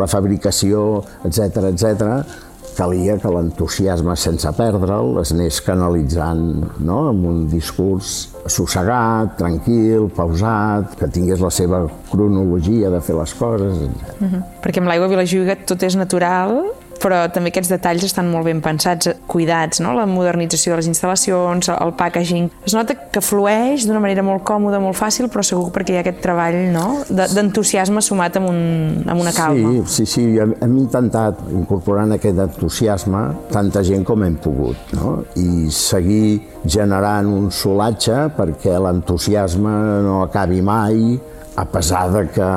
la 0.00 0.06
fabricació, 0.08 1.02
etc 1.28 1.68
etc 1.68 2.47
calia 2.78 3.16
que 3.18 3.30
l'entusiasme 3.32 4.14
sense 4.16 4.50
perdre'l 4.54 5.18
es 5.22 5.32
anés 5.34 5.58
canalitzant 5.66 6.44
no? 6.78 6.98
amb 7.10 7.26
un 7.26 7.40
discurs 7.50 8.28
assossegat, 8.46 9.34
tranquil, 9.40 10.06
pausat, 10.14 10.94
que 11.00 11.10
tingués 11.12 11.42
la 11.42 11.50
seva 11.52 11.82
cronologia 12.12 12.92
de 12.94 13.00
fer 13.04 13.16
les 13.18 13.34
coses. 13.34 13.82
Uh 14.20 14.26
-huh. 14.26 14.42
Perquè 14.62 14.78
amb 14.78 14.88
l'aigua 14.88 15.08
Vilajuïga 15.08 15.56
tot 15.66 15.82
és 15.82 15.96
natural, 15.96 16.62
però 17.02 17.24
també 17.32 17.52
aquests 17.52 17.70
detalls 17.72 18.04
estan 18.06 18.30
molt 18.32 18.46
ben 18.48 18.60
pensats, 18.64 19.10
cuidats, 19.30 19.80
no? 19.84 19.94
la 19.96 20.06
modernització 20.08 20.72
de 20.74 20.80
les 20.82 20.88
instal·lacions, 20.90 21.70
el 21.74 21.92
packaging. 21.98 22.50
Es 22.66 22.74
nota 22.76 22.94
que 22.94 23.22
flueix 23.24 23.86
d'una 23.86 24.00
manera 24.02 24.24
molt 24.26 24.44
còmoda, 24.48 24.80
molt 24.82 24.98
fàcil, 24.98 25.28
però 25.32 25.44
segur 25.46 25.70
perquè 25.74 25.94
hi 25.94 26.00
ha 26.00 26.04
aquest 26.04 26.20
treball 26.24 26.58
no? 26.74 26.86
De- 27.08 27.28
d'entusiasme 27.34 28.02
sumat 28.04 28.36
amb, 28.40 28.50
un, 28.50 28.60
amb 29.06 29.20
una 29.22 29.32
calma. 29.36 29.72
Sí, 29.86 30.04
sí, 30.04 30.06
sí, 30.06 30.26
hem 30.38 30.76
intentat 30.78 31.40
incorporar 31.52 32.06
en 32.08 32.16
aquest 32.18 32.38
entusiasme 32.48 33.22
tanta 33.52 33.82
gent 33.86 34.04
com 34.08 34.24
hem 34.26 34.36
pogut, 34.42 34.94
no? 34.96 35.18
I 35.38 35.68
seguir 35.74 36.40
generant 36.66 37.28
un 37.30 37.50
solatge 37.54 38.28
perquè 38.36 38.76
l'entusiasme 38.82 39.74
no 40.04 40.22
acabi 40.24 40.60
mai, 40.64 41.18
a 41.58 41.64
pesar 41.64 42.04
de 42.12 42.22
que 42.30 42.48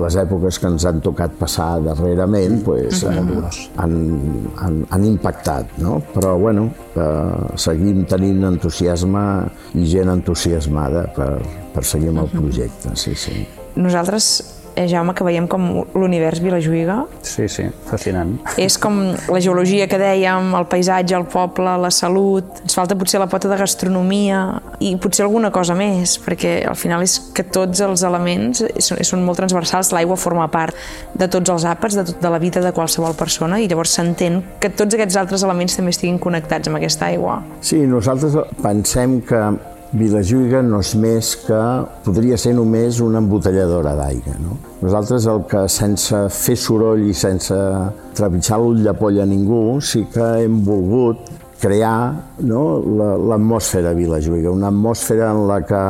les 0.00 0.16
èpoques 0.16 0.56
que 0.60 0.68
ens 0.72 0.86
han 0.88 1.02
tocat 1.04 1.34
passar 1.36 1.66
darrerament 1.84 2.62
pues, 2.64 3.02
han, 3.04 3.28
han, 3.76 3.96
han, 4.64 4.78
han 4.88 5.04
impactat, 5.04 5.76
no? 5.84 5.98
Però, 6.14 6.32
bueno, 6.40 6.70
eh, 6.96 7.58
seguim 7.60 8.06
tenint 8.08 8.48
entusiasme 8.48 9.26
i 9.76 9.84
gent 9.92 10.14
entusiasmada 10.14 11.04
per, 11.12 11.34
per 11.74 11.84
seguir 11.84 12.14
amb 12.14 12.24
el 12.24 12.32
projecte, 12.32 12.94
sí, 12.96 13.12
sí. 13.12 13.44
Nosaltres, 13.76 14.30
eh, 14.76 14.86
Jaume, 14.90 15.14
que 15.14 15.24
veiem 15.24 15.46
com 15.50 15.84
l'univers 15.94 16.40
Vilajuïga 16.42 17.04
Sí, 17.22 17.48
sí, 17.48 17.64
fascinant. 17.88 18.36
és 18.58 18.76
com 18.78 18.98
la 19.28 19.40
geologia 19.40 19.86
que 19.88 19.98
dèiem, 20.00 20.52
el 20.58 20.66
paisatge, 20.70 21.14
el 21.16 21.26
poble, 21.30 21.76
la 21.80 21.90
salut, 21.94 22.60
ens 22.62 22.74
falta 22.76 22.96
potser 22.98 23.20
la 23.20 23.28
pota 23.30 23.48
de 23.48 23.56
gastronomia 23.60 24.60
i 24.80 24.94
potser 24.96 25.24
alguna 25.26 25.50
cosa 25.54 25.74
més, 25.78 26.16
perquè 26.24 26.56
al 26.68 26.76
final 26.76 27.02
és 27.02 27.18
que 27.34 27.44
tots 27.44 27.80
els 27.84 28.02
elements 28.06 28.64
són, 28.78 29.02
són 29.04 29.24
molt 29.24 29.38
transversals, 29.40 29.92
l'aigua 29.94 30.16
forma 30.16 30.48
part 30.52 30.74
de 31.14 31.28
tots 31.28 31.50
els 31.50 31.64
àpats, 31.64 31.96
de, 31.98 32.04
tot, 32.10 32.20
de 32.22 32.30
la 32.30 32.38
vida 32.42 32.60
de 32.64 32.72
qualsevol 32.72 33.14
persona 33.18 33.60
i 33.60 33.68
llavors 33.68 33.94
s'entén 33.94 34.42
que 34.60 34.70
tots 34.70 34.94
aquests 34.94 35.16
altres 35.20 35.42
elements 35.46 35.76
també 35.76 35.94
estiguin 35.94 36.18
connectats 36.18 36.68
amb 36.68 36.78
aquesta 36.80 37.06
aigua. 37.12 37.40
Sí, 37.60 37.78
nosaltres 37.86 38.34
pensem 38.62 39.20
que 39.26 39.40
Vilajuïga 39.94 40.60
no 40.66 40.80
és 40.82 40.90
més 40.98 41.28
que, 41.46 41.60
podria 42.02 42.36
ser 42.40 42.54
només 42.56 42.98
una 43.04 43.20
embotelladora 43.22 43.92
d'aigua. 43.98 44.34
No? 44.42 44.56
Nosaltres 44.82 45.28
el 45.30 45.44
que 45.50 45.62
sense 45.70 46.24
fer 46.34 46.56
soroll 46.58 47.04
i 47.06 47.14
sense 47.14 47.54
trepitjar 48.18 48.58
l'ull 48.58 48.82
de 48.82 48.94
polla 48.98 49.22
a 49.22 49.30
ningú, 49.30 49.78
sí 49.80 50.02
que 50.12 50.26
hem 50.42 50.58
volgut 50.66 51.30
crear 51.62 52.12
no, 52.44 52.64
la- 52.98 53.14
l'atmosfera 53.30 53.94
Vilajuïga, 53.96 54.50
una 54.52 54.68
atmosfera 54.68 55.30
en 55.32 55.46
la 55.48 55.60
que 55.64 55.84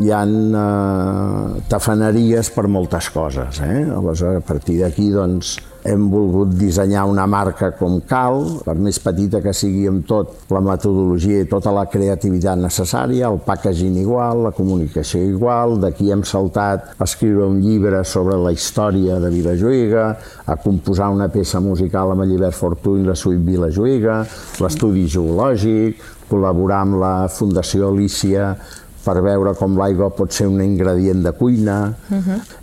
hi 0.00 0.12
ha 0.14 0.22
eh, 0.24 1.60
tafaneries 1.68 2.48
per 2.54 2.68
moltes 2.70 3.10
coses. 3.12 3.60
Eh? 3.66 3.82
Aleshores, 3.90 4.40
a 4.40 4.46
partir 4.46 4.78
d'aquí, 4.80 5.10
doncs, 5.12 5.56
hem 5.84 6.08
volgut 6.12 6.52
dissenyar 6.58 7.06
una 7.08 7.26
marca 7.30 7.70
com 7.78 7.98
cal, 8.08 8.42
per 8.64 8.74
més 8.80 8.98
petita 9.02 9.40
que 9.44 9.54
sigui 9.56 9.86
amb 9.90 10.04
tot, 10.08 10.34
la 10.52 10.62
metodologia 10.64 11.40
i 11.44 11.48
tota 11.50 11.72
la 11.74 11.86
creativitat 11.90 12.60
necessària, 12.60 13.30
el 13.30 13.40
packaging 13.46 13.96
igual, 14.02 14.44
la 14.48 14.54
comunicació 14.56 15.22
igual, 15.24 15.78
d'aquí 15.82 16.10
hem 16.12 16.24
saltat 16.28 16.94
a 16.96 17.08
escriure 17.08 17.48
un 17.48 17.60
llibre 17.64 18.04
sobre 18.04 18.36
la 18.40 18.52
història 18.52 19.18
de 19.22 19.32
Vilajuïga, 19.32 20.06
a 20.46 20.56
composar 20.60 21.10
una 21.14 21.30
peça 21.32 21.60
musical 21.64 22.12
amb 22.12 22.26
el 22.26 22.34
Llibert 22.34 22.56
Fortuny, 22.56 23.04
la 23.08 23.16
suite 23.16 23.44
Vilajuïga, 23.46 24.20
l'estudi 24.60 25.06
geològic, 25.10 26.02
col·laborar 26.30 26.84
amb 26.84 27.00
la 27.00 27.14
Fundació 27.32 27.88
Alícia 27.90 28.54
per 29.04 29.16
veure 29.24 29.54
com 29.58 29.76
l'aigua 29.78 30.10
pot 30.14 30.32
ser 30.34 30.46
un 30.50 30.60
ingredient 30.62 31.22
de 31.24 31.32
cuina. 31.36 31.76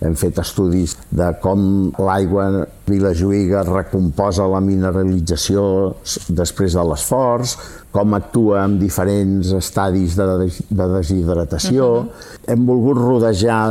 Hem 0.02 0.18
fet 0.20 0.40
estudis 0.44 0.96
de 1.10 1.32
com 1.44 1.92
l'aigua 1.98 2.68
Vilajuïga 2.88 3.66
recomposa 3.68 4.48
la 4.48 4.62
mineralització 4.64 5.64
després 6.30 6.78
de 6.78 6.86
l'esforç, 6.88 7.58
com 7.92 8.14
actua 8.16 8.64
en 8.68 8.78
diferents 8.80 9.52
estadis 9.58 10.16
de, 10.20 10.28
de 10.48 10.88
deshidratació. 10.94 11.90
Hem 12.48 12.68
volgut 12.70 13.02
rodejar 13.02 13.64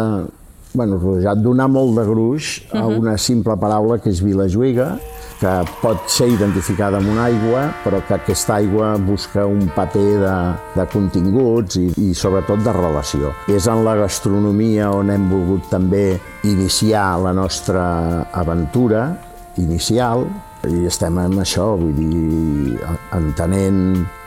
bueno, 0.77 1.01
rodejat, 1.01 1.41
donar 1.43 1.67
molt 1.73 1.97
de 1.99 2.05
gruix 2.07 2.51
a 2.77 2.85
una 2.87 3.17
simple 3.19 3.57
paraula 3.59 3.99
que 4.03 4.13
és 4.13 4.23
Vilajuïga, 4.23 4.93
que 5.41 5.53
pot 5.83 6.07
ser 6.13 6.29
identificada 6.33 7.01
amb 7.01 7.11
una 7.13 7.27
aigua, 7.27 7.67
però 7.83 8.01
que 8.07 8.17
aquesta 8.17 8.57
aigua 8.61 8.95
busca 9.01 9.45
un 9.49 9.67
paper 9.75 10.07
de, 10.23 10.35
de 10.77 10.87
continguts 10.93 11.81
i, 11.81 11.87
i 12.09 12.15
sobretot 12.17 12.63
de 12.65 12.75
relació. 12.77 13.33
És 13.53 13.69
en 13.73 13.85
la 13.85 13.97
gastronomia 14.01 14.91
on 14.95 15.13
hem 15.13 15.29
volgut 15.33 15.69
també 15.73 16.19
iniciar 16.49 17.09
la 17.25 17.35
nostra 17.37 17.87
aventura 18.33 19.09
inicial, 19.61 20.27
i 20.67 20.87
estem 20.89 21.19
en 21.23 21.37
això, 21.39 21.73
vull 21.79 21.95
dir, 21.97 22.79
entenent 23.15 23.83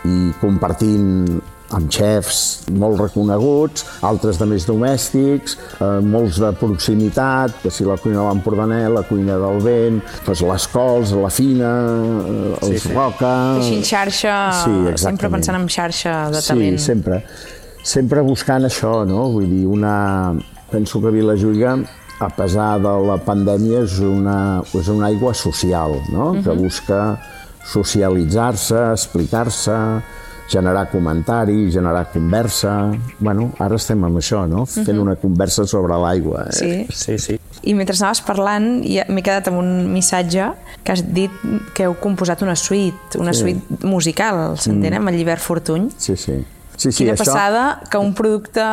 i 0.08 0.30
compartint 0.40 1.40
amb 1.76 1.90
xefs 1.94 2.40
molt 2.74 3.00
reconeguts, 3.02 3.86
altres 4.06 4.40
de 4.42 4.48
més 4.50 4.66
domèstics, 4.68 5.56
eh, 5.78 6.00
molts 6.06 6.40
de 6.42 6.52
proximitat, 6.60 7.60
que 7.64 7.72
si 7.74 7.86
la 7.88 7.98
cuina 8.02 8.24
de 8.24 8.28
l'Empordaner, 8.30 8.90
la 8.94 9.04
cuina 9.08 9.38
del 9.42 9.62
vent, 9.66 10.02
doncs 10.26 10.44
les 10.50 10.68
cols, 10.74 11.14
la 11.14 11.32
fina, 11.34 11.72
eh, 12.26 12.66
els 12.66 12.84
sí, 12.84 12.94
roca... 12.94 13.34
Així 13.60 13.82
xarxa, 13.86 14.36
Sí, 14.64 14.76
sempre 14.98 15.30
pensant 15.32 15.60
en 15.60 15.68
xarxa 15.70 16.16
de 16.34 16.44
talent. 16.46 16.80
Sí, 16.80 16.92
sempre. 16.92 17.24
Sempre 17.86 18.22
buscant 18.26 18.66
això, 18.68 19.04
no? 19.08 19.30
Vull 19.36 19.50
dir, 19.50 19.66
una... 19.70 20.36
Penso 20.70 21.00
que 21.02 21.10
Vilajuïga, 21.10 21.78
a 22.22 22.28
pesar 22.36 22.76
de 22.84 22.92
la 23.08 23.16
pandèmia, 23.26 23.86
és 23.88 23.96
una, 24.06 24.62
és 24.78 24.90
una 24.92 25.08
aigua 25.08 25.34
social, 25.34 25.96
no? 26.14 26.34
Que 26.44 26.54
busca 26.54 27.00
socialitzar-se, 27.70 28.84
explicar-se, 28.94 29.78
generar 30.50 30.90
comentari, 30.92 31.72
generar 31.72 32.08
conversa... 32.12 32.92
Bueno, 33.20 33.52
ara 33.62 33.76
estem 33.78 34.04
amb 34.04 34.18
això, 34.18 34.46
no? 34.50 34.66
Fent 34.66 34.98
una 35.00 35.16
conversa 35.20 35.66
sobre 35.70 35.98
l'aigua. 36.02 36.48
Eh? 36.50 36.56
Sí. 36.58 36.72
Sí, 36.90 37.18
sí. 37.20 37.40
I 37.70 37.74
mentre 37.76 37.96
anaves 38.00 38.22
parlant, 38.26 38.70
ja 38.88 39.04
m'he 39.12 39.22
quedat 39.26 39.50
amb 39.52 39.60
un 39.62 39.70
missatge 39.94 40.48
que 40.84 40.94
has 40.96 41.04
dit 41.14 41.32
que 41.76 41.86
heu 41.86 41.94
composat 42.02 42.42
una 42.46 42.56
suite, 42.56 43.20
una 43.20 43.34
Sí. 43.34 43.44
suite 43.44 43.86
musical, 43.86 44.56
s'entén, 44.58 44.96
amb 44.98 45.10
el 45.12 45.18
Llibert 45.20 45.42
Fortuny. 45.44 45.90
Sí, 45.98 46.16
sí. 46.16 46.40
Sí, 46.78 46.92
sí, 46.92 47.04
Quina 47.04 47.14
això... 47.14 47.26
passada 47.26 47.82
que 47.92 48.00
un 48.00 48.14
producte 48.16 48.64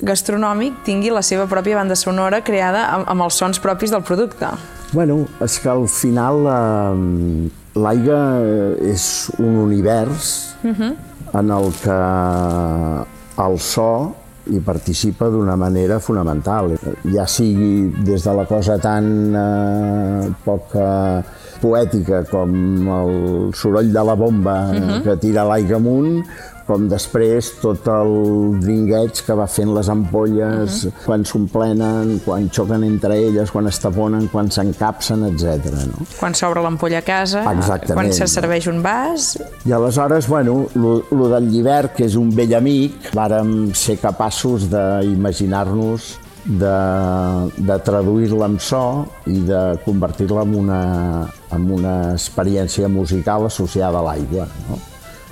gastronòmic 0.00 0.82
tingui 0.86 1.10
la 1.10 1.22
seva 1.26 1.46
pròpia 1.50 1.76
banda 1.76 1.96
sonora 1.98 2.42
creada 2.46 2.86
amb, 2.94 3.08
amb 3.10 3.24
els 3.26 3.34
sons 3.38 3.58
propis 3.60 3.90
del 3.90 4.02
producte. 4.06 4.46
Bueno, 4.92 5.26
és 5.44 5.58
que 5.60 5.68
al 5.68 5.88
final 5.92 6.46
eh, 6.48 7.50
l'aigua 7.82 8.20
és 8.92 9.04
un 9.38 9.56
univers 9.64 10.54
uh 10.62 10.70
-huh. 10.70 10.94
en 11.38 11.50
el 11.50 11.72
que 11.82 11.98
el 13.44 13.58
so 13.58 14.14
hi 14.48 14.60
participa 14.64 15.28
d'una 15.28 15.56
manera 15.56 15.98
fonamental. 16.00 16.76
Ja 17.04 17.26
sigui 17.26 17.92
des 18.04 18.24
de 18.24 18.34
la 18.34 18.44
cosa 18.48 18.78
tan 18.78 19.34
eh, 19.34 20.30
poc 20.44 20.74
eh, 20.74 21.22
poètica 21.60 22.22
com 22.30 22.88
el 23.00 23.50
soroll 23.52 23.92
de 23.92 24.04
la 24.04 24.14
bomba 24.14 24.70
uh 24.70 24.74
-huh. 24.74 25.02
que 25.02 25.16
tira 25.16 25.44
l'aigua 25.44 25.76
amunt, 25.76 26.24
com 26.68 26.84
després 26.90 27.48
tot 27.62 27.86
el 27.88 28.12
dringueig 28.60 29.22
que 29.24 29.36
va 29.36 29.46
fent 29.48 29.72
les 29.72 29.88
ampolles, 29.88 30.84
uh 30.84 30.90
-huh. 30.90 31.04
quan 31.06 31.24
s'omplenen, 31.24 32.20
quan 32.24 32.50
xoquen 32.52 32.84
entre 32.84 33.16
elles, 33.16 33.50
quan 33.50 33.66
es 33.66 33.78
taponen, 33.80 34.28
quan 34.28 34.50
s'encapsen, 34.50 35.24
etc. 35.30 35.72
No? 35.86 36.06
Quan 36.20 36.34
s'obre 36.34 36.62
l'ampolla 36.62 36.98
a 36.98 37.02
casa, 37.02 37.40
Exactament. 37.52 37.94
quan 37.94 38.12
se 38.12 38.26
serveix 38.26 38.66
un 38.66 38.82
vas... 38.82 39.38
I 39.64 39.72
aleshores, 39.72 40.28
bueno, 40.28 40.66
lo, 40.74 41.28
del 41.28 41.50
llibert, 41.50 41.94
que 41.94 42.04
és 42.04 42.16
un 42.16 42.30
vell 42.30 42.54
amic, 42.54 43.12
vàrem 43.14 43.74
ser 43.74 43.98
capaços 43.98 44.68
d'imaginar-nos 44.68 46.18
de, 46.44 46.76
de 47.56 47.78
traduir-la 47.84 48.46
en 48.46 48.58
so 48.58 49.06
i 49.26 49.40
de 49.40 49.78
convertir-la 49.84 50.42
en 50.42 50.54
una, 50.54 50.82
en 51.52 51.70
una 51.70 52.12
experiència 52.12 52.88
musical 52.88 53.46
associada 53.46 53.98
a 53.98 54.02
l'aigua. 54.02 54.46
No? 54.68 54.78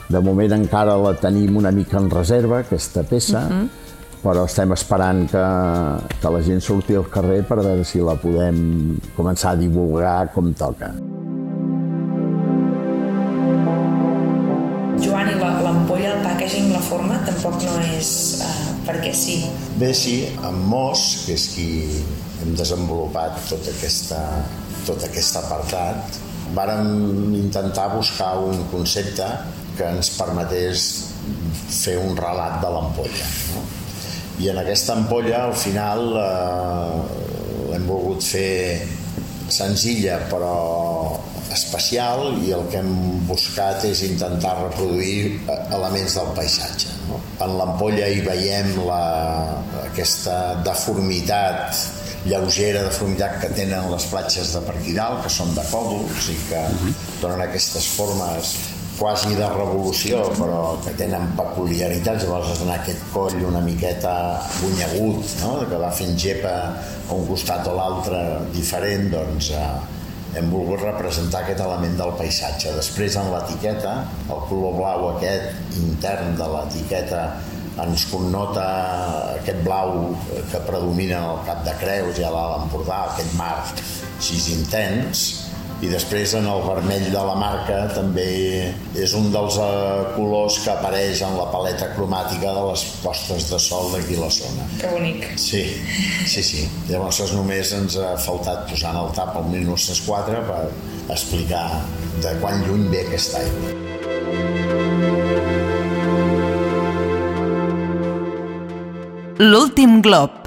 De 0.07 0.21
moment 0.23 0.53
encara 0.55 0.95
la 1.03 1.17
tenim 1.19 1.57
una 1.59 1.73
mica 1.75 1.99
en 1.99 2.07
reserva, 2.11 2.61
aquesta 2.63 3.03
peça, 3.03 3.41
uh 3.43 3.53
-huh. 3.53 3.69
però 4.23 4.45
estem 4.45 4.73
esperant 4.73 5.27
que, 5.31 5.47
que 6.21 6.31
la 6.31 6.43
gent 6.43 6.61
surti 6.61 6.95
al 6.95 7.09
carrer 7.11 7.43
per 7.43 7.59
veure 7.59 7.85
si 7.85 7.99
la 7.99 8.15
podem 8.15 8.99
començar 9.17 9.51
a 9.51 9.57
divulgar 9.57 10.33
com 10.33 10.53
toca. 10.53 10.93
Joan, 15.03 15.29
i 15.29 15.35
l'ampolla, 15.35 16.15
el 16.15 16.23
packaging, 16.23 16.73
la 16.73 16.81
forma, 16.81 17.19
tampoc 17.27 17.63
no 17.63 17.75
és 17.99 18.41
uh, 18.41 18.67
perquè 18.87 19.13
sí. 19.13 19.45
Bé, 19.77 19.93
sí, 19.93 20.29
amb 20.43 20.65
Mos, 20.71 21.25
que 21.27 21.33
és 21.33 21.49
qui 21.55 21.69
hem 22.43 22.55
desenvolupat 22.55 23.43
tot, 23.51 23.69
aquesta, 23.69 24.23
tot 24.87 25.03
aquest 25.05 25.37
apartat, 25.37 26.19
vàrem 26.55 27.35
intentar 27.35 27.89
buscar 27.97 28.39
un 28.39 28.65
concepte 28.71 29.27
que 29.77 29.89
ens 29.97 30.11
permetés 30.17 30.87
fer 31.71 31.97
un 32.01 32.17
relat 32.19 32.61
de 32.63 32.73
l'ampolla. 32.73 33.31
No? 33.55 33.65
I 34.43 34.51
en 34.53 34.61
aquesta 34.61 34.97
ampolla, 34.97 35.47
al 35.47 35.55
final, 35.57 36.11
eh, 36.21 37.71
l'hem 37.71 37.87
volgut 37.89 38.25
fer 38.25 38.85
senzilla 39.49 40.19
però 40.31 40.57
especial 41.55 42.35
i 42.43 42.51
el 42.53 42.65
que 42.73 42.81
hem 42.83 43.23
buscat 43.29 43.85
és 43.89 44.03
intentar 44.09 44.57
reproduir 44.59 45.39
eh, 45.39 45.59
elements 45.77 46.19
del 46.19 46.33
paisatge. 46.37 46.93
No? 47.09 47.21
En 47.47 47.57
l'ampolla 47.61 48.09
hi 48.13 48.21
veiem 48.27 48.75
la, 48.89 49.03
aquesta 49.87 50.57
deformitat 50.67 51.87
lleugera 52.27 52.83
deformitat 52.83 53.39
que 53.43 53.53
tenen 53.55 53.87
les 53.93 54.07
platges 54.11 54.51
de 54.57 54.63
Parquidal, 54.67 55.21
que 55.23 55.31
són 55.31 55.53
de 55.55 55.63
còdols 55.71 56.31
i 56.33 56.39
que 56.49 56.63
donen 57.21 57.45
aquestes 57.45 57.87
formes 57.95 58.57
quasi 58.99 59.35
de 59.37 59.49
revolució, 59.53 60.23
però 60.39 60.77
que 60.85 60.95
tenen 60.99 61.33
peculiaritats, 61.39 62.25
llavors 62.25 62.63
en 62.65 62.73
aquest 62.75 63.03
coll 63.13 63.37
una 63.49 63.61
miqueta 63.65 64.15
bunyagut, 64.61 65.37
no? 65.43 65.53
que 65.69 65.81
va 65.81 65.93
fent 65.93 66.17
gepa 66.19 66.55
a 66.77 67.13
un 67.15 67.27
costat 67.29 67.69
o 67.69 67.77
l'altre 67.77 68.23
diferent, 68.55 69.11
doncs 69.13 69.53
eh, 69.55 69.67
hem 70.37 70.49
volgut 70.53 70.83
representar 70.85 71.43
aquest 71.45 71.61
element 71.65 71.97
del 72.01 72.15
paisatge. 72.19 72.73
Després 72.77 73.17
en 73.21 73.31
l'etiqueta, 73.33 73.99
el 74.29 74.43
color 74.51 74.77
blau 74.81 75.11
aquest 75.15 75.77
intern 75.81 76.35
de 76.41 76.49
l'etiqueta 76.55 77.23
ens 77.85 78.07
connota 78.09 78.65
aquest 79.37 79.61
blau 79.65 80.15
que 80.51 80.61
predomina 80.65 81.21
el 81.33 81.43
cap 81.49 81.61
de 81.67 81.75
Creus 81.81 82.21
i 82.21 82.25
a 82.25 82.33
l'Alt 82.33 82.65
Empordà, 82.65 83.03
aquest 83.11 83.35
mar 83.37 83.57
així 83.67 84.41
intens, 84.55 85.27
i 85.85 85.91
després 85.91 86.33
en 86.39 86.47
el 86.49 86.63
vermell 86.65 87.05
de 87.13 87.23
la 87.29 87.35
marca 87.37 87.83
també 87.93 88.27
és 88.97 89.13
un 89.19 89.29
dels 89.35 89.59
eh, 89.61 90.07
colors 90.15 90.57
que 90.65 90.73
apareix 90.73 91.21
en 91.27 91.37
la 91.37 91.47
paleta 91.53 91.91
cromàtica 91.97 92.55
de 92.57 92.63
les 92.71 92.85
postes 93.03 93.51
de 93.51 93.61
sol 93.61 93.91
d'aquí 93.93 94.17
la 94.17 94.31
zona. 94.33 94.65
Que 94.81 94.93
bonic. 94.95 95.27
Sí, 95.41 95.65
sí, 96.25 96.43
sí. 96.43 96.65
Llavors 96.89 97.21
només 97.37 97.75
ens 97.77 97.99
ha 98.01 98.15
faltat 98.25 98.65
posar 98.71 98.95
en 98.95 99.03
el 99.05 99.13
tap 99.19 99.37
el 99.43 99.51
1904 99.53 100.43
per 100.49 100.63
explicar 101.13 101.67
de 102.25 102.33
quan 102.41 102.65
lluny 102.65 102.89
ve 102.93 103.05
aquesta 103.05 103.45
aigua. 103.45 103.77
L'últim 109.37 110.01
glob 110.01 110.46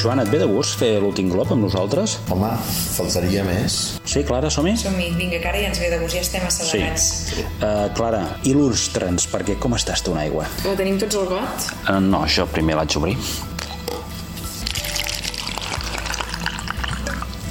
Joan, 0.00 0.20
et 0.22 0.30
ve 0.32 0.38
de 0.40 0.46
gust 0.48 0.78
fer 0.80 0.94
l'últim 1.02 1.28
glob 1.28 1.50
amb 1.52 1.60
nosaltres? 1.60 2.14
Home, 2.32 2.48
faltaria 2.94 3.42
més. 3.44 3.74
Sí, 4.08 4.22
Clara, 4.24 4.48
som-hi? 4.48 4.72
Som-hi, 4.80 5.10
vinga, 5.18 5.36
que 5.42 5.50
ara 5.50 5.58
ja 5.60 5.68
ens 5.68 5.80
ve 5.82 5.90
de 5.92 5.98
gust, 6.00 6.14
ja 6.16 6.22
estem 6.24 6.46
acelerats. 6.48 7.08
Sí. 7.28 7.44
Uh, 7.58 7.90
Clara, 7.98 8.22
il·lustra'ns, 8.48 9.26
perquè 9.28 9.58
com 9.60 9.76
estàs 9.76 10.00
tu 10.06 10.14
en 10.16 10.22
aigua? 10.22 10.46
La 10.64 10.72
tenim 10.78 10.96
tots 11.02 11.18
al 11.20 11.28
got? 11.28 11.66
Uh, 11.82 11.98
no, 12.00 12.22
això 12.24 12.46
primer 12.48 12.78
l'haig 12.78 12.96
d'obrir. 12.96 13.18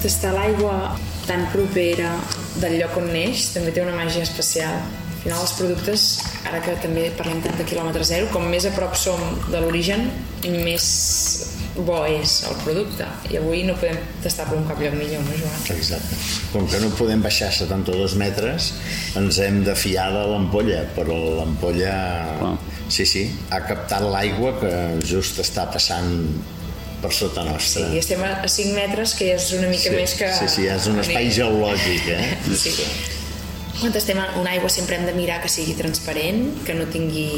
Tastar 0.02 0.34
l'aigua 0.34 0.80
tan 1.30 1.45
propera 1.54 2.16
del 2.64 2.80
lloc 2.80 2.97
on 2.97 3.12
neix 3.14 3.52
també 3.54 3.76
té 3.78 3.86
una 3.86 3.93
màgia 3.93 4.26
especial. 4.26 4.82
Al 5.20 5.22
final 5.22 5.45
els 5.45 5.54
productes, 5.60 6.10
ara 6.50 6.66
que 6.66 6.74
també 6.82 7.12
parlem 7.14 7.45
tant 7.45 7.62
de 7.62 7.70
quilòmetre 7.70 8.10
zero, 8.10 8.34
com 8.34 8.50
més 8.50 8.66
a 8.66 8.74
prop 8.74 8.97
som 8.97 9.22
de 9.52 9.62
l'origen, 9.62 10.08
més 10.50 10.89
bo 11.88 12.01
és 12.07 12.39
el 12.49 12.57
producte 12.63 13.07
i 13.32 13.39
avui 13.39 13.63
no 13.67 13.75
podem 13.80 13.97
tastar 14.23 14.47
per 14.49 14.57
un 14.59 14.67
cap 14.69 14.82
lloc 14.82 14.95
millor, 14.97 15.23
no 15.25 15.38
Joan? 15.39 15.65
Exacte. 15.75 16.19
Com 16.53 16.67
que 16.69 16.82
no 16.84 16.91
podem 16.97 17.23
baixar 17.25 17.49
72 17.55 18.15
metres, 18.19 18.73
ens 19.19 19.41
hem 19.43 19.61
de 19.67 19.75
fiar 19.80 20.09
de 20.15 20.23
l'ampolla, 20.34 20.84
però 20.95 21.17
l'ampolla, 21.39 21.95
ah. 22.49 22.53
sí, 22.91 23.07
sí, 23.09 23.25
ha 23.53 23.61
captat 23.67 24.05
l'aigua 24.05 24.55
que 24.61 24.73
just 25.05 25.41
està 25.43 25.67
passant 25.71 26.15
per 26.99 27.11
sota 27.15 27.45
nostra. 27.47 27.88
Sí, 27.91 27.99
estem 28.01 28.23
a 28.27 28.34
5 28.43 28.75
metres, 28.75 29.15
que 29.15 29.32
és 29.36 29.51
una 29.55 29.69
mica 29.71 29.88
sí, 29.88 29.95
més 29.95 30.15
que... 30.19 30.30
Sí, 30.41 30.49
sí, 30.55 30.67
és 30.67 30.89
un 30.91 30.99
espai 31.03 31.32
geològic, 31.34 32.11
eh? 32.15 32.27
Sí. 32.59 32.75
Quan 33.80 33.93
estem 33.95 34.17
en 34.19 34.41
una 34.41 34.51
aigua 34.57 34.67
sempre 34.67 34.97
hem 34.97 35.05
de 35.07 35.13
mirar 35.15 35.38
que 35.39 35.47
sigui 35.51 35.77
transparent, 35.80 36.49
que 36.67 36.75
no 36.75 36.89
tingui 36.91 37.30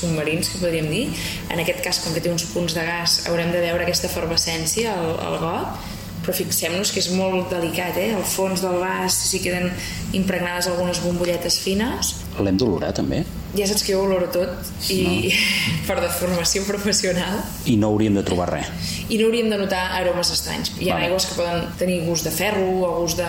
submarins, 0.00 0.50
que 0.52 0.60
podríem 0.62 0.88
dir. 0.90 1.04
En 1.52 1.62
aquest 1.62 1.82
cas, 1.84 2.00
com 2.04 2.14
que 2.14 2.22
té 2.24 2.32
uns 2.32 2.46
punts 2.52 2.76
de 2.76 2.84
gas, 2.86 3.22
haurem 3.30 3.52
de 3.54 3.60
veure 3.64 3.84
aquesta 3.84 4.08
efervescència 4.10 4.94
al, 4.96 5.16
al 5.20 5.38
got, 5.42 5.91
però 6.22 6.34
fixem-nos 6.36 6.94
que 6.94 7.02
és 7.02 7.10
molt 7.16 7.50
delicat, 7.52 7.98
eh? 7.98 8.12
Al 8.14 8.24
fons 8.26 8.62
del 8.62 8.78
vas 8.82 9.16
si 9.28 9.42
queden 9.42 9.70
impregnades 10.14 10.70
algunes 10.70 11.02
bombolletes 11.02 11.58
fines. 11.62 12.16
L'hem 12.38 12.58
d'olorar, 12.58 12.92
també? 12.96 13.24
Ja 13.52 13.66
saps 13.68 13.82
que 13.84 13.92
jo 13.92 14.06
oloro 14.06 14.30
tot 14.32 14.70
i 14.94 15.02
no. 15.04 15.40
per 15.88 15.98
deformació 16.00 16.62
professional. 16.64 17.42
I 17.68 17.74
no 17.80 17.90
hauríem 17.92 18.14
de 18.16 18.22
trobar 18.24 18.46
res. 18.48 18.70
I 19.12 19.18
no 19.20 19.26
hauríem 19.26 19.50
de 19.52 19.58
notar 19.60 19.82
aromes 19.98 20.30
estranys. 20.32 20.72
Hi 20.78 20.88
ha 20.88 20.94
vale. 20.94 21.10
aigües 21.10 21.26
que 21.28 21.36
poden 21.36 21.66
tenir 21.80 21.98
gust 22.06 22.24
de 22.28 22.32
ferro 22.32 22.70
o 22.86 22.94
gust 23.02 23.20
de, 23.20 23.28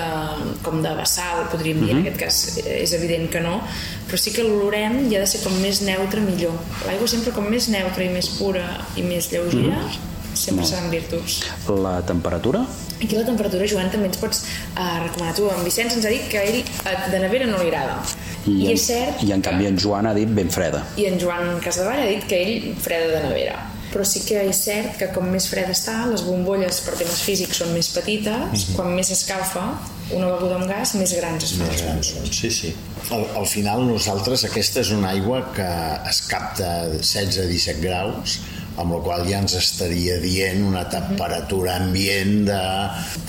com 0.63 0.79
de 0.85 0.93
bassal, 0.95 1.43
podríem 1.51 1.81
dir, 1.81 1.89
uh 1.89 1.89
-huh. 1.89 1.97
en 1.97 2.03
mhm. 2.03 2.07
aquest 2.07 2.23
cas 2.23 2.63
és 2.63 2.93
evident 2.93 3.29
que 3.29 3.41
no, 3.41 3.59
però 4.07 4.17
sí 4.17 4.31
que 4.31 4.43
l'olorem 4.43 5.11
i 5.11 5.15
ha 5.15 5.19
de 5.19 5.27
ser 5.27 5.43
com 5.43 5.59
més 5.59 5.81
neutre 5.81 6.21
millor. 6.21 6.55
L'aigua 6.85 7.07
sempre 7.07 7.31
com 7.31 7.43
més 7.49 7.67
neutra 7.67 8.03
i 8.03 8.09
més 8.09 8.29
pura 8.39 8.65
i 8.95 9.01
més 9.01 9.31
lleugera, 9.31 9.77
uh 9.81 9.91
-huh 9.91 10.12
sempre 10.35 10.65
seran 10.65 10.89
virtuts. 10.91 11.41
La 11.83 12.01
temperatura? 12.05 12.63
Aquí 13.01 13.15
la 13.17 13.25
temperatura, 13.27 13.67
Joan, 13.67 13.89
també 13.91 14.07
ens 14.11 14.19
pots 14.21 14.43
uh, 14.45 15.03
recomanar. 15.03 15.35
Tu, 15.37 15.47
en 15.51 15.63
Vicenç 15.65 15.97
ens 15.97 16.07
ha 16.07 16.13
dit 16.13 16.25
que 16.31 16.39
a 16.39 16.45
ell 16.47 16.61
uh, 16.63 16.93
de 17.11 17.21
nevera 17.23 17.49
no 17.49 17.59
li 17.59 17.69
agrada. 17.71 17.99
I, 18.45 18.57
I 18.67 18.73
és 18.73 18.87
cert... 18.87 19.23
I 19.25 19.33
en 19.35 19.43
canvi 19.43 19.67
en 19.69 19.79
Joan 19.79 20.07
ha 20.07 20.15
dit 20.17 20.29
ben 20.29 20.51
freda. 20.53 20.83
I 20.99 21.09
en 21.11 21.19
Joan 21.21 21.57
Casadevall 21.63 22.03
ha 22.05 22.09
dit 22.11 22.27
que 22.29 22.39
ell 22.39 22.69
freda 22.83 23.11
de 23.15 23.23
nevera. 23.27 23.57
Però 23.93 24.05
sí 24.09 24.23
que 24.25 24.39
és 24.49 24.59
cert 24.65 24.95
que 24.97 25.11
com 25.13 25.27
més 25.29 25.45
freda 25.51 25.73
està, 25.75 25.99
les 26.09 26.23
bombolles 26.25 26.79
per 26.81 26.95
temes 26.97 27.19
físics 27.21 27.59
són 27.61 27.75
més 27.75 27.91
petites, 27.93 28.33
mm 28.33 28.55
-hmm. 28.55 28.75
quan 28.77 28.95
més 28.95 29.11
escalfa 29.13 29.67
una 30.11 30.29
beguda 30.33 30.57
amb 30.59 30.67
gas, 30.67 30.93
més 30.99 31.13
grans 31.17 31.45
es 31.45 31.53
fan 31.57 31.69
més 31.69 31.83
grans, 31.83 32.11
Sí, 32.31 32.49
sí. 32.51 32.73
Al, 33.11 33.25
al 33.39 33.47
final 33.47 33.85
nosaltres 33.87 34.45
aquesta 34.47 34.81
és 34.83 34.91
una 34.95 35.09
aigua 35.09 35.41
que 35.55 35.69
es 36.09 36.21
capta 36.27 36.69
16-17 36.93 37.79
graus 37.83 38.39
amb 38.77 38.95
la 38.95 38.99
qual 39.05 39.27
ja 39.29 39.39
ens 39.43 39.55
estaria 39.59 40.17
dient 40.23 40.63
una 40.65 40.85
temperatura 40.89 41.77
ambient 41.81 42.43
de 42.49 42.61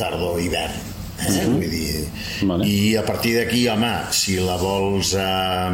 tardor-hivern. 0.01 0.93
Eh? 1.15 1.31
Mhm. 1.31 1.53
Vull 1.55 1.71
dir, 1.71 2.07
Vale. 2.43 2.67
I 2.67 2.97
a 2.97 3.05
partir 3.07 3.37
d'aquí, 3.39 3.69
home, 3.69 3.93
si 4.11 4.37
la 4.43 4.57
vols 4.59 5.15
eh, 5.15 5.71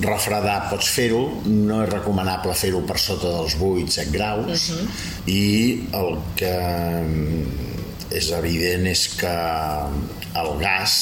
refredar 0.00 0.68
pots 0.70 0.88
fer-ho, 0.92 1.22
no 1.46 1.82
és 1.84 1.90
recomanable 1.90 2.54
fer-ho 2.54 2.82
per 2.86 2.98
sota 3.00 3.32
dels 3.38 3.56
8 3.58 3.92
7 3.96 4.12
graus 4.12 4.70
i 5.26 5.86
el 5.96 6.18
que 6.36 6.52
mm, 7.00 7.46
és 8.16 8.30
evident 8.36 8.86
és 8.92 9.06
que 9.16 9.36
el 10.36 10.52
gas 10.60 10.98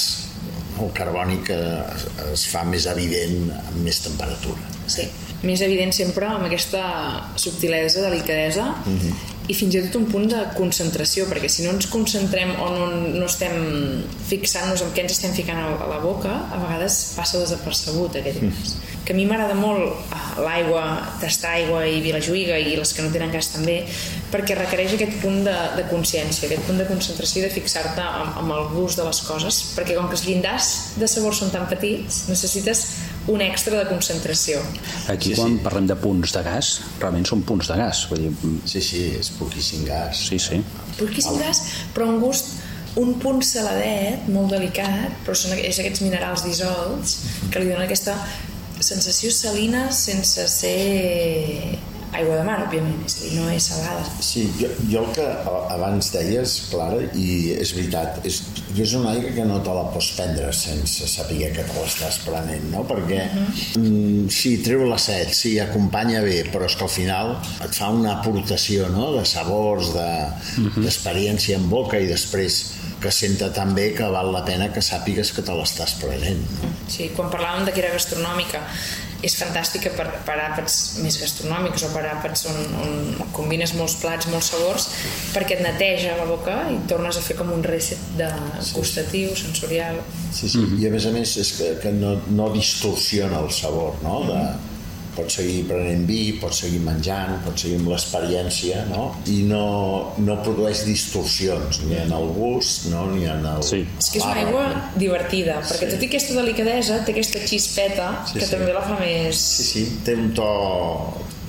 el 0.80 0.90
carbònic 0.94 1.50
es 1.54 2.46
fa 2.50 2.64
més 2.66 2.86
evident 2.90 3.50
amb 3.54 3.82
més 3.86 4.00
temperatura. 4.02 4.72
Sí. 4.90 5.06
Més 5.44 5.60
evident 5.60 5.92
sempre 5.92 6.26
amb 6.26 6.46
aquesta 6.46 6.82
subtilesa, 7.36 8.00
delicadesa 8.08 8.70
Mhm. 8.86 9.14
i 9.48 9.54
fins 9.54 9.74
i 9.74 9.82
tot 9.84 9.96
un 10.00 10.06
punt 10.08 10.26
de 10.30 10.40
concentració, 10.56 11.26
perquè 11.28 11.48
si 11.52 11.64
no 11.66 11.70
ens 11.74 11.86
concentrem 11.92 12.54
o 12.60 12.68
no, 12.72 12.86
no 13.12 13.26
estem 13.26 13.52
fixant-nos 14.28 14.80
en 14.80 14.92
què 14.94 15.02
ens 15.04 15.12
estem 15.12 15.34
ficant 15.36 15.58
a 15.58 15.86
la 15.90 15.98
boca, 16.00 16.32
a 16.50 16.56
vegades 16.62 17.12
passa 17.16 17.38
desapercebut 17.42 18.16
aquest 18.16 18.40
gas. 18.40 18.76
Que 19.04 19.12
a 19.12 19.16
mi 19.16 19.26
m'agrada 19.28 19.52
molt 19.52 19.84
eh, 19.84 20.20
l'aigua, 20.40 20.82
tastar 21.20 21.50
aigua 21.58 21.82
i 21.86 21.98
Vilajuïga 22.00 22.56
i 22.58 22.74
les 22.78 22.92
que 22.96 23.02
no 23.04 23.10
tenen 23.12 23.30
gas 23.34 23.50
també, 23.52 23.82
perquè 24.32 24.56
requereix 24.56 24.94
aquest 24.96 25.18
punt 25.20 25.42
de, 25.44 25.56
de 25.76 25.84
consciència, 25.90 26.46
aquest 26.48 26.64
punt 26.64 26.80
de 26.80 26.86
concentració 26.88 27.42
i 27.42 27.44
de 27.44 27.50
fixar-te 27.52 28.00
amb, 28.00 28.38
amb 28.40 28.54
el 28.56 28.64
gust 28.72 28.96
de 28.98 29.04
les 29.04 29.20
coses, 29.28 29.58
perquè 29.76 29.98
com 29.98 30.08
que 30.08 30.16
els 30.16 30.24
llindars 30.24 30.70
de 30.96 31.08
sabor 31.10 31.36
són 31.36 31.52
tan 31.52 31.68
petits, 31.70 32.24
necessites 32.32 32.84
un 33.28 33.40
extra 33.44 33.76
de 33.82 33.84
concentració. 33.88 34.58
Aquí, 35.12 35.30
Sí, 35.34 35.36
quan 35.38 35.58
sí. 35.58 35.62
parlem 35.64 35.86
de 35.88 35.96
punts 36.00 36.32
de 36.32 36.42
gas, 36.44 36.72
realment 37.00 37.24
són 37.28 37.44
punts 37.44 37.68
de 37.68 37.76
gas. 37.80 38.06
Vull 38.10 38.24
dir, 38.24 38.32
Sí, 38.68 38.80
sí, 38.84 39.04
és 39.20 39.30
poquíssim 39.38 39.84
gas. 39.88 40.24
sí, 40.28 40.38
sí. 40.38 40.62
Poquíssim 40.98 41.38
gas, 41.40 41.60
però 41.94 42.08
un 42.08 42.20
gust 42.24 42.54
un 42.96 43.14
punt 43.18 43.40
saladet, 43.42 44.28
molt 44.30 44.52
delicat, 44.54 45.16
però 45.26 45.34
són, 45.34 45.56
és 45.58 45.78
aquests 45.82 46.00
minerals 46.04 46.44
dissolts 46.46 47.16
que 47.50 47.58
li 47.58 47.66
donen 47.72 47.82
aquesta 47.88 48.14
sensació 48.80 49.30
salina 49.32 49.90
sense 49.92 50.48
ser 50.48 51.78
aigua 52.14 52.36
de 52.38 52.42
mar, 52.46 52.60
òbviament, 52.68 53.00
és 53.08 53.14
a 53.16 53.22
dir, 53.24 53.30
no 53.40 53.48
és 53.50 53.64
salada. 53.72 54.04
Sí, 54.22 54.44
jo, 54.60 54.68
jo 54.86 55.00
el 55.00 55.08
que 55.16 55.24
abans 55.74 56.12
deies, 56.14 56.52
Clara, 56.70 57.00
i 57.18 57.56
és 57.58 57.72
veritat, 57.74 58.20
és, 58.28 58.36
és 58.78 58.92
una 58.94 59.10
aigua 59.16 59.32
que 59.34 59.46
no 59.48 59.56
te 59.66 59.74
la 59.74 59.82
pots 59.90 60.12
prendre 60.14 60.52
sense 60.54 61.08
saber 61.10 61.48
que 61.56 61.64
te 61.66 61.74
l'estàs 61.74 62.20
prenent, 62.22 62.68
no? 62.70 62.84
Perquè, 62.86 63.18
mm, 63.80 64.28
sí, 64.30 64.52
treu 64.62 64.84
la 64.86 64.98
set, 65.02 65.34
sí, 65.34 65.56
acompanya 65.58 66.22
bé, 66.22 66.44
però 66.54 66.68
és 66.70 66.76
que 66.78 66.86
al 66.86 66.92
final 66.94 67.34
et 67.66 67.74
fa 67.74 67.90
una 67.90 68.20
aportació, 68.20 68.86
no?, 68.94 69.10
de 69.18 69.24
sabors, 69.26 69.90
de- 69.98 70.70
d'experiència 70.84 71.58
en 71.58 71.66
boca 71.68 71.98
i 71.98 72.06
després 72.06 72.60
que 73.04 73.12
senta 73.12 73.50
tan 73.52 73.74
bé 73.76 73.90
que 73.96 74.06
val 74.08 74.32
la 74.32 74.44
pena 74.48 74.70
que 74.72 74.82
sàpigues 74.84 75.34
que 75.36 75.44
te 75.44 75.54
l'estàs 75.56 75.98
prenent, 76.00 76.40
no? 76.58 76.70
Sí, 76.88 77.10
quan 77.16 77.28
parlàvem 77.32 77.68
de 77.68 77.74
que 77.74 77.84
era 77.84 77.92
gastronòmica, 77.92 78.62
és 79.24 79.34
fantàstica 79.40 79.92
per, 79.96 80.06
per 80.26 80.34
àpats 80.40 80.98
més 81.04 81.16
gastronòmics 81.20 81.86
o 81.86 81.90
per 81.94 82.02
àpats 82.10 82.44
on, 82.50 82.58
on 82.82 83.30
combines 83.36 83.72
molts 83.78 83.96
plats, 84.02 84.28
molts 84.32 84.50
sabors, 84.52 84.88
perquè 85.32 85.58
et 85.58 85.64
neteja 85.64 86.16
la 86.18 86.26
boca 86.28 86.58
i 86.72 86.76
tornes 86.90 87.16
a 87.16 87.24
fer 87.24 87.38
com 87.38 87.52
un 87.54 87.64
reset 87.64 88.00
de 88.18 88.28
gustatiu, 88.74 89.32
sensorial. 89.38 90.00
Sí, 90.28 90.50
sí. 90.52 90.64
I 90.80 90.88
a 90.88 90.92
més 90.92 91.08
a 91.08 91.14
més 91.14 91.36
és 91.40 91.54
que, 91.58 91.72
que 91.84 91.94
no, 91.96 92.18
no 92.36 92.50
distorsiona 92.52 93.40
el 93.44 93.52
sabor, 93.54 93.96
no? 94.04 94.20
De, 94.28 94.42
pots 95.16 95.36
seguir 95.40 95.64
prenent 95.68 96.04
vi, 96.08 96.20
pots 96.40 96.60
seguir 96.64 96.80
menjant, 96.84 97.36
pots 97.44 97.62
seguir 97.66 97.78
amb 97.80 97.88
l'experiència, 97.92 98.84
no? 98.90 99.06
I 99.30 99.42
no, 99.48 99.64
no 100.18 100.36
produeix 100.46 100.84
distorsions, 100.88 101.82
ni 101.88 101.96
en 102.00 102.12
el 102.12 102.28
gust, 102.36 102.88
no? 102.92 103.06
ni 103.14 103.24
en 103.30 103.44
el... 103.46 103.62
Sí. 103.66 103.82
És 103.98 104.10
que 104.10 104.18
és 104.20 104.24
una 104.26 104.42
aigua 104.44 104.64
divertida, 104.96 105.60
perquè 105.64 105.88
Sí. 105.88 105.92
tot 105.96 106.02
i 106.02 106.10
aquesta 106.12 106.34
delicadesa 106.40 107.00
té 107.04 107.12
aquesta 107.14 107.38
xispeta 107.46 108.08
Sí, 108.30 108.38
que 108.38 108.46
sí. 108.46 108.50
també 108.56 108.72
la 108.74 108.82
fa 108.82 108.98
més... 109.00 109.38
Sí, 109.58 109.64
sí, 109.70 109.84
té 110.04 110.14
un 110.18 110.32
to 110.36 110.48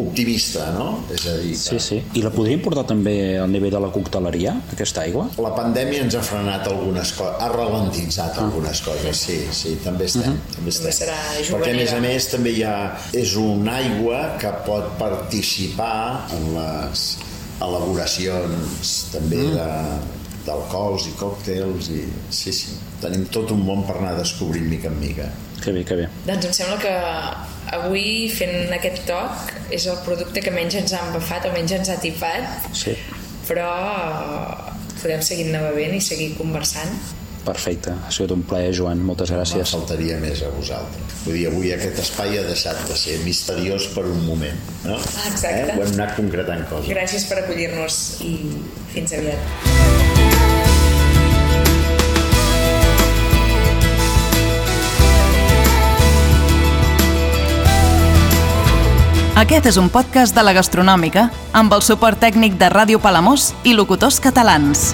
optimista, 0.02 0.72
no? 0.76 1.04
És 1.14 1.26
a 1.28 1.36
dir, 1.39 1.56
Sí, 1.56 1.70
que 1.76 1.80
sí. 1.80 2.00
I 2.20 2.24
la 2.26 2.32
podríem 2.34 2.62
portar 2.64 2.86
també 2.89 3.38
al 3.39 3.52
nivell 3.52 3.72
de 3.72 3.80
la 3.80 3.91
cocteleria, 3.93 4.56
aquesta 4.74 5.02
aigua? 5.06 5.30
la 5.41 5.52
pandèmia 5.56 6.04
ens 6.04 6.16
ha 6.16 6.24
frenat 6.26 6.68
algunes 6.68 7.14
coses, 7.16 7.38
ha 7.39 7.50
ralentitzat 7.54 8.39
algunes 8.41 8.82
coses, 8.82 9.22
sí, 9.28 9.38
sí, 9.52 9.76
també 9.84 10.06
estem. 10.10 10.36
també 10.56 10.74
estem. 10.74 10.91
serà 10.91 11.16
Perquè, 11.46 11.72
a 11.72 11.78
més 11.78 11.93
a 11.93 12.02
més, 12.04 12.28
també 12.32 12.52
hi 12.58 12.64
ha, 12.68 12.76
és 13.14 13.36
una 13.39 13.78
aigua 13.78 14.38
que 14.41 14.52
pot 14.66 14.98
participar 15.00 16.28
en 16.36 16.52
les 16.58 17.08
elaboracions 17.62 18.91
també 19.14 19.41
de 19.56 19.70
d'alcohols 20.46 21.08
i 21.10 21.14
còctels 21.18 21.88
i 21.89 22.04
sí, 22.30 22.52
sí, 22.54 22.76
tenim 23.02 23.24
tot 23.34 23.50
un 23.56 23.64
món 23.66 23.82
per 23.88 23.96
anar 23.98 24.14
descobrint 24.20 24.68
mica 24.70 24.91
en 24.91 25.00
mica. 25.02 25.26
Que 25.64 25.72
bé, 25.74 25.82
que 25.88 25.96
bé. 25.98 26.06
Doncs 26.28 26.46
em 26.52 26.54
sembla 26.54 26.78
que 26.84 26.91
avui 27.74 28.30
fent 28.30 28.72
aquest 28.74 29.05
toc 29.07 29.53
és 29.74 29.86
el 29.88 29.97
producte 30.05 30.41
que 30.41 30.51
menys 30.51 30.76
ens 30.76 30.93
ha 30.93 31.01
embafat 31.07 31.45
o 31.49 31.51
menys 31.53 31.72
ens 31.72 31.89
ha 31.89 31.97
tipat, 32.01 32.70
Sí, 32.74 32.95
però 33.47 33.70
podem 35.01 35.22
seguir-ne 35.22 35.59
bevent 35.70 35.93
i 35.95 36.01
seguir 36.01 36.36
conversant. 36.38 36.89
perfecte. 37.45 37.91
Ha 38.07 38.09
sigut 38.11 38.32
un 38.32 38.41
plaer, 38.41 38.72
Joan. 38.74 39.03
Moltes 39.05 39.30
No 39.30 39.38
gràcies. 39.38 39.70
faltaria 39.70 40.18
més 40.18 40.41
a 40.41 40.49
vosaltres. 40.49 41.13
Vull 41.26 41.36
dir, 41.38 41.45
avui 41.47 41.72
aquest 41.74 41.99
espai 41.99 42.39
ha 42.39 42.43
deixat 42.47 42.88
de 42.88 42.95
ser 42.97 43.20
misteriós 43.20 43.86
per 43.93 44.03
un 44.05 44.26
moment, 44.26 44.57
no? 44.84 44.95
Ah, 44.95 45.28
exacte. 45.30 45.72
Eh? 45.72 45.78
Ho 45.78 45.84
hem 45.86 45.93
anat 45.93 46.16
concretant 46.16 46.66
coses. 46.70 46.89
Gràcies 46.89 47.26
per 47.30 47.43
acollir-nos 47.43 48.22
i 48.22 48.36
fins 48.95 49.13
aviat. 49.13 50.14
Aquest 59.36 59.66
és 59.68 59.76
un 59.76 59.90
podcast 59.92 60.32
de 60.32 60.40
la 60.48 60.54
Gastronòmica, 60.56 61.26
amb 61.52 61.74
el 61.76 61.82
suport 61.84 62.22
tècnic 62.24 62.54
de 62.56 62.70
Ràdio 62.72 63.02
Palamós 63.04 63.50
i 63.68 63.74
locutors 63.76 64.22
catalans. 64.24 64.94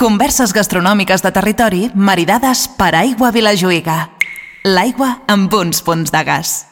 Converses 0.00 0.56
gastronòmiques 0.56 1.20
de 1.20 1.34
territori 1.36 1.84
maridades 1.92 2.64
per 2.80 2.94
aigua 2.96 3.28
Vilajuïga. 3.36 4.00
L'aigua 4.64 5.18
amb 5.28 5.52
uns 5.52 5.84
punts 5.84 6.16
de 6.16 6.24
gas. 6.24 6.69